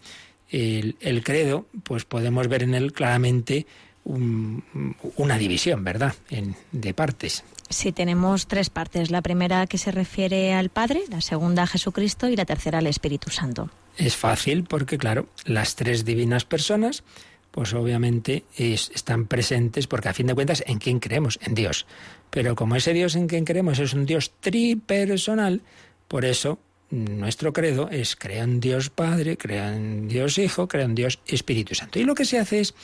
el, 0.51 1.23
credo, 1.25 1.67
pues 1.83 2.05
podemos 2.05 2.49
ver 2.49 2.63
en 2.63 2.75
él 2.75 2.93
claramente 2.93 3.67
una 4.05 5.39
división, 5.39 5.85
¿verdad?, 5.85 6.15
en, 6.31 6.57
de 6.73 6.95
partes. 6.95 7.45
Sí, 7.69 7.93
tenemos 7.93 8.47
tres 8.47 8.71
partes. 8.71 9.11
La 9.11 9.21
primera 9.21 9.67
que 9.67 9.77
se 9.77 9.91
refiere 9.91 10.55
al 10.55 10.71
Padre, 10.71 11.03
la 11.11 11.21
segunda 11.21 11.65
a 11.65 11.67
Jesucristo 11.67 12.29
y 12.29 12.37
la 12.37 12.47
tercera 12.47 12.79
al 12.79 12.87
Espíritu 12.87 13.31
Santo. 13.31 13.71
Es 13.99 14.17
fácil 14.17 14.65
porque, 14.65 14.97
claro, 14.97 15.29
las 15.45 15.77
tres 15.77 16.07
divinas 16.07 16.47
personas, 16.47 17.05
pues 17.51 17.75
obviamente 17.75 18.45
están 18.57 19.27
presentes 19.27 19.87
porque 19.87 20.09
a 20.09 20.15
fin 20.15 20.29
de 20.29 20.35
cuentas, 20.35 20.65
¿en 20.67 20.79
quién 20.79 21.01
creemos? 21.01 21.39
En 21.43 21.55
Dios. 21.55 21.87
Pero 22.31 22.55
como 22.55 22.77
ese 22.77 22.95
Dios 22.95 23.17
en 23.17 23.27
quien 23.27 23.45
creemos 23.45 23.79
es 23.79 23.93
un 23.93 24.07
Dios 24.07 24.33
tripersonal, 24.41 25.61
por 26.07 26.25
eso 26.25 26.59
nuestro 26.91 27.53
credo 27.53 27.91
es 27.91 28.17
creo 28.17 28.45
en 28.45 28.61
Dios 28.61 28.91
Padre, 28.91 29.37
creo 29.37 29.69
en 29.69 30.09
Dios 30.09 30.39
Hijo, 30.39 30.69
creo 30.69 30.85
en 30.85 30.95
Dios 30.95 31.21
Espíritu 31.27 31.75
Santo. 31.75 31.99
Y 31.99 32.05
lo 32.05 32.15
que 32.15 32.25
se 32.25 32.39
hace 32.39 32.61
es 32.61 32.75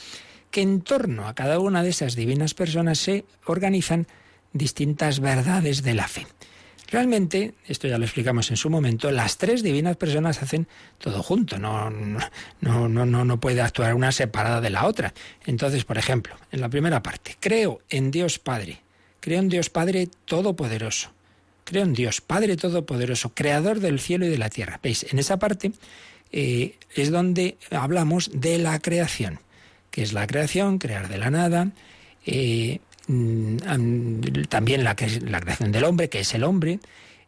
que 0.51 0.61
en 0.61 0.81
torno 0.81 1.27
a 1.27 1.35
cada 1.35 1.59
una 1.59 1.83
de 1.83 1.89
esas 1.89 2.15
divinas 2.15 2.53
personas 2.53 2.99
se 2.99 3.25
organizan 3.45 4.07
distintas 4.53 5.19
verdades 5.19 5.83
de 5.83 5.93
la 5.93 6.07
fe. 6.07 6.25
Realmente, 6.87 7.55
esto 7.67 7.87
ya 7.87 7.97
lo 7.97 8.05
explicamos 8.05 8.51
en 8.51 8.57
su 8.57 8.69
momento, 8.69 9.09
las 9.09 9.37
tres 9.37 9.63
divinas 9.63 9.97
personas 9.97 10.41
hacen 10.43 10.67
todo 10.99 11.23
junto, 11.23 11.57
no, 11.57 11.89
no, 11.89 12.87
no, 12.87 13.05
no 13.05 13.39
puede 13.39 13.61
actuar 13.61 13.95
una 13.95 14.11
separada 14.11 14.61
de 14.61 14.69
la 14.69 14.85
otra. 14.85 15.13
Entonces, 15.45 15.83
por 15.83 15.97
ejemplo, 15.97 16.35
en 16.51 16.61
la 16.61 16.69
primera 16.69 17.01
parte, 17.01 17.37
creo 17.39 17.81
en 17.89 18.11
Dios 18.11 18.37
Padre, 18.37 18.81
creo 19.19 19.39
en 19.39 19.49
Dios 19.49 19.71
Padre 19.71 20.07
Todopoderoso, 20.25 21.11
Creo 21.65 21.83
en 21.83 21.93
Dios, 21.93 22.21
Padre 22.21 22.57
Todopoderoso, 22.57 23.33
Creador 23.33 23.79
del 23.79 23.99
cielo 23.99 24.27
y 24.27 24.29
de 24.29 24.37
la 24.37 24.49
tierra. 24.49 24.79
¿Veis? 24.81 25.05
En 25.11 25.17
esa 25.17 25.37
parte 25.37 25.71
eh, 26.31 26.75
es 26.95 27.09
donde 27.09 27.57
hablamos 27.71 28.29
de 28.33 28.59
la 28.59 28.79
creación, 28.79 29.39
que 29.89 30.03
es 30.03 30.13
la 30.13 30.27
creación, 30.27 30.77
crear 30.77 31.09
de 31.09 31.17
la 31.17 31.31
nada, 31.31 31.71
eh, 32.25 32.79
mm, 33.07 33.57
también 34.47 34.83
la, 34.83 34.95
la, 35.21 35.41
creación 35.41 35.71
del 35.71 35.85
hombre, 35.85 36.07
que 36.07 36.19
es 36.19 36.35
el 36.35 36.43
hombre, 36.43 36.79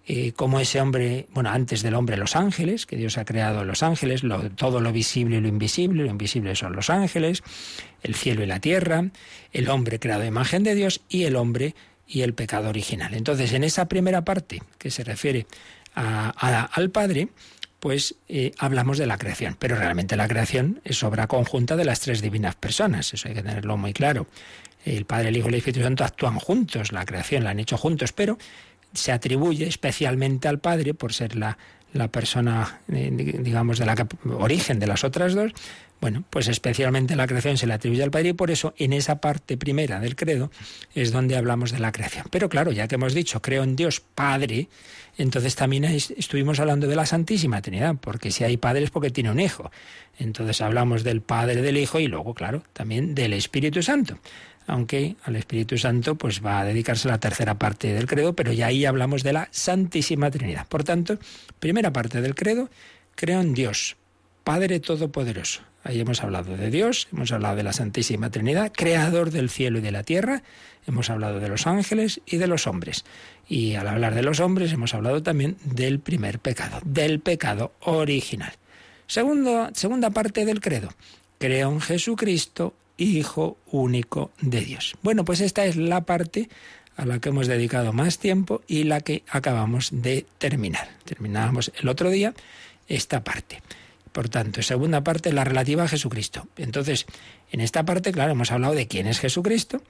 eh, 0.10 0.34
como 0.34 0.60
ese 0.60 0.80
hombre, 0.82 1.26
bueno, 1.34 1.50
antes 1.50 1.82
del 1.82 1.96
hombre 1.96 2.16
los 2.16 2.36
ángeles, 2.36 2.86
que 2.86 2.96
Dios 2.96 3.18
ha 3.18 3.26
creado 3.26 3.66
los 3.66 3.82
ángeles, 3.82 4.22
todo 4.56 4.82
lo 4.82 4.94
visible 4.94 5.38
y 5.38 5.42
lo 5.42 5.48
invisible, 5.48 6.04
lo 6.04 6.12
invisible 6.12 6.56
son 6.56 6.74
los 6.76 6.92
ángeles, 6.92 7.44
el 8.04 8.14
cielo 8.14 8.44
y 8.44 8.46
la 8.46 8.60
tierra, 8.60 9.10
el 9.52 9.68
hombre 9.68 10.00
creado 10.00 10.22
a 10.22 10.28
imagen 10.28 10.64
de 10.64 10.76
Dios 10.76 11.02
y 11.10 11.24
el 11.24 11.36
hombre 11.36 11.76
y 12.08 12.22
el 12.22 12.34
pecado 12.34 12.70
original. 12.70 13.14
Entonces, 13.14 13.54
en 13.54 13.64
esa 13.64 13.88
primera 13.88 14.24
parte 14.24 14.62
que 14.78 14.92
se 14.92 15.04
refiere 15.04 15.46
al 15.94 16.90
Padre, 16.92 17.30
pues 17.80 18.16
eh, 18.28 18.52
hablamos 18.58 18.98
de 18.98 19.08
la 19.08 19.18
creación, 19.18 19.56
pero 19.60 19.76
realmente 19.76 20.16
la 20.16 20.28
creación 20.28 20.82
es 20.84 21.04
obra 21.04 21.28
conjunta 21.28 21.76
de 21.76 21.86
las 21.86 22.00
tres 22.00 22.22
divinas 22.22 22.56
personas, 22.56 23.14
eso 23.14 23.28
hay 23.28 23.34
que 23.34 23.44
tenerlo 23.44 23.78
muy 23.78 23.94
claro. 23.94 24.28
El 24.86 25.06
Padre, 25.06 25.30
el 25.30 25.38
Hijo 25.38 25.48
y 25.48 25.50
el 25.50 25.56
Espíritu 25.56 25.84
Santo 25.84 26.04
actúan 26.04 26.40
juntos, 26.40 26.92
la 26.92 27.06
creación 27.06 27.44
la 27.44 27.52
han 27.52 27.60
hecho 27.60 27.78
juntos, 27.78 28.14
pero 28.14 28.38
se 28.94 29.12
atribuye 29.12 29.68
especialmente 29.68 30.48
al 30.48 30.60
Padre 30.60 30.94
por 30.94 31.14
ser 31.14 31.36
la, 31.36 31.58
la 31.94 32.10
persona, 32.10 32.82
eh, 32.92 33.10
digamos, 33.12 33.80
de 33.80 33.86
la 33.86 34.08
origen 34.38 34.80
de 34.80 34.88
las 34.88 35.04
otras 35.04 35.34
dos, 35.34 35.54
bueno, 36.00 36.24
pues 36.30 36.48
especialmente 36.48 37.16
la 37.16 37.26
creación 37.26 37.58
se 37.58 37.66
le 37.66 37.74
atribuye 37.74 38.04
al 38.04 38.12
Padre 38.12 38.30
y 38.30 38.34
por 38.34 38.52
eso 38.52 38.74
en 38.78 38.94
esa 38.94 39.20
parte 39.20 39.58
primera 39.58 40.00
del 40.00 40.16
credo 40.16 40.52
es 40.94 41.12
donde 41.12 41.36
hablamos 41.36 41.72
de 41.72 41.80
la 41.80 41.92
creación. 41.92 42.26
Pero 42.30 42.50
claro, 42.50 42.72
ya 42.72 42.88
que 42.88 42.96
hemos 42.96 43.14
dicho 43.14 43.42
creo 43.42 43.64
en 43.64 43.76
Dios 43.76 44.02
Padre, 44.02 44.70
entonces 45.18 45.56
también 45.56 45.86
estuvimos 45.86 46.60
hablando 46.60 46.88
de 46.88 46.96
la 46.96 47.08
Santísima 47.08 47.62
Trinidad, 47.62 47.96
porque 48.00 48.30
si 48.30 48.44
hay 48.44 48.58
padre 48.58 48.84
es 48.84 48.92
porque 48.92 49.10
tiene 49.10 49.32
un 49.32 49.40
hijo. 49.40 49.72
Entonces 50.20 50.62
hablamos 50.62 51.04
del 51.04 51.22
Padre, 51.22 51.62
del 51.62 51.78
Hijo 51.78 52.00
y 52.00 52.08
luego, 52.08 52.34
claro, 52.34 52.64
también 52.74 53.16
del 53.16 53.34
Espíritu 53.34 53.84
Santo. 53.84 54.18
Aunque 54.68 55.16
al 55.24 55.36
Espíritu 55.36 55.78
Santo 55.78 56.16
pues 56.16 56.46
va 56.46 56.60
a 56.60 56.66
dedicarse 56.66 57.08
la 57.08 57.20
tercera 57.20 57.56
parte 57.56 57.94
del 57.94 58.06
credo, 58.06 58.34
pero 58.34 58.52
ya 58.52 58.68
ahí 58.68 58.86
hablamos 58.86 59.24
de 59.24 59.34
la 59.34 59.48
Santísima 59.52 60.30
Trinidad. 60.30 60.68
Por 60.68 60.84
tanto, 60.84 61.18
primera 61.60 61.92
parte 61.92 62.22
del 62.22 62.36
credo, 62.36 62.70
creo 63.16 63.42
en 63.42 63.54
Dios, 63.54 63.96
Padre 64.44 64.80
Todopoderoso. 64.80 65.62
Ahí 65.84 66.02
hemos 66.02 66.22
hablado 66.22 66.58
de 66.58 66.70
Dios, 66.70 67.08
hemos 67.14 67.32
hablado 67.32 67.56
de 67.56 67.64
la 67.64 67.72
Santísima 67.72 68.30
Trinidad, 68.30 68.74
creador 68.76 69.32
del 69.32 69.50
cielo 69.50 69.80
y 69.80 69.82
de 69.82 69.92
la 69.92 70.04
tierra, 70.04 70.44
hemos 70.86 71.10
hablado 71.10 71.40
de 71.40 71.48
los 71.48 71.66
ángeles 71.66 72.20
y 72.26 72.38
de 72.38 72.48
los 72.48 72.68
hombres. 72.68 73.06
Y 73.48 73.76
al 73.76 73.88
hablar 73.88 74.14
de 74.14 74.22
los 74.22 74.42
hombres 74.42 74.74
hemos 74.74 74.94
hablado 74.94 75.24
también 75.24 75.56
del 75.64 76.00
primer 76.00 76.40
pecado, 76.40 76.82
del 76.84 77.22
pecado 77.22 77.72
original. 77.80 78.52
Segundo, 79.08 79.70
segunda 79.74 80.10
parte 80.10 80.44
del 80.44 80.60
credo. 80.60 80.90
Creo 81.40 81.72
en 81.72 81.80
Jesucristo, 81.80 82.74
Hijo 82.98 83.58
único 83.68 84.32
de 84.42 84.62
Dios. 84.62 84.96
Bueno, 85.02 85.24
pues 85.24 85.42
esta 85.42 85.66
es 85.66 85.76
la 85.76 86.06
parte 86.06 86.50
a 86.96 87.06
la 87.06 87.20
que 87.20 87.30
hemos 87.30 87.48
dedicado 87.48 87.94
más 87.94 88.18
tiempo 88.18 88.62
y 88.68 88.84
la 88.84 89.02
que 89.02 89.24
acabamos 89.30 89.90
de 89.92 90.26
terminar. 90.40 90.90
Terminábamos 91.06 91.72
el 91.80 91.88
otro 91.88 92.10
día 92.10 92.34
esta 92.88 93.24
parte. 93.24 93.62
Por 94.12 94.30
tanto, 94.30 94.64
segunda 94.64 95.04
parte, 95.04 95.32
la 95.32 95.44
relativa 95.44 95.84
a 95.84 95.88
Jesucristo. 95.88 96.48
Entonces, 96.58 97.06
en 97.52 97.62
esta 97.62 97.86
parte, 97.86 98.12
claro, 98.12 98.32
hemos 98.32 98.52
hablado 98.52 98.74
de 98.74 98.88
quién 98.88 99.06
es 99.06 99.20
Jesucristo, 99.20 99.84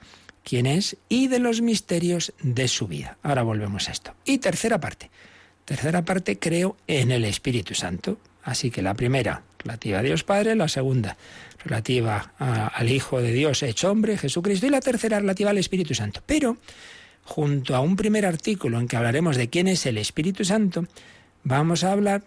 quién 0.44 0.66
es 0.66 0.98
y 1.08 1.28
de 1.28 1.38
los 1.38 1.62
misterios 1.62 2.34
de 2.42 2.68
su 2.68 2.88
vida. 2.88 3.16
Ahora 3.22 3.42
volvemos 3.42 3.88
a 3.88 3.92
esto. 3.92 4.14
Y 4.26 4.38
tercera 4.38 4.78
parte. 4.80 5.10
Tercera 5.64 6.04
parte, 6.04 6.38
creo 6.38 6.76
en 6.86 7.10
el 7.10 7.24
Espíritu 7.24 7.74
Santo. 7.74 8.18
Así 8.42 8.70
que 8.70 8.82
la 8.82 8.92
primera, 8.92 9.44
relativa 9.68 9.98
a 9.98 10.02
Dios 10.02 10.24
Padre, 10.24 10.56
la 10.56 10.68
segunda, 10.68 11.18
relativa 11.62 12.32
al 12.38 12.90
Hijo 12.90 13.20
de 13.20 13.32
Dios 13.32 13.62
hecho 13.62 13.90
hombre, 13.90 14.16
Jesucristo, 14.16 14.66
y 14.66 14.70
la 14.70 14.80
tercera, 14.80 15.20
relativa 15.20 15.50
al 15.50 15.58
Espíritu 15.58 15.94
Santo. 15.94 16.22
Pero, 16.24 16.56
junto 17.24 17.76
a 17.76 17.80
un 17.80 17.96
primer 17.96 18.24
artículo 18.24 18.80
en 18.80 18.88
que 18.88 18.96
hablaremos 18.96 19.36
de 19.36 19.50
quién 19.50 19.68
es 19.68 19.84
el 19.84 19.98
Espíritu 19.98 20.44
Santo, 20.44 20.86
vamos 21.44 21.84
a 21.84 21.92
hablar 21.92 22.22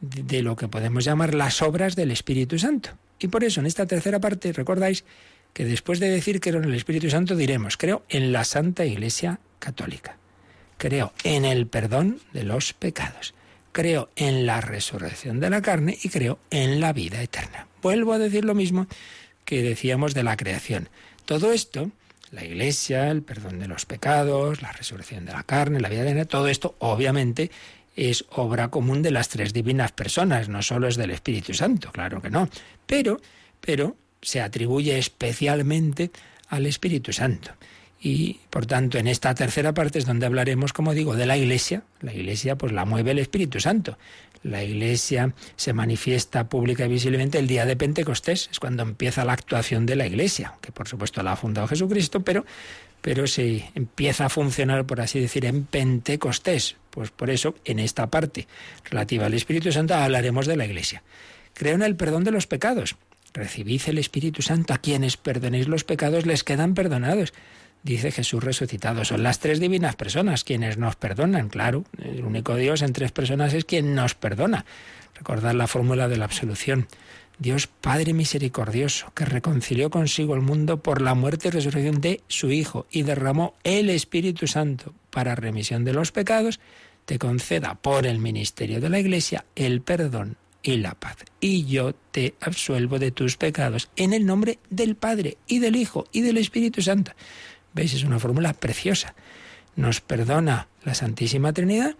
de 0.00 0.42
lo 0.42 0.54
que 0.54 0.68
podemos 0.68 1.04
llamar 1.04 1.34
las 1.34 1.62
obras 1.62 1.96
del 1.96 2.12
Espíritu 2.12 2.58
Santo. 2.58 2.90
Y 3.18 3.28
por 3.28 3.42
eso 3.42 3.60
en 3.60 3.66
esta 3.66 3.86
tercera 3.86 4.20
parte 4.20 4.52
recordáis 4.52 5.04
que 5.52 5.64
después 5.64 5.98
de 5.98 6.10
decir 6.10 6.40
que 6.40 6.50
en 6.50 6.64
el 6.64 6.74
Espíritu 6.74 7.10
Santo 7.10 7.36
diremos, 7.36 7.76
creo 7.76 8.04
en 8.08 8.32
la 8.32 8.44
Santa 8.44 8.84
Iglesia 8.84 9.40
Católica, 9.58 10.16
creo 10.78 11.12
en 11.24 11.44
el 11.44 11.66
perdón 11.66 12.20
de 12.32 12.44
los 12.44 12.72
pecados, 12.72 13.34
creo 13.74 14.08
en 14.14 14.46
la 14.46 14.60
resurrección 14.60 15.40
de 15.40 15.50
la 15.50 15.60
carne 15.60 15.98
y 16.00 16.08
creo 16.08 16.38
en 16.50 16.80
la 16.80 16.92
vida 16.92 17.20
eterna. 17.20 17.66
Vuelvo 17.82 18.12
a 18.12 18.18
decir 18.18 18.44
lo 18.44 18.54
mismo 18.54 18.86
que 19.44 19.62
decíamos 19.62 20.14
de 20.14 20.22
la 20.22 20.36
creación. 20.36 20.88
Todo 21.24 21.52
esto, 21.52 21.90
la 22.30 22.44
Iglesia, 22.44 23.10
el 23.10 23.22
perdón 23.22 23.58
de 23.58 23.66
los 23.66 23.84
pecados, 23.84 24.62
la 24.62 24.70
resurrección 24.70 25.26
de 25.26 25.32
la 25.32 25.42
carne, 25.42 25.80
la 25.80 25.88
vida 25.88 26.02
eterna, 26.02 26.24
todo 26.24 26.46
esto 26.46 26.76
obviamente 26.78 27.50
es 27.96 28.24
obra 28.30 28.68
común 28.68 29.02
de 29.02 29.10
las 29.10 29.28
tres 29.28 29.52
divinas 29.52 29.90
personas, 29.90 30.48
no 30.48 30.62
solo 30.62 30.86
es 30.86 30.96
del 30.96 31.10
Espíritu 31.10 31.52
Santo, 31.52 31.90
claro 31.90 32.22
que 32.22 32.30
no, 32.30 32.48
pero, 32.86 33.20
pero 33.60 33.96
se 34.22 34.40
atribuye 34.40 34.96
especialmente 34.98 36.12
al 36.48 36.66
Espíritu 36.66 37.12
Santo. 37.12 37.50
Y 38.04 38.40
por 38.50 38.66
tanto, 38.66 38.98
en 38.98 39.08
esta 39.08 39.34
tercera 39.34 39.72
parte 39.72 39.98
es 39.98 40.04
donde 40.04 40.26
hablaremos, 40.26 40.74
como 40.74 40.92
digo, 40.92 41.16
de 41.16 41.24
la 41.24 41.38
Iglesia. 41.38 41.84
La 42.02 42.12
Iglesia 42.12 42.54
pues 42.54 42.70
la 42.70 42.84
mueve 42.84 43.12
el 43.12 43.18
Espíritu 43.18 43.60
Santo. 43.60 43.96
La 44.42 44.62
Iglesia 44.62 45.32
se 45.56 45.72
manifiesta 45.72 46.50
pública 46.50 46.84
y 46.84 46.88
visiblemente 46.88 47.38
el 47.38 47.46
día 47.46 47.64
de 47.64 47.76
Pentecostés, 47.76 48.50
es 48.52 48.60
cuando 48.60 48.82
empieza 48.82 49.24
la 49.24 49.32
actuación 49.32 49.86
de 49.86 49.96
la 49.96 50.06
Iglesia, 50.06 50.52
que 50.60 50.70
por 50.70 50.86
supuesto 50.86 51.22
la 51.22 51.32
ha 51.32 51.36
fundado 51.36 51.66
Jesucristo, 51.66 52.20
pero, 52.20 52.44
pero 53.00 53.26
se 53.26 53.70
empieza 53.74 54.26
a 54.26 54.28
funcionar, 54.28 54.84
por 54.84 55.00
así 55.00 55.18
decir, 55.18 55.46
en 55.46 55.64
Pentecostés. 55.64 56.76
Pues 56.90 57.10
por 57.10 57.30
eso, 57.30 57.54
en 57.64 57.78
esta 57.78 58.10
parte 58.10 58.46
relativa 58.84 59.24
al 59.24 59.32
Espíritu 59.32 59.72
Santo, 59.72 59.94
hablaremos 59.94 60.46
de 60.46 60.58
la 60.58 60.66
Iglesia. 60.66 61.02
Creo 61.54 61.74
en 61.74 61.82
el 61.82 61.96
perdón 61.96 62.24
de 62.24 62.32
los 62.32 62.46
pecados. 62.46 62.96
Recibid 63.32 63.80
el 63.86 63.96
Espíritu 63.96 64.42
Santo. 64.42 64.74
A 64.74 64.78
quienes 64.78 65.16
perdonéis 65.16 65.68
los 65.68 65.84
pecados 65.84 66.26
les 66.26 66.44
quedan 66.44 66.74
perdonados. 66.74 67.32
Dice 67.84 68.10
Jesús 68.10 68.42
resucitado. 68.42 69.04
Son 69.04 69.22
las 69.22 69.38
tres 69.40 69.60
divinas 69.60 69.94
personas 69.94 70.42
quienes 70.42 70.78
nos 70.78 70.96
perdonan. 70.96 71.50
Claro, 71.50 71.84
el 72.02 72.24
único 72.24 72.56
Dios 72.56 72.80
en 72.80 72.94
tres 72.94 73.12
personas 73.12 73.52
es 73.52 73.66
quien 73.66 73.94
nos 73.94 74.14
perdona. 74.14 74.64
Recordad 75.14 75.52
la 75.52 75.66
fórmula 75.66 76.08
de 76.08 76.16
la 76.16 76.24
absolución. 76.24 76.88
Dios 77.38 77.66
Padre 77.66 78.14
misericordioso, 78.14 79.12
que 79.14 79.26
reconcilió 79.26 79.90
consigo 79.90 80.34
el 80.34 80.40
mundo 80.40 80.82
por 80.82 81.02
la 81.02 81.14
muerte 81.14 81.48
y 81.48 81.50
resurrección 81.50 82.00
de 82.00 82.22
su 82.26 82.50
Hijo 82.50 82.86
y 82.90 83.02
derramó 83.02 83.54
el 83.64 83.90
Espíritu 83.90 84.46
Santo 84.46 84.94
para 85.10 85.34
remisión 85.34 85.84
de 85.84 85.92
los 85.92 86.10
pecados, 86.10 86.60
te 87.04 87.18
conceda 87.18 87.74
por 87.74 88.06
el 88.06 88.18
ministerio 88.18 88.80
de 88.80 88.88
la 88.88 88.98
Iglesia 88.98 89.44
el 89.56 89.82
perdón 89.82 90.38
y 90.62 90.78
la 90.78 90.94
paz. 90.94 91.18
Y 91.38 91.66
yo 91.66 91.94
te 92.12 92.34
absuelvo 92.40 92.98
de 92.98 93.10
tus 93.10 93.36
pecados 93.36 93.90
en 93.96 94.14
el 94.14 94.24
nombre 94.24 94.58
del 94.70 94.96
Padre 94.96 95.36
y 95.46 95.58
del 95.58 95.76
Hijo 95.76 96.06
y 96.12 96.22
del 96.22 96.38
Espíritu 96.38 96.80
Santo. 96.80 97.12
¿Veis? 97.74 97.92
Es 97.92 98.04
una 98.04 98.18
fórmula 98.18 98.54
preciosa. 98.54 99.14
Nos 99.76 100.00
perdona 100.00 100.68
la 100.84 100.94
Santísima 100.94 101.52
Trinidad 101.52 101.96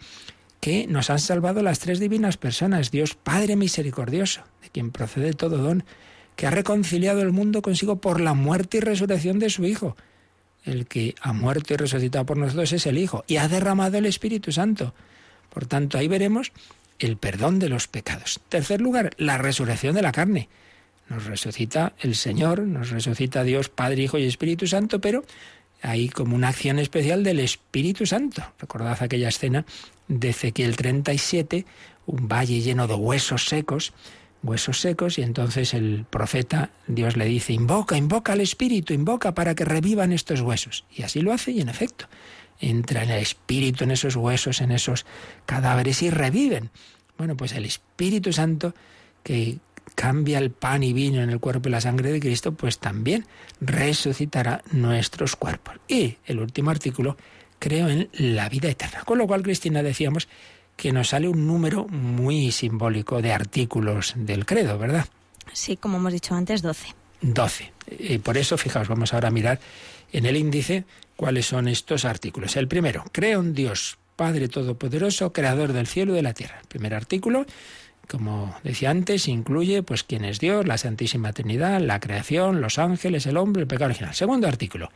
que 0.60 0.86
nos 0.86 1.10
han 1.10 1.18
salvado 1.18 1.62
las 1.62 1.80
tres 1.80 2.00
divinas 2.00 2.38
personas, 2.38 2.90
Dios 2.90 3.14
Padre 3.14 3.54
misericordioso, 3.54 4.44
de 4.62 4.70
quien 4.70 4.92
procede 4.92 5.34
todo 5.34 5.58
don, 5.58 5.84
que 6.36 6.46
ha 6.46 6.50
reconciliado 6.50 7.20
el 7.20 7.32
mundo 7.32 7.60
consigo 7.60 8.00
por 8.00 8.18
la 8.18 8.32
muerte 8.32 8.78
y 8.78 8.80
resurrección 8.80 9.38
de 9.38 9.50
su 9.50 9.66
Hijo. 9.66 9.94
El 10.64 10.86
que 10.86 11.14
ha 11.20 11.34
muerto 11.34 11.74
y 11.74 11.76
resucitado 11.76 12.24
por 12.24 12.38
nosotros 12.38 12.72
es 12.72 12.86
el 12.86 12.96
Hijo, 12.96 13.24
y 13.26 13.36
ha 13.36 13.48
derramado 13.48 13.98
el 13.98 14.06
Espíritu 14.06 14.52
Santo. 14.52 14.94
Por 15.52 15.66
tanto, 15.66 15.98
ahí 15.98 16.08
veremos 16.08 16.50
el 16.98 17.18
perdón 17.18 17.58
de 17.58 17.68
los 17.68 17.86
pecados. 17.86 18.40
Tercer 18.48 18.80
lugar, 18.80 19.10
la 19.18 19.36
resurrección 19.36 19.94
de 19.94 20.02
la 20.02 20.12
carne. 20.12 20.48
Nos 21.10 21.26
resucita 21.26 21.92
el 21.98 22.14
Señor, 22.14 22.60
nos 22.60 22.88
resucita 22.88 23.42
Dios, 23.44 23.68
Padre, 23.68 24.04
Hijo 24.04 24.16
y 24.16 24.24
Espíritu 24.24 24.66
Santo, 24.66 25.00
pero 25.02 25.24
hay 25.84 26.08
como 26.08 26.34
una 26.34 26.48
acción 26.48 26.78
especial 26.78 27.22
del 27.22 27.40
Espíritu 27.40 28.06
Santo. 28.06 28.42
Recordad 28.58 29.02
aquella 29.02 29.28
escena 29.28 29.66
de 30.08 30.30
Ezequiel 30.30 30.76
37, 30.76 31.66
un 32.06 32.26
valle 32.26 32.62
lleno 32.62 32.86
de 32.86 32.94
huesos 32.94 33.44
secos, 33.44 33.92
huesos 34.42 34.80
secos, 34.80 35.18
y 35.18 35.22
entonces 35.22 35.74
el 35.74 36.06
profeta, 36.08 36.70
Dios 36.86 37.18
le 37.18 37.26
dice, 37.26 37.52
invoca, 37.52 37.98
invoca 37.98 38.32
al 38.32 38.40
Espíritu, 38.40 38.94
invoca 38.94 39.34
para 39.34 39.54
que 39.54 39.66
revivan 39.66 40.12
estos 40.12 40.40
huesos. 40.40 40.86
Y 40.90 41.02
así 41.02 41.20
lo 41.20 41.34
hace, 41.34 41.50
y 41.50 41.60
en 41.60 41.68
efecto, 41.68 42.06
entra 42.60 43.02
en 43.02 43.10
el 43.10 43.20
Espíritu, 43.20 43.84
en 43.84 43.90
esos 43.90 44.16
huesos, 44.16 44.62
en 44.62 44.70
esos 44.70 45.04
cadáveres, 45.44 46.02
y 46.02 46.08
reviven. 46.08 46.70
Bueno, 47.18 47.36
pues 47.36 47.52
el 47.52 47.66
Espíritu 47.66 48.32
Santo 48.32 48.74
que 49.22 49.58
cambia 49.94 50.38
el 50.38 50.50
pan 50.50 50.82
y 50.82 50.92
vino 50.92 51.22
en 51.22 51.30
el 51.30 51.40
cuerpo 51.40 51.68
y 51.68 51.72
la 51.72 51.80
sangre 51.80 52.12
de 52.12 52.20
Cristo, 52.20 52.52
pues 52.52 52.78
también 52.78 53.26
resucitará 53.60 54.62
nuestros 54.72 55.36
cuerpos. 55.36 55.76
Y 55.88 56.16
el 56.26 56.40
último 56.40 56.70
artículo, 56.70 57.16
creo 57.58 57.88
en 57.88 58.08
la 58.12 58.48
vida 58.48 58.68
eterna. 58.68 59.02
Con 59.04 59.18
lo 59.18 59.26
cual, 59.26 59.42
Cristina, 59.42 59.82
decíamos 59.82 60.28
que 60.76 60.92
nos 60.92 61.08
sale 61.08 61.28
un 61.28 61.46
número 61.46 61.86
muy 61.86 62.50
simbólico 62.50 63.22
de 63.22 63.32
artículos 63.32 64.14
del 64.16 64.44
credo, 64.44 64.78
¿verdad? 64.78 65.06
Sí, 65.52 65.76
como 65.76 65.98
hemos 65.98 66.12
dicho 66.12 66.34
antes, 66.34 66.62
12. 66.62 66.88
12. 67.22 67.72
Y 67.98 68.18
por 68.18 68.36
eso, 68.36 68.58
fijaos, 68.58 68.88
vamos 68.88 69.14
ahora 69.14 69.28
a 69.28 69.30
mirar 69.30 69.60
en 70.12 70.26
el 70.26 70.36
índice 70.36 70.84
cuáles 71.16 71.46
son 71.46 71.68
estos 71.68 72.04
artículos. 72.04 72.56
El 72.56 72.68
primero, 72.68 73.04
creo 73.12 73.40
en 73.40 73.54
Dios, 73.54 73.98
Padre 74.16 74.48
Todopoderoso, 74.48 75.32
Creador 75.32 75.72
del 75.72 75.86
cielo 75.86 76.12
y 76.12 76.16
de 76.16 76.22
la 76.22 76.34
tierra. 76.34 76.58
El 76.60 76.66
primer 76.66 76.94
artículo, 76.94 77.46
como 78.08 78.54
decía 78.62 78.90
antes, 78.90 79.28
incluye 79.28 79.82
pues 79.82 80.04
quién 80.04 80.24
es 80.24 80.40
Dios, 80.40 80.66
la 80.66 80.78
Santísima 80.78 81.32
Trinidad, 81.32 81.80
la 81.80 82.00
creación, 82.00 82.60
los 82.60 82.78
ángeles, 82.78 83.26
el 83.26 83.36
hombre, 83.36 83.62
el 83.62 83.68
pecado 83.68 83.86
original. 83.86 84.14
Segundo 84.14 84.46
artículo. 84.46 84.90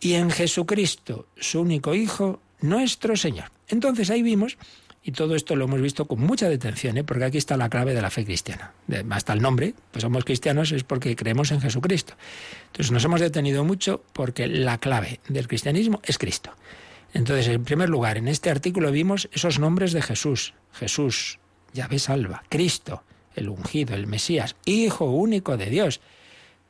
Y 0.00 0.14
en 0.14 0.30
Jesucristo, 0.30 1.26
su 1.36 1.60
único 1.60 1.94
Hijo, 1.94 2.40
nuestro 2.60 3.16
Señor. 3.16 3.50
Entonces 3.68 4.10
ahí 4.10 4.22
vimos, 4.22 4.56
y 5.02 5.12
todo 5.12 5.34
esto 5.34 5.56
lo 5.56 5.64
hemos 5.64 5.80
visto 5.80 6.06
con 6.06 6.20
mucha 6.20 6.48
detención, 6.48 6.98
¿eh? 6.98 7.04
porque 7.04 7.24
aquí 7.24 7.38
está 7.38 7.56
la 7.56 7.68
clave 7.68 7.94
de 7.94 8.02
la 8.02 8.10
fe 8.10 8.24
cristiana. 8.24 8.72
Hasta 9.10 9.32
el 9.32 9.40
nombre, 9.40 9.74
pues 9.92 10.02
somos 10.02 10.24
cristianos 10.24 10.72
es 10.72 10.84
porque 10.84 11.16
creemos 11.16 11.50
en 11.52 11.60
Jesucristo. 11.60 12.14
Entonces 12.66 12.92
nos 12.92 13.04
hemos 13.04 13.20
detenido 13.20 13.64
mucho 13.64 14.02
porque 14.12 14.46
la 14.46 14.78
clave 14.78 15.20
del 15.28 15.48
cristianismo 15.48 16.00
es 16.04 16.18
Cristo. 16.18 16.52
Entonces, 17.12 17.48
en 17.48 17.64
primer 17.64 17.88
lugar, 17.88 18.18
en 18.18 18.28
este 18.28 18.50
artículo 18.50 18.92
vimos 18.92 19.28
esos 19.32 19.58
nombres 19.58 19.92
de 19.92 20.02
Jesús. 20.02 20.54
Jesús, 20.72 21.38
Yahvé 21.72 21.98
salva, 21.98 22.42
Cristo, 22.48 23.02
el 23.34 23.48
ungido, 23.48 23.94
el 23.94 24.06
Mesías, 24.06 24.56
Hijo 24.64 25.06
único 25.06 25.56
de 25.56 25.66
Dios. 25.66 26.00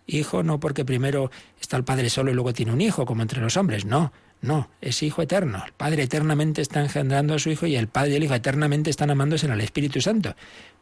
Hijo 0.06 0.42
no 0.42 0.58
porque 0.58 0.84
primero 0.84 1.30
está 1.60 1.76
el 1.76 1.84
Padre 1.84 2.10
solo 2.10 2.30
y 2.30 2.34
luego 2.34 2.52
tiene 2.52 2.72
un 2.72 2.80
hijo, 2.80 3.06
como 3.06 3.22
entre 3.22 3.40
los 3.40 3.56
hombres, 3.56 3.84
no, 3.84 4.12
no, 4.42 4.70
es 4.80 5.02
Hijo 5.02 5.22
eterno. 5.22 5.62
El 5.64 5.72
Padre 5.72 6.04
eternamente 6.04 6.62
está 6.62 6.80
engendrando 6.80 7.34
a 7.34 7.38
su 7.38 7.50
Hijo 7.50 7.66
y 7.66 7.76
el 7.76 7.88
Padre 7.88 8.12
y 8.12 8.16
el 8.16 8.24
Hijo 8.24 8.34
eternamente 8.34 8.90
están 8.90 9.10
amándose 9.10 9.46
en 9.46 9.52
el 9.52 9.60
Espíritu 9.60 10.00
Santo. 10.00 10.34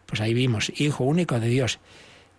Pues 0.06 0.20
ahí 0.20 0.32
vimos, 0.32 0.72
Hijo 0.76 1.04
único 1.04 1.38
de 1.40 1.48
Dios. 1.48 1.78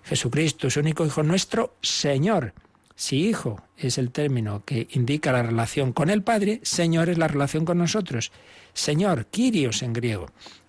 Jesucristo, 0.03 0.69
su 0.69 0.79
único 0.79 1.05
Hijo 1.05 1.23
nuestro, 1.23 1.75
Señor. 1.81 2.53
Si 2.95 3.27
Hijo 3.27 3.61
es 3.77 3.97
el 3.97 4.11
término 4.11 4.63
que 4.65 4.87
indica 4.91 5.31
la 5.31 5.43
relación 5.43 5.93
con 5.93 6.09
el 6.09 6.23
Padre, 6.23 6.59
Señor 6.63 7.09
es 7.09 7.17
la 7.17 7.27
relación 7.27 7.65
con 7.65 7.77
nosotros. 7.77 8.31
Señor, 8.73 9.27
Kyrios 9.27 9.83
en 9.83 9.93
griego, 9.93 10.27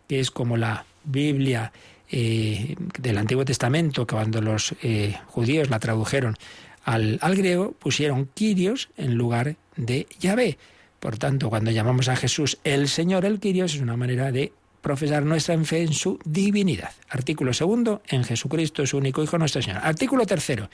que 0.08 0.20
es 0.20 0.30
como 0.30 0.56
la 0.56 0.84
Biblia 1.04 1.72
eh, 2.10 2.76
del 2.98 3.18
Antiguo 3.18 3.44
Testamento, 3.44 4.06
que 4.06 4.14
cuando 4.14 4.40
los 4.40 4.74
eh, 4.82 5.16
judíos 5.26 5.70
la 5.70 5.78
tradujeron 5.78 6.36
al, 6.84 7.18
al, 7.20 7.36
griego, 7.36 7.72
pusieron 7.72 8.28
Kyrios 8.34 8.88
en 8.96 9.14
lugar 9.14 9.56
de 9.76 10.06
Yahvé. 10.18 10.58
Por 10.98 11.18
tanto, 11.18 11.48
cuando 11.48 11.70
llamamos 11.70 12.08
a 12.08 12.16
Jesús 12.16 12.58
el 12.64 12.88
Señor, 12.88 13.24
el 13.24 13.40
Kyrios, 13.40 13.74
es 13.74 13.80
una 13.80 13.96
manera 13.96 14.32
de 14.32 14.52
profesar 14.80 15.24
nuestra 15.24 15.58
fe 15.64 15.82
en 15.82 15.92
su 15.92 16.18
divinidad. 16.24 16.92
Artículo 17.08 17.52
segundo, 17.52 18.02
en 18.08 18.24
Jesucristo, 18.24 18.86
su 18.86 18.98
único 18.98 19.22
Hijo, 19.22 19.38
nuestro 19.38 19.62
Señor. 19.62 19.80
Artículo 19.82 20.26
tercero, 20.26 20.70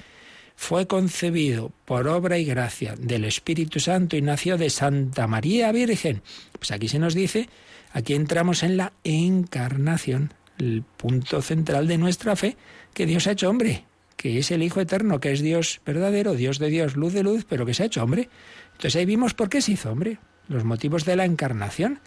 fue 0.56 0.86
concebido 0.86 1.70
por 1.84 2.08
obra 2.08 2.38
y 2.38 2.44
gracia 2.44 2.94
del 2.98 3.24
Espíritu 3.24 3.78
Santo 3.78 4.16
y 4.16 4.22
nació 4.22 4.56
de 4.56 4.70
Santa 4.70 5.26
María 5.26 5.70
Virgen. 5.72 6.22
Pues 6.58 6.70
aquí 6.70 6.88
se 6.88 6.98
nos 6.98 7.14
dice, 7.14 7.48
aquí 7.96 8.12
entramos 8.12 8.62
en 8.62 8.76
la 8.76 8.92
encarnación, 9.04 10.34
el 10.58 10.84
punto 10.98 11.40
central 11.40 11.88
de 11.88 11.96
nuestra 11.96 12.36
fe, 12.36 12.58
que 12.92 13.06
Dios 13.06 13.26
ha 13.26 13.30
hecho 13.30 13.48
hombre, 13.48 13.86
que 14.18 14.38
es 14.38 14.50
el 14.50 14.62
Hijo 14.62 14.82
Eterno, 14.82 15.18
que 15.18 15.32
es 15.32 15.40
Dios 15.40 15.80
verdadero, 15.86 16.34
Dios 16.34 16.58
de 16.58 16.68
Dios, 16.68 16.94
luz 16.94 17.14
de 17.14 17.22
luz, 17.22 17.46
pero 17.48 17.64
que 17.64 17.72
se 17.72 17.84
ha 17.84 17.86
hecho 17.86 18.02
hombre. 18.02 18.28
Entonces 18.72 18.96
ahí 18.96 19.06
vimos 19.06 19.32
por 19.32 19.48
qué 19.48 19.62
se 19.62 19.72
hizo 19.72 19.90
hombre, 19.90 20.18
los 20.46 20.64
motivos 20.64 21.06
de 21.06 21.16
la 21.16 21.24
encarnación. 21.24 22.00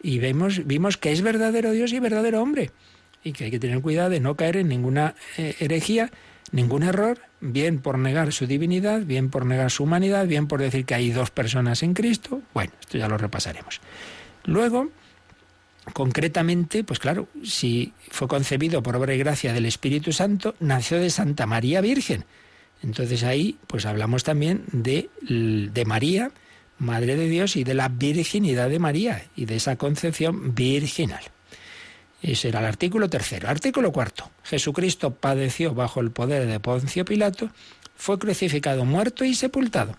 Y 0.00 0.20
vemos, 0.20 0.64
vimos 0.64 0.96
que 0.96 1.10
es 1.10 1.22
verdadero 1.22 1.72
Dios 1.72 1.92
y 1.92 1.98
verdadero 1.98 2.40
hombre. 2.40 2.70
Y 3.24 3.32
que 3.32 3.46
hay 3.46 3.50
que 3.50 3.58
tener 3.58 3.80
cuidado 3.80 4.10
de 4.10 4.20
no 4.20 4.36
caer 4.36 4.58
en 4.58 4.68
ninguna 4.68 5.16
eh, 5.38 5.56
herejía, 5.58 6.12
ningún 6.52 6.84
error, 6.84 7.18
bien 7.40 7.80
por 7.80 7.98
negar 7.98 8.32
su 8.32 8.46
divinidad, 8.46 9.02
bien 9.02 9.30
por 9.30 9.44
negar 9.44 9.72
su 9.72 9.82
humanidad, 9.82 10.28
bien 10.28 10.46
por 10.46 10.60
decir 10.60 10.84
que 10.84 10.94
hay 10.94 11.10
dos 11.10 11.32
personas 11.32 11.82
en 11.82 11.94
Cristo. 11.94 12.42
Bueno, 12.54 12.72
esto 12.80 12.96
ya 12.96 13.08
lo 13.08 13.18
repasaremos. 13.18 13.80
Luego, 14.44 14.92
concretamente, 15.92 16.84
pues 16.84 16.98
claro, 16.98 17.28
si 17.42 17.92
fue 18.10 18.28
concebido 18.28 18.82
por 18.82 18.96
obra 18.96 19.14
y 19.14 19.18
gracia 19.18 19.52
del 19.52 19.66
Espíritu 19.66 20.12
Santo, 20.12 20.54
nació 20.60 20.98
de 20.98 21.10
Santa 21.10 21.46
María 21.46 21.80
Virgen. 21.80 22.24
Entonces 22.82 23.24
ahí, 23.24 23.56
pues 23.66 23.86
hablamos 23.86 24.24
también 24.24 24.64
de, 24.72 25.08
de 25.20 25.84
María, 25.84 26.30
Madre 26.78 27.16
de 27.16 27.28
Dios, 27.28 27.56
y 27.56 27.64
de 27.64 27.74
la 27.74 27.88
virginidad 27.88 28.68
de 28.68 28.78
María, 28.78 29.24
y 29.34 29.46
de 29.46 29.56
esa 29.56 29.76
concepción 29.76 30.54
virginal. 30.54 31.22
Ese 32.22 32.48
era 32.48 32.60
el 32.60 32.66
artículo 32.66 33.08
tercero. 33.08 33.48
Artículo 33.48 33.92
cuarto. 33.92 34.30
Jesucristo 34.42 35.14
padeció 35.14 35.74
bajo 35.74 36.00
el 36.00 36.10
poder 36.10 36.46
de 36.46 36.60
Poncio 36.60 37.04
Pilato, 37.04 37.50
fue 37.96 38.18
crucificado, 38.18 38.84
muerto 38.84 39.24
y 39.24 39.34
sepultado. 39.34 39.96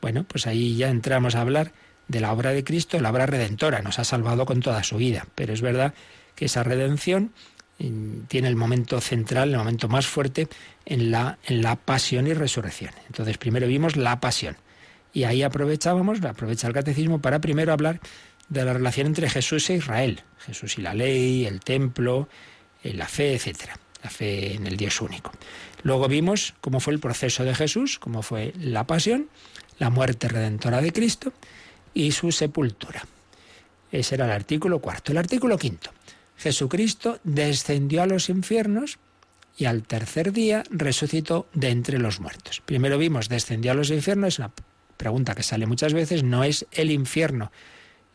Bueno, 0.00 0.24
pues 0.24 0.46
ahí 0.46 0.76
ya 0.76 0.88
entramos 0.88 1.34
a 1.34 1.40
hablar 1.40 1.72
de 2.10 2.20
la 2.20 2.32
obra 2.32 2.50
de 2.50 2.64
Cristo, 2.64 2.98
la 2.98 3.10
obra 3.10 3.26
redentora. 3.26 3.82
Nos 3.82 4.00
ha 4.00 4.04
salvado 4.04 4.44
con 4.44 4.60
toda 4.60 4.82
su 4.82 4.96
vida. 4.96 5.26
Pero 5.36 5.52
es 5.52 5.62
verdad 5.62 5.94
que 6.34 6.46
esa 6.46 6.64
redención 6.64 7.32
mm, 7.78 8.22
tiene 8.26 8.48
el 8.48 8.56
momento 8.56 9.00
central, 9.00 9.50
el 9.50 9.58
momento 9.58 9.88
más 9.88 10.06
fuerte 10.06 10.48
en 10.86 11.12
la, 11.12 11.38
en 11.44 11.62
la 11.62 11.76
pasión 11.76 12.26
y 12.26 12.34
resurrección. 12.34 12.92
Entonces, 13.06 13.38
primero 13.38 13.68
vimos 13.68 13.96
la 13.96 14.18
pasión. 14.18 14.56
Y 15.12 15.24
ahí 15.24 15.42
aprovechábamos, 15.42 16.22
aprovecha 16.24 16.66
el 16.66 16.74
catecismo 16.74 17.20
para 17.20 17.40
primero 17.40 17.72
hablar 17.72 18.00
de 18.48 18.64
la 18.64 18.72
relación 18.72 19.06
entre 19.06 19.30
Jesús 19.30 19.70
e 19.70 19.74
Israel, 19.74 20.22
Jesús 20.44 20.78
y 20.78 20.82
la 20.82 20.94
ley, 20.94 21.46
el 21.46 21.60
templo, 21.60 22.28
eh, 22.82 22.92
la 22.92 23.06
fe, 23.06 23.34
etcétera, 23.34 23.78
la 24.02 24.10
fe 24.10 24.54
en 24.54 24.66
el 24.66 24.76
Dios 24.76 25.00
único. 25.00 25.30
Luego 25.84 26.08
vimos 26.08 26.54
cómo 26.60 26.80
fue 26.80 26.92
el 26.92 27.00
proceso 27.00 27.44
de 27.44 27.54
Jesús, 27.54 28.00
cómo 28.00 28.22
fue 28.22 28.52
la 28.58 28.86
pasión, 28.86 29.28
la 29.78 29.90
muerte 29.90 30.28
redentora 30.28 30.80
de 30.80 30.92
Cristo 30.92 31.32
y 31.94 32.12
su 32.12 32.32
sepultura. 32.32 33.04
Ese 33.90 34.14
era 34.14 34.26
el 34.26 34.32
artículo 34.32 34.78
cuarto. 34.78 35.12
El 35.12 35.18
artículo 35.18 35.58
quinto. 35.58 35.90
Jesucristo 36.36 37.18
descendió 37.24 38.02
a 38.02 38.06
los 38.06 38.28
infiernos 38.28 38.98
y 39.56 39.66
al 39.66 39.82
tercer 39.82 40.32
día 40.32 40.62
resucitó 40.70 41.46
de 41.52 41.70
entre 41.70 41.98
los 41.98 42.20
muertos. 42.20 42.62
Primero 42.64 42.96
vimos 42.96 43.28
descendió 43.28 43.72
a 43.72 43.74
los 43.74 43.90
infiernos, 43.90 44.34
es 44.34 44.38
una 44.38 44.52
pregunta 44.96 45.34
que 45.34 45.42
sale 45.42 45.66
muchas 45.66 45.92
veces, 45.92 46.22
no 46.22 46.44
es 46.44 46.66
el 46.72 46.90
infierno 46.90 47.52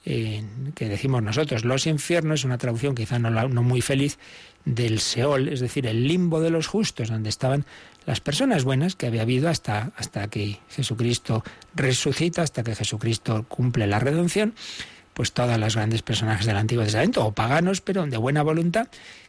eh, 0.06 0.44
que 0.74 0.88
decimos 0.88 1.22
nosotros. 1.22 1.66
Los 1.66 1.86
infiernos 1.88 2.42
es 2.42 2.46
una 2.46 2.58
traducción 2.58 2.96
quizá 2.96 3.20
no, 3.20 3.30
no 3.30 3.64
muy 3.64 3.82
feliz 3.82 4.18
del 4.66 5.00
Seol, 5.00 5.48
es 5.48 5.60
decir, 5.60 5.86
el 5.86 6.08
limbo 6.08 6.42
de 6.42 6.50
los 6.50 6.68
justos, 6.68 7.10
donde 7.10 7.30
estaban 7.30 7.66
las 8.06 8.20
personas 8.20 8.64
buenas 8.64 8.96
que 8.96 9.08
había 9.08 9.22
habido 9.22 9.48
hasta, 9.50 9.92
hasta 9.96 10.28
que 10.28 10.60
Jesucristo 10.70 11.44
resucita, 11.76 12.42
hasta 12.42 12.64
que 12.64 12.76
Jesucristo 12.76 13.46
cumple 13.48 13.88
la 13.88 14.00
redención, 14.00 14.56
pues 15.14 15.32
todas 15.32 15.60
las 15.60 15.76
grandes 15.76 16.02
personajes 16.02 16.46
del 16.46 16.58
Antiguo 16.58 16.84
Testamento, 16.84 17.26
o 17.26 17.32
paganos, 17.32 17.82
pero 17.82 18.06
de 18.06 18.18
buena 18.18 18.44
voluntad, 18.44 18.88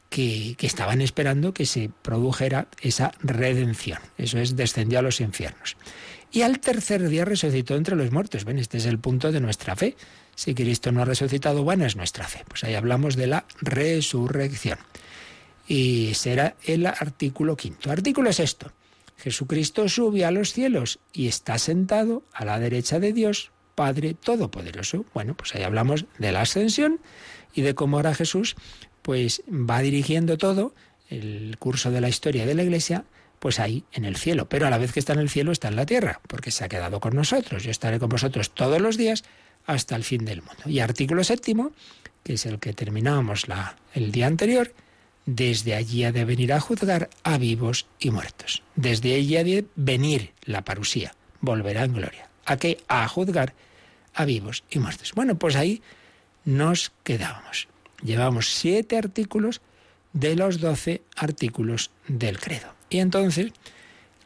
que, 0.08 0.54
que, 0.56 0.66
estaban 0.66 1.00
esperando 1.00 1.52
que 1.52 1.66
se 1.66 1.90
produjera 2.02 2.68
esa 2.80 3.12
redención. 3.20 3.98
Eso 4.18 4.38
es, 4.38 4.56
descendió 4.56 5.00
a 5.00 5.02
los 5.02 5.20
infiernos. 5.20 5.76
Y 6.32 6.42
al 6.42 6.60
tercer 6.60 7.08
día 7.08 7.24
resucitó 7.24 7.76
entre 7.76 7.96
los 7.96 8.10
muertos. 8.10 8.44
Ven, 8.44 8.58
este 8.58 8.78
es 8.78 8.86
el 8.86 8.98
punto 8.98 9.32
de 9.32 9.40
nuestra 9.40 9.74
fe. 9.74 9.96
Si 10.34 10.54
Cristo 10.54 10.92
no 10.92 11.02
ha 11.02 11.04
resucitado, 11.04 11.62
buena 11.62 11.86
es 11.86 11.96
nuestra 11.96 12.26
fe. 12.26 12.44
Pues 12.46 12.62
ahí 12.64 12.74
hablamos 12.74 13.16
de 13.16 13.26
la 13.26 13.46
resurrección 13.60 14.78
y 15.66 16.12
será 16.14 16.56
el 16.64 16.86
artículo 16.86 17.56
quinto. 17.56 17.90
Artículo 17.90 18.30
es 18.30 18.40
esto. 18.40 18.72
Jesucristo 19.16 19.88
sube 19.88 20.24
a 20.24 20.30
los 20.30 20.52
cielos 20.52 20.98
y 21.12 21.28
está 21.28 21.58
sentado 21.58 22.22
a 22.32 22.44
la 22.44 22.58
derecha 22.58 22.98
de 23.00 23.12
Dios, 23.12 23.50
Padre 23.74 24.14
Todopoderoso. 24.14 25.04
Bueno, 25.14 25.34
pues 25.36 25.54
ahí 25.54 25.62
hablamos 25.62 26.04
de 26.18 26.32
la 26.32 26.42
ascensión 26.42 27.00
y 27.54 27.62
de 27.62 27.74
cómo 27.74 27.96
ahora 27.96 28.14
Jesús 28.14 28.56
pues 29.02 29.42
va 29.48 29.80
dirigiendo 29.80 30.36
todo 30.36 30.74
el 31.08 31.56
curso 31.58 31.90
de 31.90 32.00
la 32.00 32.08
historia 32.08 32.44
de 32.44 32.54
la 32.54 32.62
Iglesia 32.62 33.04
pues 33.38 33.60
ahí 33.60 33.84
en 33.92 34.04
el 34.04 34.16
cielo, 34.16 34.48
pero 34.48 34.66
a 34.66 34.70
la 34.70 34.78
vez 34.78 34.92
que 34.92 34.98
está 34.98 35.12
en 35.12 35.20
el 35.20 35.28
cielo 35.28 35.52
está 35.52 35.68
en 35.68 35.76
la 35.76 35.86
tierra, 35.86 36.20
porque 36.26 36.50
se 36.50 36.64
ha 36.64 36.68
quedado 36.68 37.00
con 37.00 37.14
nosotros. 37.14 37.62
Yo 37.62 37.70
estaré 37.70 37.98
con 37.98 38.08
vosotros 38.08 38.50
todos 38.50 38.80
los 38.80 38.96
días 38.96 39.24
hasta 39.66 39.94
el 39.96 40.04
fin 40.04 40.24
del 40.24 40.42
mundo. 40.42 40.62
Y 40.66 40.80
artículo 40.80 41.22
séptimo, 41.22 41.72
que 42.24 42.34
es 42.34 42.46
el 42.46 42.58
que 42.58 42.72
terminábamos 42.72 43.46
la, 43.46 43.76
el 43.94 44.10
día 44.10 44.26
anterior, 44.26 44.72
desde 45.26 45.74
allí 45.74 46.04
ha 46.04 46.12
de 46.12 46.24
venir 46.24 46.52
a 46.52 46.60
juzgar 46.60 47.10
a 47.24 47.36
vivos 47.36 47.86
y 47.98 48.10
muertos. 48.10 48.62
Desde 48.76 49.14
allí 49.14 49.36
ha 49.36 49.44
de 49.44 49.66
venir 49.74 50.32
la 50.44 50.64
parusía, 50.64 51.14
volverá 51.40 51.84
en 51.84 51.92
gloria. 51.92 52.30
¿A 52.46 52.56
qué? 52.56 52.78
A 52.88 53.06
juzgar 53.08 53.52
a 54.14 54.24
vivos 54.24 54.62
y 54.70 54.78
muertos. 54.78 55.12
Bueno, 55.14 55.36
pues 55.36 55.56
ahí 55.56 55.82
nos 56.44 56.92
quedábamos. 57.02 57.68
Llevamos 58.02 58.54
siete 58.54 58.96
artículos 58.96 59.60
de 60.12 60.36
los 60.36 60.60
doce 60.60 61.02
artículos 61.16 61.90
del 62.06 62.38
credo. 62.38 62.72
Y 62.88 62.98
entonces 62.98 63.52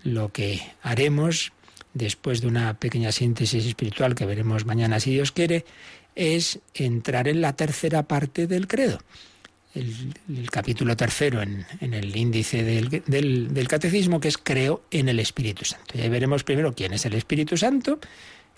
lo 0.02 0.30
que 0.30 0.60
haremos, 0.82 1.52
después 1.94 2.42
de 2.42 2.46
una 2.46 2.74
pequeña 2.74 3.10
síntesis 3.10 3.64
espiritual 3.64 4.14
que 4.14 4.26
veremos 4.26 4.66
mañana 4.66 5.00
si 5.00 5.12
Dios 5.12 5.32
quiere, 5.32 5.64
es 6.14 6.60
entrar 6.74 7.26
en 7.26 7.40
la 7.40 7.56
tercera 7.56 8.02
parte 8.02 8.46
del 8.46 8.68
credo 8.68 8.98
el, 9.74 10.50
capítulo 10.50 10.96
tercero 10.96 11.42
en, 11.42 11.64
el 11.80 12.16
índice 12.16 12.62
del, 12.62 13.02
del, 13.06 13.68
catecismo, 13.68 14.20
que 14.20 14.28
es 14.28 14.38
creo 14.38 14.82
en 14.90 15.08
el 15.08 15.20
Espíritu 15.20 15.64
Santo. 15.64 15.96
Y 15.96 16.00
ahí 16.00 16.08
veremos 16.08 16.44
primero 16.44 16.72
quién 16.74 16.92
es 16.92 17.06
el 17.06 17.14
Espíritu 17.14 17.56
Santo, 17.56 18.00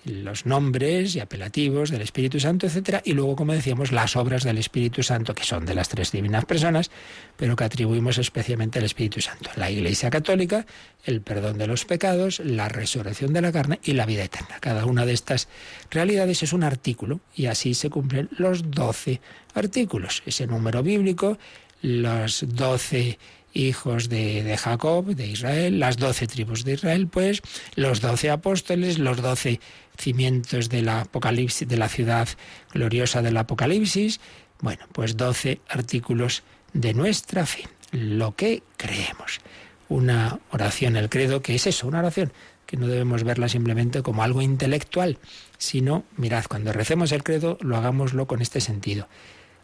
los 0.04 0.46
nombres 0.46 1.14
y 1.14 1.20
apelativos 1.20 1.90
del 1.90 2.02
Espíritu 2.02 2.40
Santo, 2.40 2.66
etcétera, 2.66 3.02
y 3.04 3.12
luego, 3.12 3.36
como 3.36 3.52
decíamos, 3.52 3.92
las 3.92 4.16
obras 4.16 4.42
del 4.42 4.58
Espíritu 4.58 5.02
Santo, 5.02 5.34
que 5.34 5.44
son 5.44 5.64
de 5.64 5.74
las 5.74 5.88
tres 5.88 6.10
divinas 6.10 6.44
personas, 6.44 6.90
pero 7.36 7.54
que 7.54 7.64
atribuimos 7.64 8.18
especialmente 8.18 8.78
al 8.78 8.84
Espíritu 8.84 9.20
Santo. 9.20 9.50
La 9.56 9.70
Iglesia 9.70 10.10
Católica, 10.10 10.66
el 11.04 11.20
perdón 11.20 11.58
de 11.58 11.66
los 11.66 11.84
pecados, 11.84 12.40
la 12.40 12.68
resurrección 12.68 13.32
de 13.32 13.42
la 13.42 13.52
carne 13.52 13.80
y 13.84 13.92
la 13.92 14.06
vida 14.06 14.24
eterna. 14.24 14.58
Cada 14.60 14.86
una 14.86 15.06
de 15.06 15.12
estas 15.12 15.48
realidades 15.90 16.42
es 16.42 16.52
un 16.52 16.64
artículo, 16.64 17.20
y 17.34 17.46
así 17.46 17.74
se 17.74 17.90
cumplen 17.90 18.28
los 18.32 18.70
doce 18.70 19.20
artículos. 19.54 20.22
Ese 20.26 20.46
número 20.46 20.82
bíblico, 20.82 21.38
los 21.82 22.44
doce 22.48 23.18
hijos 23.54 24.08
de, 24.08 24.56
Jacob, 24.56 25.14
de 25.14 25.26
Israel, 25.26 25.78
las 25.78 25.96
doce 25.96 26.26
tribus 26.26 26.64
de 26.64 26.74
Israel, 26.74 27.08
pues, 27.08 27.42
los 27.74 28.00
doce 28.00 28.30
apóstoles, 28.30 28.98
los 28.98 29.20
doce 29.20 29.60
cimientos 29.96 30.68
del 30.68 30.88
Apocalipsis, 30.88 31.68
de 31.68 31.76
la 31.76 31.88
ciudad 31.88 32.28
gloriosa 32.72 33.22
del 33.22 33.36
Apocalipsis, 33.36 34.20
bueno, 34.60 34.84
pues 34.92 35.16
doce 35.16 35.60
artículos 35.68 36.42
de 36.72 36.94
nuestra 36.94 37.46
fe, 37.46 37.68
lo 37.90 38.34
que 38.36 38.62
creemos. 38.76 39.40
Una 39.88 40.38
oración, 40.50 40.96
el 40.96 41.08
credo, 41.08 41.42
que 41.42 41.54
es 41.54 41.66
eso, 41.66 41.86
una 41.86 41.98
oración, 41.98 42.32
que 42.66 42.76
no 42.76 42.86
debemos 42.86 43.24
verla 43.24 43.48
simplemente 43.48 44.02
como 44.02 44.22
algo 44.22 44.40
intelectual, 44.40 45.18
sino, 45.58 46.04
mirad, 46.16 46.44
cuando 46.48 46.72
recemos 46.72 47.12
el 47.12 47.22
credo, 47.22 47.58
lo 47.60 47.76
hagámoslo 47.76 48.26
con 48.26 48.40
este 48.40 48.60
sentido. 48.60 49.08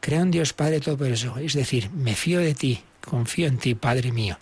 Creo 0.01 0.21
en 0.21 0.31
Dios 0.31 0.53
Padre 0.53 0.81
Todopoderoso, 0.81 1.39
es 1.39 1.55
decir, 1.55 1.91
me 1.91 2.15
fío 2.15 2.41
de 2.41 2.55
ti, 2.55 2.83
confío 3.01 3.47
en 3.47 3.59
ti, 3.59 3.75
Padre 3.75 4.13
mío. 4.13 4.39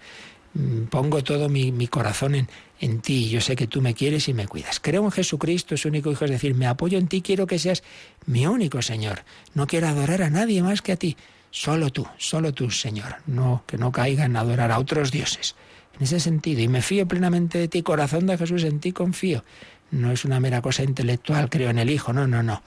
Mm, 0.57 0.87
pongo 0.87 1.23
todo 1.23 1.51
mi, 1.51 1.87
corazón 1.89 2.35
en, 2.35 2.49
en 2.81 3.01
ti, 3.01 3.29
yo 3.29 3.43
sé 3.43 3.57
que 3.57 3.67
tú 3.67 3.83
me 3.83 3.93
quieres 3.93 4.27
y 4.29 4.35
me 4.35 4.47
cuidas. 4.49 4.81
Creo 4.81 5.05
en 5.05 5.11
Jesucristo, 5.11 5.77
su 5.77 5.89
único 5.89 6.11
hijo, 6.11 6.25
es 6.25 6.31
decir, 6.31 6.55
me 6.55 6.67
apoyo 6.67 6.97
en 6.97 7.09
ti, 7.09 7.21
quiero 7.21 7.47
que 7.47 7.59
seas 7.59 7.83
mi 8.25 8.47
único 8.47 8.81
Señor. 8.81 9.25
No 9.53 9.67
quiero 9.67 9.89
adorar 9.89 10.23
a 10.23 10.31
nadie 10.31 10.63
más 10.63 10.81
que 10.81 10.93
a 10.93 10.97
ti. 10.97 11.17
Solo 11.51 11.91
tú, 11.91 12.07
solo 12.17 12.55
tú, 12.55 12.71
Señor. 12.71 13.17
No, 13.27 13.65
que 13.67 13.77
no 13.77 13.93
caiga 13.93 14.25
en 14.25 14.37
adorar 14.37 14.73
a 14.73 14.79
otros 14.79 15.11
dioses. 15.11 15.57
En 15.99 16.05
ese 16.05 16.21
sentido, 16.21 16.63
y 16.63 16.69
me 16.69 16.81
fío 16.81 17.07
plenamente 17.07 17.59
de 17.59 17.69
ti, 17.69 17.83
corazón 17.83 18.27
de 18.27 18.39
Jesús, 18.39 18.65
en 18.65 18.81
ti 18.81 18.93
confío. 18.93 19.45
No 19.91 20.11
es 20.11 20.25
una 20.25 20.41
mera 20.41 20.63
cosa 20.63 20.83
intelectual, 20.85 21.51
creo 21.51 21.69
en 21.69 21.79
el 21.79 21.91
Hijo, 21.91 22.15
no, 22.15 22.27
no, 22.27 22.43
no. 22.43 22.63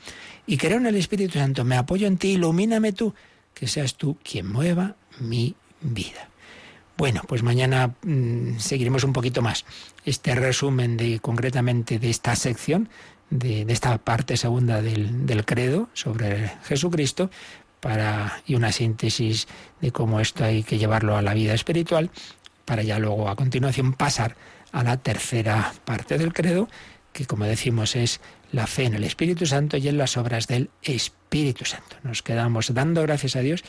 Y 0.46 0.58
creo 0.58 0.78
en 0.78 0.86
el 0.86 0.96
Espíritu 0.96 1.40
Santo, 1.40 1.64
me 1.66 1.76
apoyo 1.76 2.08
en 2.08 2.18
ti, 2.18 2.30
ilumíname 2.30 2.94
tú, 2.94 3.14
que 3.54 3.68
seas 3.68 3.96
tú 3.96 4.18
quien 4.24 4.52
mueva 4.52 4.96
mi 5.20 5.56
vida. 5.82 6.30
Bueno, 7.00 7.22
pues 7.26 7.44
mañana 7.44 7.96
mm, 8.04 8.58
seguiremos 8.58 9.06
un 9.06 9.14
poquito 9.14 9.42
más 9.42 9.64
este 10.04 10.36
resumen 10.36 10.98
de 10.98 11.22
concretamente 11.22 11.98
de 11.98 12.10
esta 12.10 12.36
sección, 12.36 12.90
de, 13.30 13.62
esta 13.70 13.98
parte 14.00 14.36
segunda 14.36 14.82
del, 14.82 15.26
del, 15.26 15.46
credo 15.46 15.88
sobre 15.94 16.52
Jesucristo, 16.66 17.32
para, 17.80 18.42
y 18.46 18.56
una 18.56 18.74
síntesis 18.74 19.48
de 19.80 19.94
cómo 19.94 20.20
esto 20.20 20.44
hay 20.44 20.62
que 20.64 20.78
llevarlo 20.78 21.16
a 21.16 21.22
la 21.22 21.34
vida 21.34 21.54
espiritual, 21.54 22.10
para 22.66 22.84
ya 22.84 23.00
luego 23.00 23.30
a 23.30 23.38
continuación 23.38 23.94
pasar 23.94 24.36
a 24.74 24.84
la 24.84 24.98
tercera 24.98 25.72
parte 25.86 26.18
del 26.18 26.34
credo, 26.34 26.68
que 27.14 27.26
como 27.26 27.46
decimos 27.46 27.96
es 27.96 28.20
la 28.52 28.68
fe 28.68 28.84
en 28.84 28.96
el 28.96 29.06
Espíritu 29.06 29.46
Santo 29.46 29.78
y 29.78 29.88
en 29.88 29.98
las 29.98 30.18
obras 30.18 30.48
del 30.48 30.70
Espíritu 30.84 31.64
Santo. 31.64 31.96
Nos 32.04 32.24
quedamos 32.24 32.74
dando 32.74 33.02
gracias 33.04 33.38
a 33.38 33.40
Dios 33.40 33.64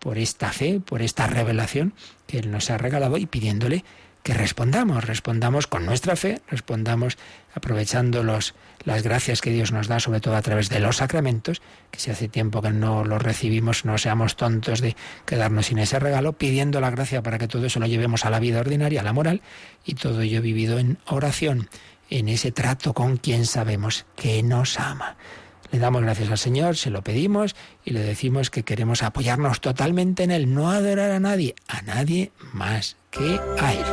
por 0.00 0.18
esta 0.18 0.50
fe, 0.52 0.80
por 0.80 1.02
esta 1.02 1.28
revelación 1.28 1.94
que 2.26 2.38
Él 2.38 2.50
nos 2.50 2.70
ha 2.70 2.78
regalado 2.78 3.16
y 3.16 3.26
pidiéndole 3.26 3.84
que 4.22 4.34
respondamos, 4.34 5.04
respondamos 5.04 5.66
con 5.66 5.86
nuestra 5.86 6.14
fe, 6.14 6.40
respondamos 6.48 7.16
aprovechando 7.54 8.22
los, 8.22 8.54
las 8.84 9.02
gracias 9.02 9.40
que 9.40 9.50
Dios 9.50 9.72
nos 9.72 9.88
da, 9.88 9.98
sobre 9.98 10.20
todo 10.20 10.36
a 10.36 10.42
través 10.42 10.68
de 10.68 10.80
los 10.80 10.98
sacramentos, 10.98 11.62
que 11.90 12.00
si 12.00 12.10
hace 12.10 12.28
tiempo 12.28 12.60
que 12.60 12.70
no 12.70 13.04
los 13.04 13.22
recibimos, 13.22 13.84
no 13.84 13.96
seamos 13.96 14.36
tontos 14.36 14.80
de 14.80 14.94
quedarnos 15.24 15.66
sin 15.66 15.78
ese 15.78 15.98
regalo, 15.98 16.34
pidiendo 16.34 16.80
la 16.80 16.90
gracia 16.90 17.22
para 17.22 17.38
que 17.38 17.48
todo 17.48 17.64
eso 17.64 17.80
lo 17.80 17.86
llevemos 17.86 18.24
a 18.26 18.30
la 18.30 18.40
vida 18.40 18.60
ordinaria, 18.60 19.00
a 19.00 19.04
la 19.04 19.14
moral, 19.14 19.40
y 19.86 19.94
todo 19.94 20.20
ello 20.20 20.42
vivido 20.42 20.78
en 20.78 20.98
oración, 21.06 21.70
en 22.10 22.28
ese 22.28 22.52
trato 22.52 22.92
con 22.92 23.16
quien 23.16 23.46
sabemos 23.46 24.04
que 24.16 24.42
nos 24.42 24.78
ama. 24.78 25.16
Le 25.72 25.78
damos 25.78 26.02
gracias 26.02 26.30
al 26.30 26.38
Señor, 26.38 26.76
se 26.76 26.90
lo 26.90 27.02
pedimos 27.02 27.54
y 27.84 27.92
le 27.92 28.00
decimos 28.00 28.50
que 28.50 28.64
queremos 28.64 29.04
apoyarnos 29.04 29.60
totalmente 29.60 30.24
en 30.24 30.32
Él, 30.32 30.52
no 30.52 30.70
adorar 30.70 31.12
a 31.12 31.20
nadie, 31.20 31.54
a 31.68 31.82
nadie 31.82 32.32
más 32.52 32.96
que 33.10 33.38
a 33.58 33.72
Él. 33.72 33.84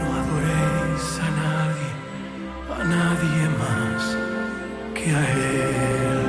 No 0.00 0.14
adoréis 0.20 1.18
a 1.18 1.30
nadie, 1.40 1.90
a 2.78 2.84
nadie 2.84 3.48
más 3.58 4.16
que 4.94 5.10
a 5.14 5.30
Él. 5.32 6.20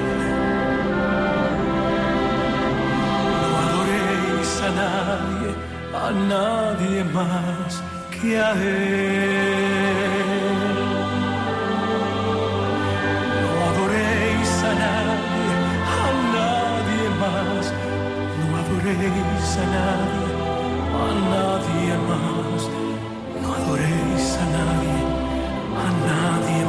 No 3.41 3.47
adoréis 3.65 4.61
a 4.61 4.71
nadie, 4.82 5.51
a 5.93 6.11
nadie 6.30 7.03
más 7.03 7.84
que 8.11 8.39
a 8.39 8.51
Él. 8.53 9.83
A 19.06 19.66
nadie, 19.76 20.28
a 20.95 21.14
nadie 21.32 21.95
más. 22.08 22.64
No 23.41 23.54
adoréis 23.54 24.38
a 24.38 24.45
nadie, 24.56 24.99
a 25.76 25.88
nadie 26.08 26.62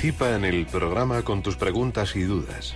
Participa 0.00 0.34
en 0.34 0.46
el 0.46 0.64
programa 0.64 1.20
con 1.24 1.42
tus 1.42 1.56
preguntas 1.56 2.16
y 2.16 2.22
dudas. 2.22 2.74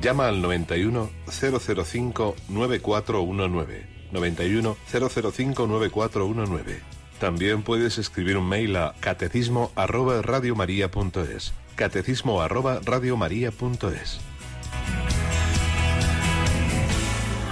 Llama 0.00 0.28
al 0.28 0.40
91 0.40 1.10
005 1.26 2.36
9419. 2.48 3.86
91 4.12 4.76
005 4.86 5.66
9419. 5.66 6.80
También 7.18 7.64
puedes 7.64 7.98
escribir 7.98 8.36
un 8.36 8.48
mail 8.48 8.76
a 8.76 8.94
catecismo 9.00 9.72
arroba 9.74 10.22
radiomaria.es. 10.22 11.52
Catecismo 11.74 12.40
arroba 12.40 12.78
radiomaria.es. 12.84 14.20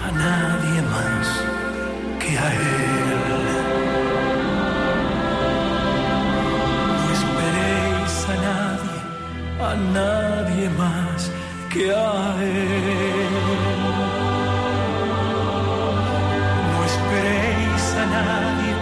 a 0.04 0.12
nadie 0.12 0.82
más 0.82 1.44
que 2.20 2.38
a 2.38 2.54
Él. 2.54 3.07
A 9.70 9.74
nadie 9.74 10.70
más 10.70 11.30
que 11.72 11.92
a 11.92 12.36
Él. 12.40 13.34
No 16.70 16.78
esperéis 16.90 17.84
a 18.02 18.06
nadie, 18.16 18.72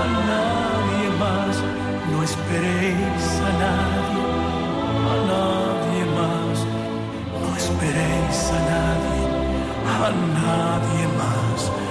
a 0.00 0.04
nadie 0.30 1.08
más. 1.22 1.54
No 2.10 2.18
esperéis 2.28 3.26
a 3.48 3.52
nadie, 3.64 4.24
a 5.12 5.16
nadie 5.32 6.02
más. 6.18 6.56
No 7.40 7.48
esperéis 7.62 8.40
a 8.58 8.60
nadie, 8.72 9.24
a 10.04 10.10
nadie 10.40 11.04
más 11.20 11.87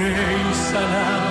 Él. 0.00 0.38
No 0.70 1.27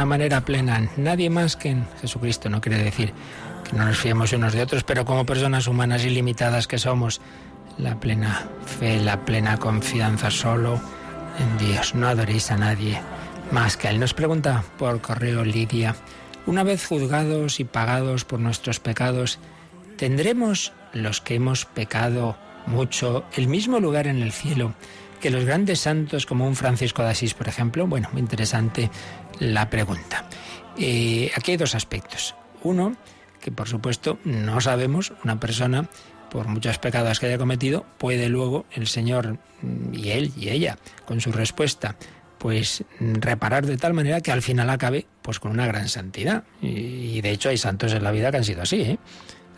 una 0.00 0.06
manera 0.06 0.40
plena 0.46 0.88
nadie 0.96 1.28
más 1.28 1.56
que 1.56 1.68
en 1.68 1.86
Jesucristo. 2.00 2.48
No 2.48 2.62
quiere 2.62 2.82
decir 2.82 3.12
que 3.68 3.76
no 3.76 3.84
nos 3.84 3.98
fiemos 3.98 4.32
unos 4.32 4.54
de 4.54 4.62
otros, 4.62 4.82
pero 4.82 5.04
como 5.04 5.26
personas 5.26 5.66
humanas 5.66 6.06
ilimitadas 6.06 6.66
que 6.66 6.78
somos, 6.78 7.20
la 7.76 8.00
plena 8.00 8.48
fe, 8.64 8.98
la 8.98 9.26
plena 9.26 9.58
confianza 9.58 10.30
solo 10.30 10.80
en 11.38 11.58
Dios. 11.58 11.94
No 11.94 12.08
adoréis 12.08 12.50
a 12.50 12.56
nadie 12.56 12.98
más 13.50 13.76
que 13.76 13.88
a 13.88 13.90
Él. 13.90 14.00
Nos 14.00 14.14
pregunta 14.14 14.64
por 14.78 15.02
correo 15.02 15.44
Lidia, 15.44 15.94
una 16.46 16.62
vez 16.62 16.86
juzgados 16.86 17.60
y 17.60 17.64
pagados 17.64 18.24
por 18.24 18.40
nuestros 18.40 18.80
pecados, 18.80 19.38
¿tendremos 19.98 20.72
los 20.94 21.20
que 21.20 21.34
hemos 21.34 21.66
pecado 21.66 22.38
mucho 22.66 23.26
el 23.36 23.48
mismo 23.48 23.80
lugar 23.80 24.06
en 24.06 24.22
el 24.22 24.32
cielo 24.32 24.72
que 25.20 25.30
los 25.30 25.44
grandes 25.44 25.80
santos 25.80 26.26
como 26.26 26.46
un 26.46 26.56
Francisco 26.56 27.02
de 27.02 27.10
Asís, 27.10 27.34
por 27.34 27.46
ejemplo? 27.46 27.86
Bueno, 27.86 28.08
muy 28.12 28.20
interesante 28.20 28.90
la 29.38 29.70
pregunta. 29.70 30.24
Eh, 30.76 31.30
aquí 31.36 31.52
hay 31.52 31.56
dos 31.56 31.74
aspectos. 31.74 32.34
Uno, 32.62 32.96
que 33.40 33.52
por 33.52 33.68
supuesto 33.68 34.18
no 34.24 34.60
sabemos, 34.60 35.12
una 35.22 35.38
persona, 35.38 35.88
por 36.30 36.48
muchos 36.48 36.78
pecados 36.78 37.20
que 37.20 37.26
haya 37.26 37.38
cometido, 37.38 37.86
puede 37.98 38.28
luego 38.28 38.66
el 38.72 38.86
Señor 38.86 39.38
mm, 39.62 39.94
y 39.94 40.10
él 40.10 40.32
y 40.36 40.48
ella, 40.48 40.78
con 41.04 41.20
su 41.20 41.32
respuesta, 41.32 41.96
pues 42.38 42.84
mm, 42.98 43.14
reparar 43.20 43.66
de 43.66 43.76
tal 43.76 43.94
manera 43.94 44.20
que 44.20 44.32
al 44.32 44.42
final 44.42 44.70
acabe 44.70 45.06
pues 45.22 45.38
con 45.38 45.52
una 45.52 45.66
gran 45.66 45.88
santidad. 45.88 46.44
Y, 46.62 46.68
y 46.68 47.20
de 47.20 47.30
hecho 47.30 47.50
hay 47.50 47.58
santos 47.58 47.92
en 47.92 48.02
la 48.02 48.10
vida 48.10 48.30
que 48.30 48.38
han 48.38 48.44
sido 48.44 48.62
así, 48.62 48.80
¿eh? 48.82 48.98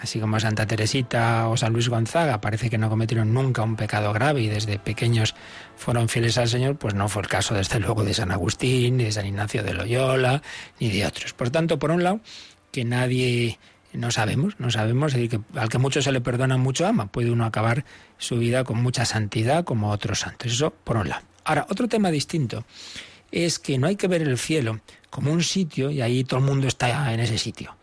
Así 0.02 0.18
como 0.18 0.40
Santa 0.40 0.66
Teresita 0.66 1.46
o 1.46 1.56
San 1.56 1.72
Luis 1.72 1.88
Gonzaga 1.88 2.40
parece 2.40 2.68
que 2.68 2.76
no 2.76 2.90
cometieron 2.90 3.32
nunca 3.32 3.62
un 3.62 3.76
pecado 3.76 4.12
grave 4.12 4.42
y 4.42 4.48
desde 4.48 4.80
pequeños 4.80 5.36
fueron 5.76 6.08
fieles 6.08 6.36
al 6.38 6.48
Señor, 6.48 6.76
pues 6.76 6.94
no 6.94 7.08
fue 7.08 7.22
el 7.22 7.28
caso 7.28 7.54
desde 7.54 7.78
luego 7.78 8.02
de 8.02 8.12
San 8.12 8.32
Agustín, 8.32 8.96
ni 8.96 9.04
de 9.04 9.12
San 9.12 9.26
Ignacio 9.26 9.62
de 9.62 9.74
Loyola, 9.74 10.42
ni 10.80 10.90
de 10.90 11.06
otros. 11.06 11.34
Por 11.34 11.50
tanto, 11.50 11.78
por 11.78 11.92
un 11.92 12.02
lado, 12.02 12.20
que 12.72 12.84
nadie 12.84 13.60
no 13.92 14.10
sabemos, 14.10 14.58
no 14.58 14.72
sabemos, 14.72 15.14
que 15.14 15.38
al 15.54 15.68
que 15.68 15.78
mucho 15.78 16.02
se 16.02 16.10
le 16.10 16.20
perdona, 16.20 16.56
mucho 16.56 16.84
ama. 16.84 17.06
Puede 17.06 17.30
uno 17.30 17.44
acabar 17.44 17.84
su 18.18 18.38
vida 18.38 18.64
con 18.64 18.82
mucha 18.82 19.04
santidad 19.04 19.62
como 19.62 19.90
otros 19.90 20.18
santos. 20.20 20.50
Eso 20.50 20.70
por 20.70 20.96
un 20.96 21.10
lado. 21.10 21.22
Ahora, 21.44 21.64
otro 21.70 21.86
tema 21.86 22.10
distinto 22.10 22.64
es 23.30 23.60
que 23.60 23.78
no 23.78 23.86
hay 23.86 23.94
que 23.94 24.08
ver 24.08 24.22
el 24.22 24.36
cielo 24.36 24.80
como 25.10 25.30
un 25.30 25.44
sitio 25.44 25.90
y 25.90 26.00
ahí 26.00 26.24
todo 26.24 26.40
el 26.40 26.46
mundo 26.46 26.66
está 26.66 27.12
en 27.14 27.20
ese 27.20 27.38
sitio. 27.38 27.76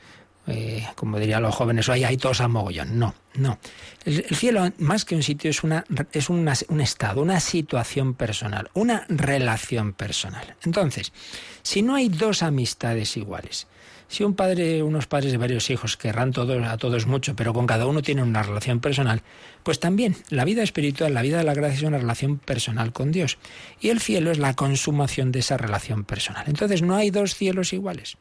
Eh, 0.47 0.87
como 0.95 1.19
dirían 1.19 1.43
los 1.43 1.53
jóvenes, 1.53 1.89
ahí 1.89 2.03
hay 2.03 2.17
todos 2.17 2.41
a 2.41 2.47
mogollón. 2.47 2.97
No, 2.97 3.13
no. 3.35 3.59
El, 4.05 4.25
el 4.27 4.35
cielo, 4.35 4.71
más 4.79 5.05
que 5.05 5.15
un 5.15 5.21
sitio, 5.21 5.49
es, 5.49 5.63
una, 5.63 5.85
es 6.11 6.29
un 6.29 6.47
estado, 6.81 7.21
una 7.21 7.39
situación 7.39 8.15
personal, 8.15 8.69
una 8.73 9.05
relación 9.09 9.93
personal. 9.93 10.55
Entonces, 10.63 11.13
si 11.61 11.81
no 11.81 11.95
hay 11.95 12.09
dos 12.09 12.41
amistades 12.41 13.15
iguales, 13.15 13.67
si 14.09 14.23
un 14.23 14.33
padre, 14.33 14.81
unos 14.81 15.05
padres 15.05 15.31
de 15.31 15.37
varios 15.37 15.69
hijos 15.69 15.95
querrán 15.95 16.31
todos, 16.31 16.65
a 16.65 16.77
todos 16.77 17.05
mucho, 17.05 17.35
pero 17.35 17.53
con 17.53 17.67
cada 17.67 17.85
uno 17.85 18.01
tienen 18.01 18.25
una 18.25 18.41
relación 18.41 18.79
personal, 18.79 19.21
pues 19.61 19.79
también 19.79 20.15
la 20.29 20.45
vida 20.45 20.63
espiritual, 20.63 21.13
la 21.13 21.21
vida 21.21 21.37
de 21.37 21.43
la 21.43 21.53
gracia 21.53 21.77
es 21.77 21.83
una 21.83 21.99
relación 21.99 22.39
personal 22.39 22.91
con 22.91 23.11
Dios. 23.11 23.37
Y 23.79 23.89
el 23.89 24.01
cielo 24.01 24.31
es 24.31 24.39
la 24.39 24.55
consumación 24.55 25.31
de 25.31 25.39
esa 25.39 25.57
relación 25.57 26.05
personal. 26.05 26.45
Entonces 26.47 26.81
no 26.81 26.95
hay 26.95 27.11
dos 27.11 27.35
cielos 27.35 27.71
iguales, 27.71 28.17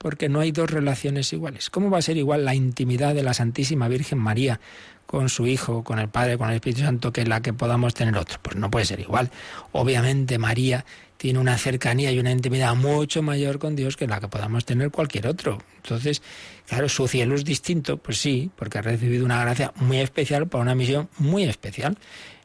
porque 0.00 0.30
no 0.30 0.40
hay 0.40 0.50
dos 0.50 0.70
relaciones 0.70 1.30
iguales. 1.34 1.68
¿Cómo 1.68 1.90
va 1.90 1.98
a 1.98 2.02
ser 2.02 2.16
igual 2.16 2.46
la 2.46 2.54
intimidad 2.54 3.14
de 3.14 3.22
la 3.22 3.34
Santísima 3.34 3.86
Virgen 3.86 4.18
María 4.18 4.58
con 5.04 5.28
su 5.28 5.46
Hijo, 5.46 5.84
con 5.84 5.98
el 5.98 6.08
Padre, 6.08 6.38
con 6.38 6.48
el 6.48 6.54
Espíritu 6.54 6.80
Santo, 6.80 7.12
que 7.12 7.26
la 7.26 7.42
que 7.42 7.52
podamos 7.52 7.92
tener 7.92 8.16
otros? 8.16 8.38
Pues 8.40 8.56
no 8.56 8.70
puede 8.70 8.86
ser 8.86 9.00
igual. 9.00 9.30
Obviamente 9.72 10.38
María 10.38 10.86
tiene 11.18 11.38
una 11.38 11.58
cercanía 11.58 12.10
y 12.12 12.18
una 12.18 12.30
intimidad 12.30 12.74
mucho 12.76 13.20
mayor 13.20 13.58
con 13.58 13.76
Dios 13.76 13.98
que 13.98 14.06
la 14.06 14.20
que 14.20 14.28
podamos 14.28 14.64
tener 14.64 14.90
cualquier 14.90 15.26
otro. 15.26 15.58
Entonces, 15.76 16.22
claro, 16.66 16.88
su 16.88 17.06
cielo 17.06 17.34
es 17.34 17.44
distinto, 17.44 17.98
pues 17.98 18.16
sí, 18.16 18.50
porque 18.56 18.78
ha 18.78 18.82
recibido 18.82 19.26
una 19.26 19.42
gracia 19.42 19.74
muy 19.76 19.98
especial 19.98 20.48
para 20.48 20.62
una 20.62 20.74
misión 20.74 21.10
muy 21.18 21.44
especial. 21.44 21.98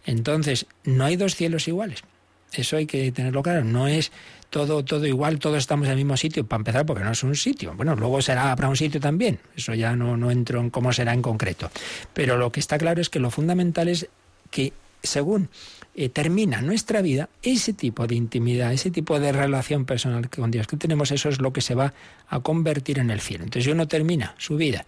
Entonces, 0.06 0.66
no 0.84 1.06
hay 1.06 1.16
dos 1.16 1.36
cielos 1.36 1.70
iguales. 1.70 2.03
Eso 2.51 2.76
hay 2.76 2.86
que 2.86 3.12
tenerlo 3.14 3.41
claro. 3.43 3.64
No 3.64 3.88
es 3.88 4.12
todo, 4.50 4.84
todo 4.86 5.06
igual, 5.06 5.39
todos 5.39 5.58
estamos 5.58 5.86
en 5.88 5.91
el 5.91 5.98
mismo 5.98 6.18
sitio, 6.18 6.46
para 6.46 6.62
empezar, 6.62 6.86
porque 6.86 7.04
no 7.04 7.12
es 7.12 7.24
un 7.24 7.36
sitio. 7.36 7.74
Bueno, 7.76 7.96
luego 7.96 8.22
será 8.22 8.52
habrá 8.52 8.70
un 8.70 8.76
sitio 8.76 9.00
también. 9.00 9.39
Eso 9.56 9.74
ya 9.74 9.96
no, 9.96 10.18
no 10.18 10.32
entro 10.32 10.60
en 10.60 10.70
cómo 10.70 10.93
será 10.93 11.14
en 11.14 11.22
concreto. 11.22 11.70
Pero 12.14 12.38
lo 12.38 12.52
que 12.52 12.60
está 12.60 12.78
claro 12.78 13.02
es 13.02 13.10
que 13.10 13.20
lo 13.20 13.32
fundamental 13.32 13.88
es 13.88 14.08
que 14.52 14.74
según 15.04 15.50
eh, 15.96 16.10
termina 16.10 16.62
nuestra 16.62 17.02
vida, 17.02 17.30
ese 17.41 17.74
tipo 17.74 18.08
de 18.08 18.16
intimidad, 18.16 18.74
ese 18.74 18.91
tipo 18.91 19.20
de 19.20 19.32
relación 19.32 19.86
personal 19.86 20.30
con 20.30 20.52
Dios 20.52 20.68
que 20.68 20.78
tenemos, 20.78 21.12
eso 21.12 21.30
es 21.30 21.39
lo 21.39 21.54
que 21.54 21.62
se 21.62 21.76
va 21.76 21.93
a 22.28 22.39
convertir 22.41 23.00
en 23.00 23.12
el 23.12 23.22
cielo. 23.22 23.43
Entonces, 23.46 23.72
uno 23.72 23.88
termina 23.88 24.36
su 24.38 24.58
vida 24.58 24.86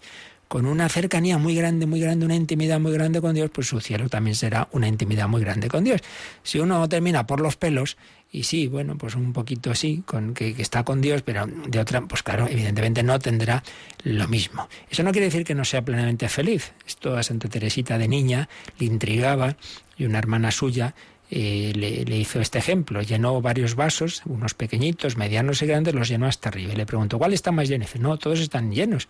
con 0.48 0.64
una 0.64 0.88
cercanía 0.88 1.36
muy 1.36 1.54
grande, 1.54 1.86
muy 1.86 2.00
grande, 2.00 2.24
una 2.24 2.34
intimidad 2.34 2.80
muy 2.80 2.92
grande 2.92 3.20
con 3.20 3.34
Dios, 3.34 3.50
pues 3.52 3.68
su 3.68 3.80
cielo 3.80 4.08
también 4.08 4.34
será 4.34 4.68
una 4.72 4.88
intimidad 4.88 5.28
muy 5.28 5.42
grande 5.42 5.68
con 5.68 5.84
Dios. 5.84 6.00
Si 6.42 6.58
uno 6.58 6.88
termina 6.88 7.26
por 7.26 7.40
los 7.40 7.56
pelos, 7.56 7.98
y 8.30 8.42
sí, 8.42 8.66
bueno, 8.66 8.98
pues 8.98 9.14
un 9.14 9.32
poquito 9.32 9.70
así, 9.70 10.02
con 10.04 10.34
que, 10.34 10.54
está 10.58 10.84
con 10.84 11.00
Dios, 11.00 11.22
pero 11.22 11.46
de 11.46 11.80
otra, 11.80 12.02
pues 12.02 12.22
claro, 12.22 12.46
evidentemente 12.46 13.02
no 13.02 13.18
tendrá 13.18 13.62
lo 14.04 14.28
mismo. 14.28 14.68
Eso 14.90 15.02
no 15.02 15.12
quiere 15.12 15.26
decir 15.26 15.44
que 15.44 15.54
no 15.54 15.64
sea 15.64 15.82
plenamente 15.82 16.28
feliz. 16.28 16.72
Esto 16.86 17.16
a 17.16 17.22
Santa 17.22 17.48
Teresita 17.48 17.96
de 17.96 18.06
niña 18.06 18.48
le 18.78 18.86
intrigaba 18.86 19.56
y 19.96 20.04
una 20.04 20.18
hermana 20.18 20.50
suya 20.50 20.94
eh, 21.30 21.72
le, 21.74 22.04
le, 22.04 22.16
hizo 22.18 22.40
este 22.40 22.58
ejemplo. 22.58 23.00
Llenó 23.00 23.40
varios 23.40 23.74
vasos, 23.74 24.22
unos 24.26 24.52
pequeñitos, 24.52 25.16
medianos 25.16 25.62
y 25.62 25.66
grandes, 25.66 25.94
los 25.94 26.08
llenó 26.08 26.26
hasta 26.26 26.50
arriba. 26.50 26.74
Y 26.74 26.76
le 26.76 26.84
preguntó, 26.84 27.18
¿cuál 27.18 27.32
está 27.32 27.50
más 27.50 27.68
lleno? 27.68 27.84
Y 27.84 27.86
dice, 27.86 27.98
no, 27.98 28.18
todos 28.18 28.40
están 28.40 28.72
llenos. 28.72 29.08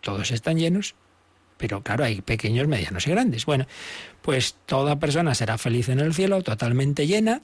Todos 0.00 0.30
están 0.30 0.58
llenos, 0.58 0.94
pero 1.56 1.82
claro, 1.82 2.04
hay 2.04 2.20
pequeños, 2.20 2.66
medianos 2.68 3.06
y 3.06 3.10
grandes. 3.10 3.46
Bueno, 3.46 3.66
pues 4.22 4.56
toda 4.66 4.98
persona 4.98 5.34
será 5.34 5.58
feliz 5.58 5.88
en 5.88 6.00
el 6.00 6.14
cielo, 6.14 6.42
totalmente 6.42 7.06
llena, 7.06 7.42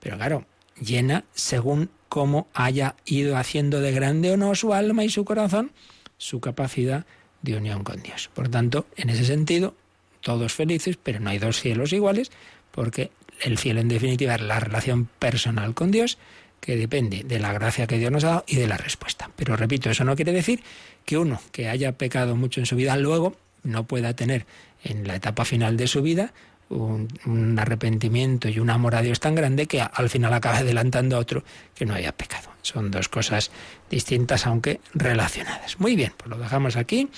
pero 0.00 0.16
claro, 0.16 0.46
llena 0.80 1.24
según 1.34 1.90
cómo 2.08 2.48
haya 2.54 2.96
ido 3.04 3.36
haciendo 3.36 3.80
de 3.80 3.92
grande 3.92 4.32
o 4.32 4.36
no 4.36 4.54
su 4.54 4.72
alma 4.72 5.04
y 5.04 5.10
su 5.10 5.24
corazón, 5.24 5.72
su 6.16 6.40
capacidad 6.40 7.04
de 7.42 7.56
unión 7.56 7.84
con 7.84 8.02
Dios. 8.02 8.30
Por 8.34 8.48
tanto, 8.48 8.86
en 8.96 9.10
ese 9.10 9.24
sentido, 9.24 9.74
todos 10.20 10.52
felices, 10.52 10.98
pero 11.02 11.20
no 11.20 11.30
hay 11.30 11.38
dos 11.38 11.60
cielos 11.60 11.92
iguales, 11.92 12.30
porque 12.70 13.10
el 13.42 13.58
cielo 13.58 13.80
en 13.80 13.88
definitiva 13.88 14.34
es 14.34 14.40
la 14.40 14.60
relación 14.60 15.08
personal 15.18 15.74
con 15.74 15.90
Dios, 15.90 16.18
que 16.60 16.76
depende 16.76 17.22
de 17.22 17.38
la 17.38 17.52
gracia 17.52 17.86
que 17.86 17.98
Dios 17.98 18.10
nos 18.10 18.24
ha 18.24 18.28
dado 18.28 18.44
y 18.48 18.56
de 18.56 18.66
la 18.66 18.76
respuesta. 18.76 19.30
Pero 19.36 19.56
repito, 19.56 19.90
eso 19.90 20.04
no 20.04 20.16
quiere 20.16 20.32
decir 20.32 20.62
que 21.04 21.16
uno 21.16 21.40
que 21.52 21.68
haya 21.68 21.92
pecado 21.92 22.34
mucho 22.34 22.60
en 22.60 22.66
su 22.66 22.74
vida 22.74 22.96
luego 22.96 23.36
no 23.62 23.84
pueda 23.84 24.14
tener 24.14 24.44
en 24.82 25.06
la 25.06 25.16
etapa 25.16 25.44
final 25.44 25.76
de 25.76 25.86
su 25.86 26.02
vida 26.02 26.32
un, 26.70 27.56
arrepentimiento 27.58 28.48
y 28.48 28.58
un 28.58 28.70
amor 28.70 28.94
a 28.94 29.02
Dios 29.02 29.20
tan 29.20 29.34
grande 29.34 29.66
que 29.66 29.80
al 29.80 30.10
final 30.10 30.32
acaba 30.32 30.58
adelantando 30.58 31.16
a 31.16 31.20
otro 31.20 31.44
que 31.74 31.86
no 31.86 31.94
haya 31.94 32.12
pecado. 32.12 32.50
Son 32.62 32.90
dos 32.90 33.08
cosas 33.08 33.50
distintas 33.90 34.46
aunque 34.46 34.80
relacionadas. 34.94 35.80
Muy 35.80 35.96
bien, 35.96 36.12
pues 36.16 36.28
lo 36.30 36.38
dejamos 36.38 36.76
aquí. 36.76 37.08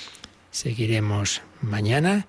Seguiremos 0.51 1.43
mañana 1.61 2.27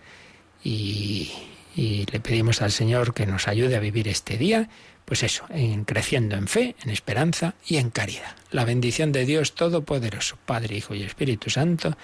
y, 0.63 1.31
y 1.75 2.05
le 2.11 2.19
pedimos 2.19 2.61
al 2.61 2.71
Señor 2.71 3.13
que 3.13 3.25
nos 3.25 3.47
ayude 3.47 3.75
a 3.75 3.79
vivir 3.79 4.07
este 4.07 4.37
día 4.37 4.69
pues 5.05 5.23
eso, 5.23 5.43
en 5.49 5.83
creciendo 5.83 6.37
en 6.37 6.47
fe, 6.47 6.75
en 6.83 6.89
esperanza 6.89 7.55
y 7.67 7.77
en 7.77 7.89
caridad. 7.89 8.35
La 8.49 8.63
bendición 8.63 9.11
de 9.11 9.25
Dios 9.25 9.55
Todopoderoso, 9.55 10.37
Padre, 10.45 10.77
Hijo 10.77 10.95
y 10.95 11.03
Espíritu 11.03 11.49
Santo, 11.49 11.97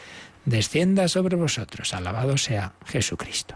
descienda 0.44 1.08
sobre 1.08 1.38
vosotros. 1.38 1.94
Alabado 1.94 2.38
sea 2.38 2.74
Jesucristo. 2.86 3.56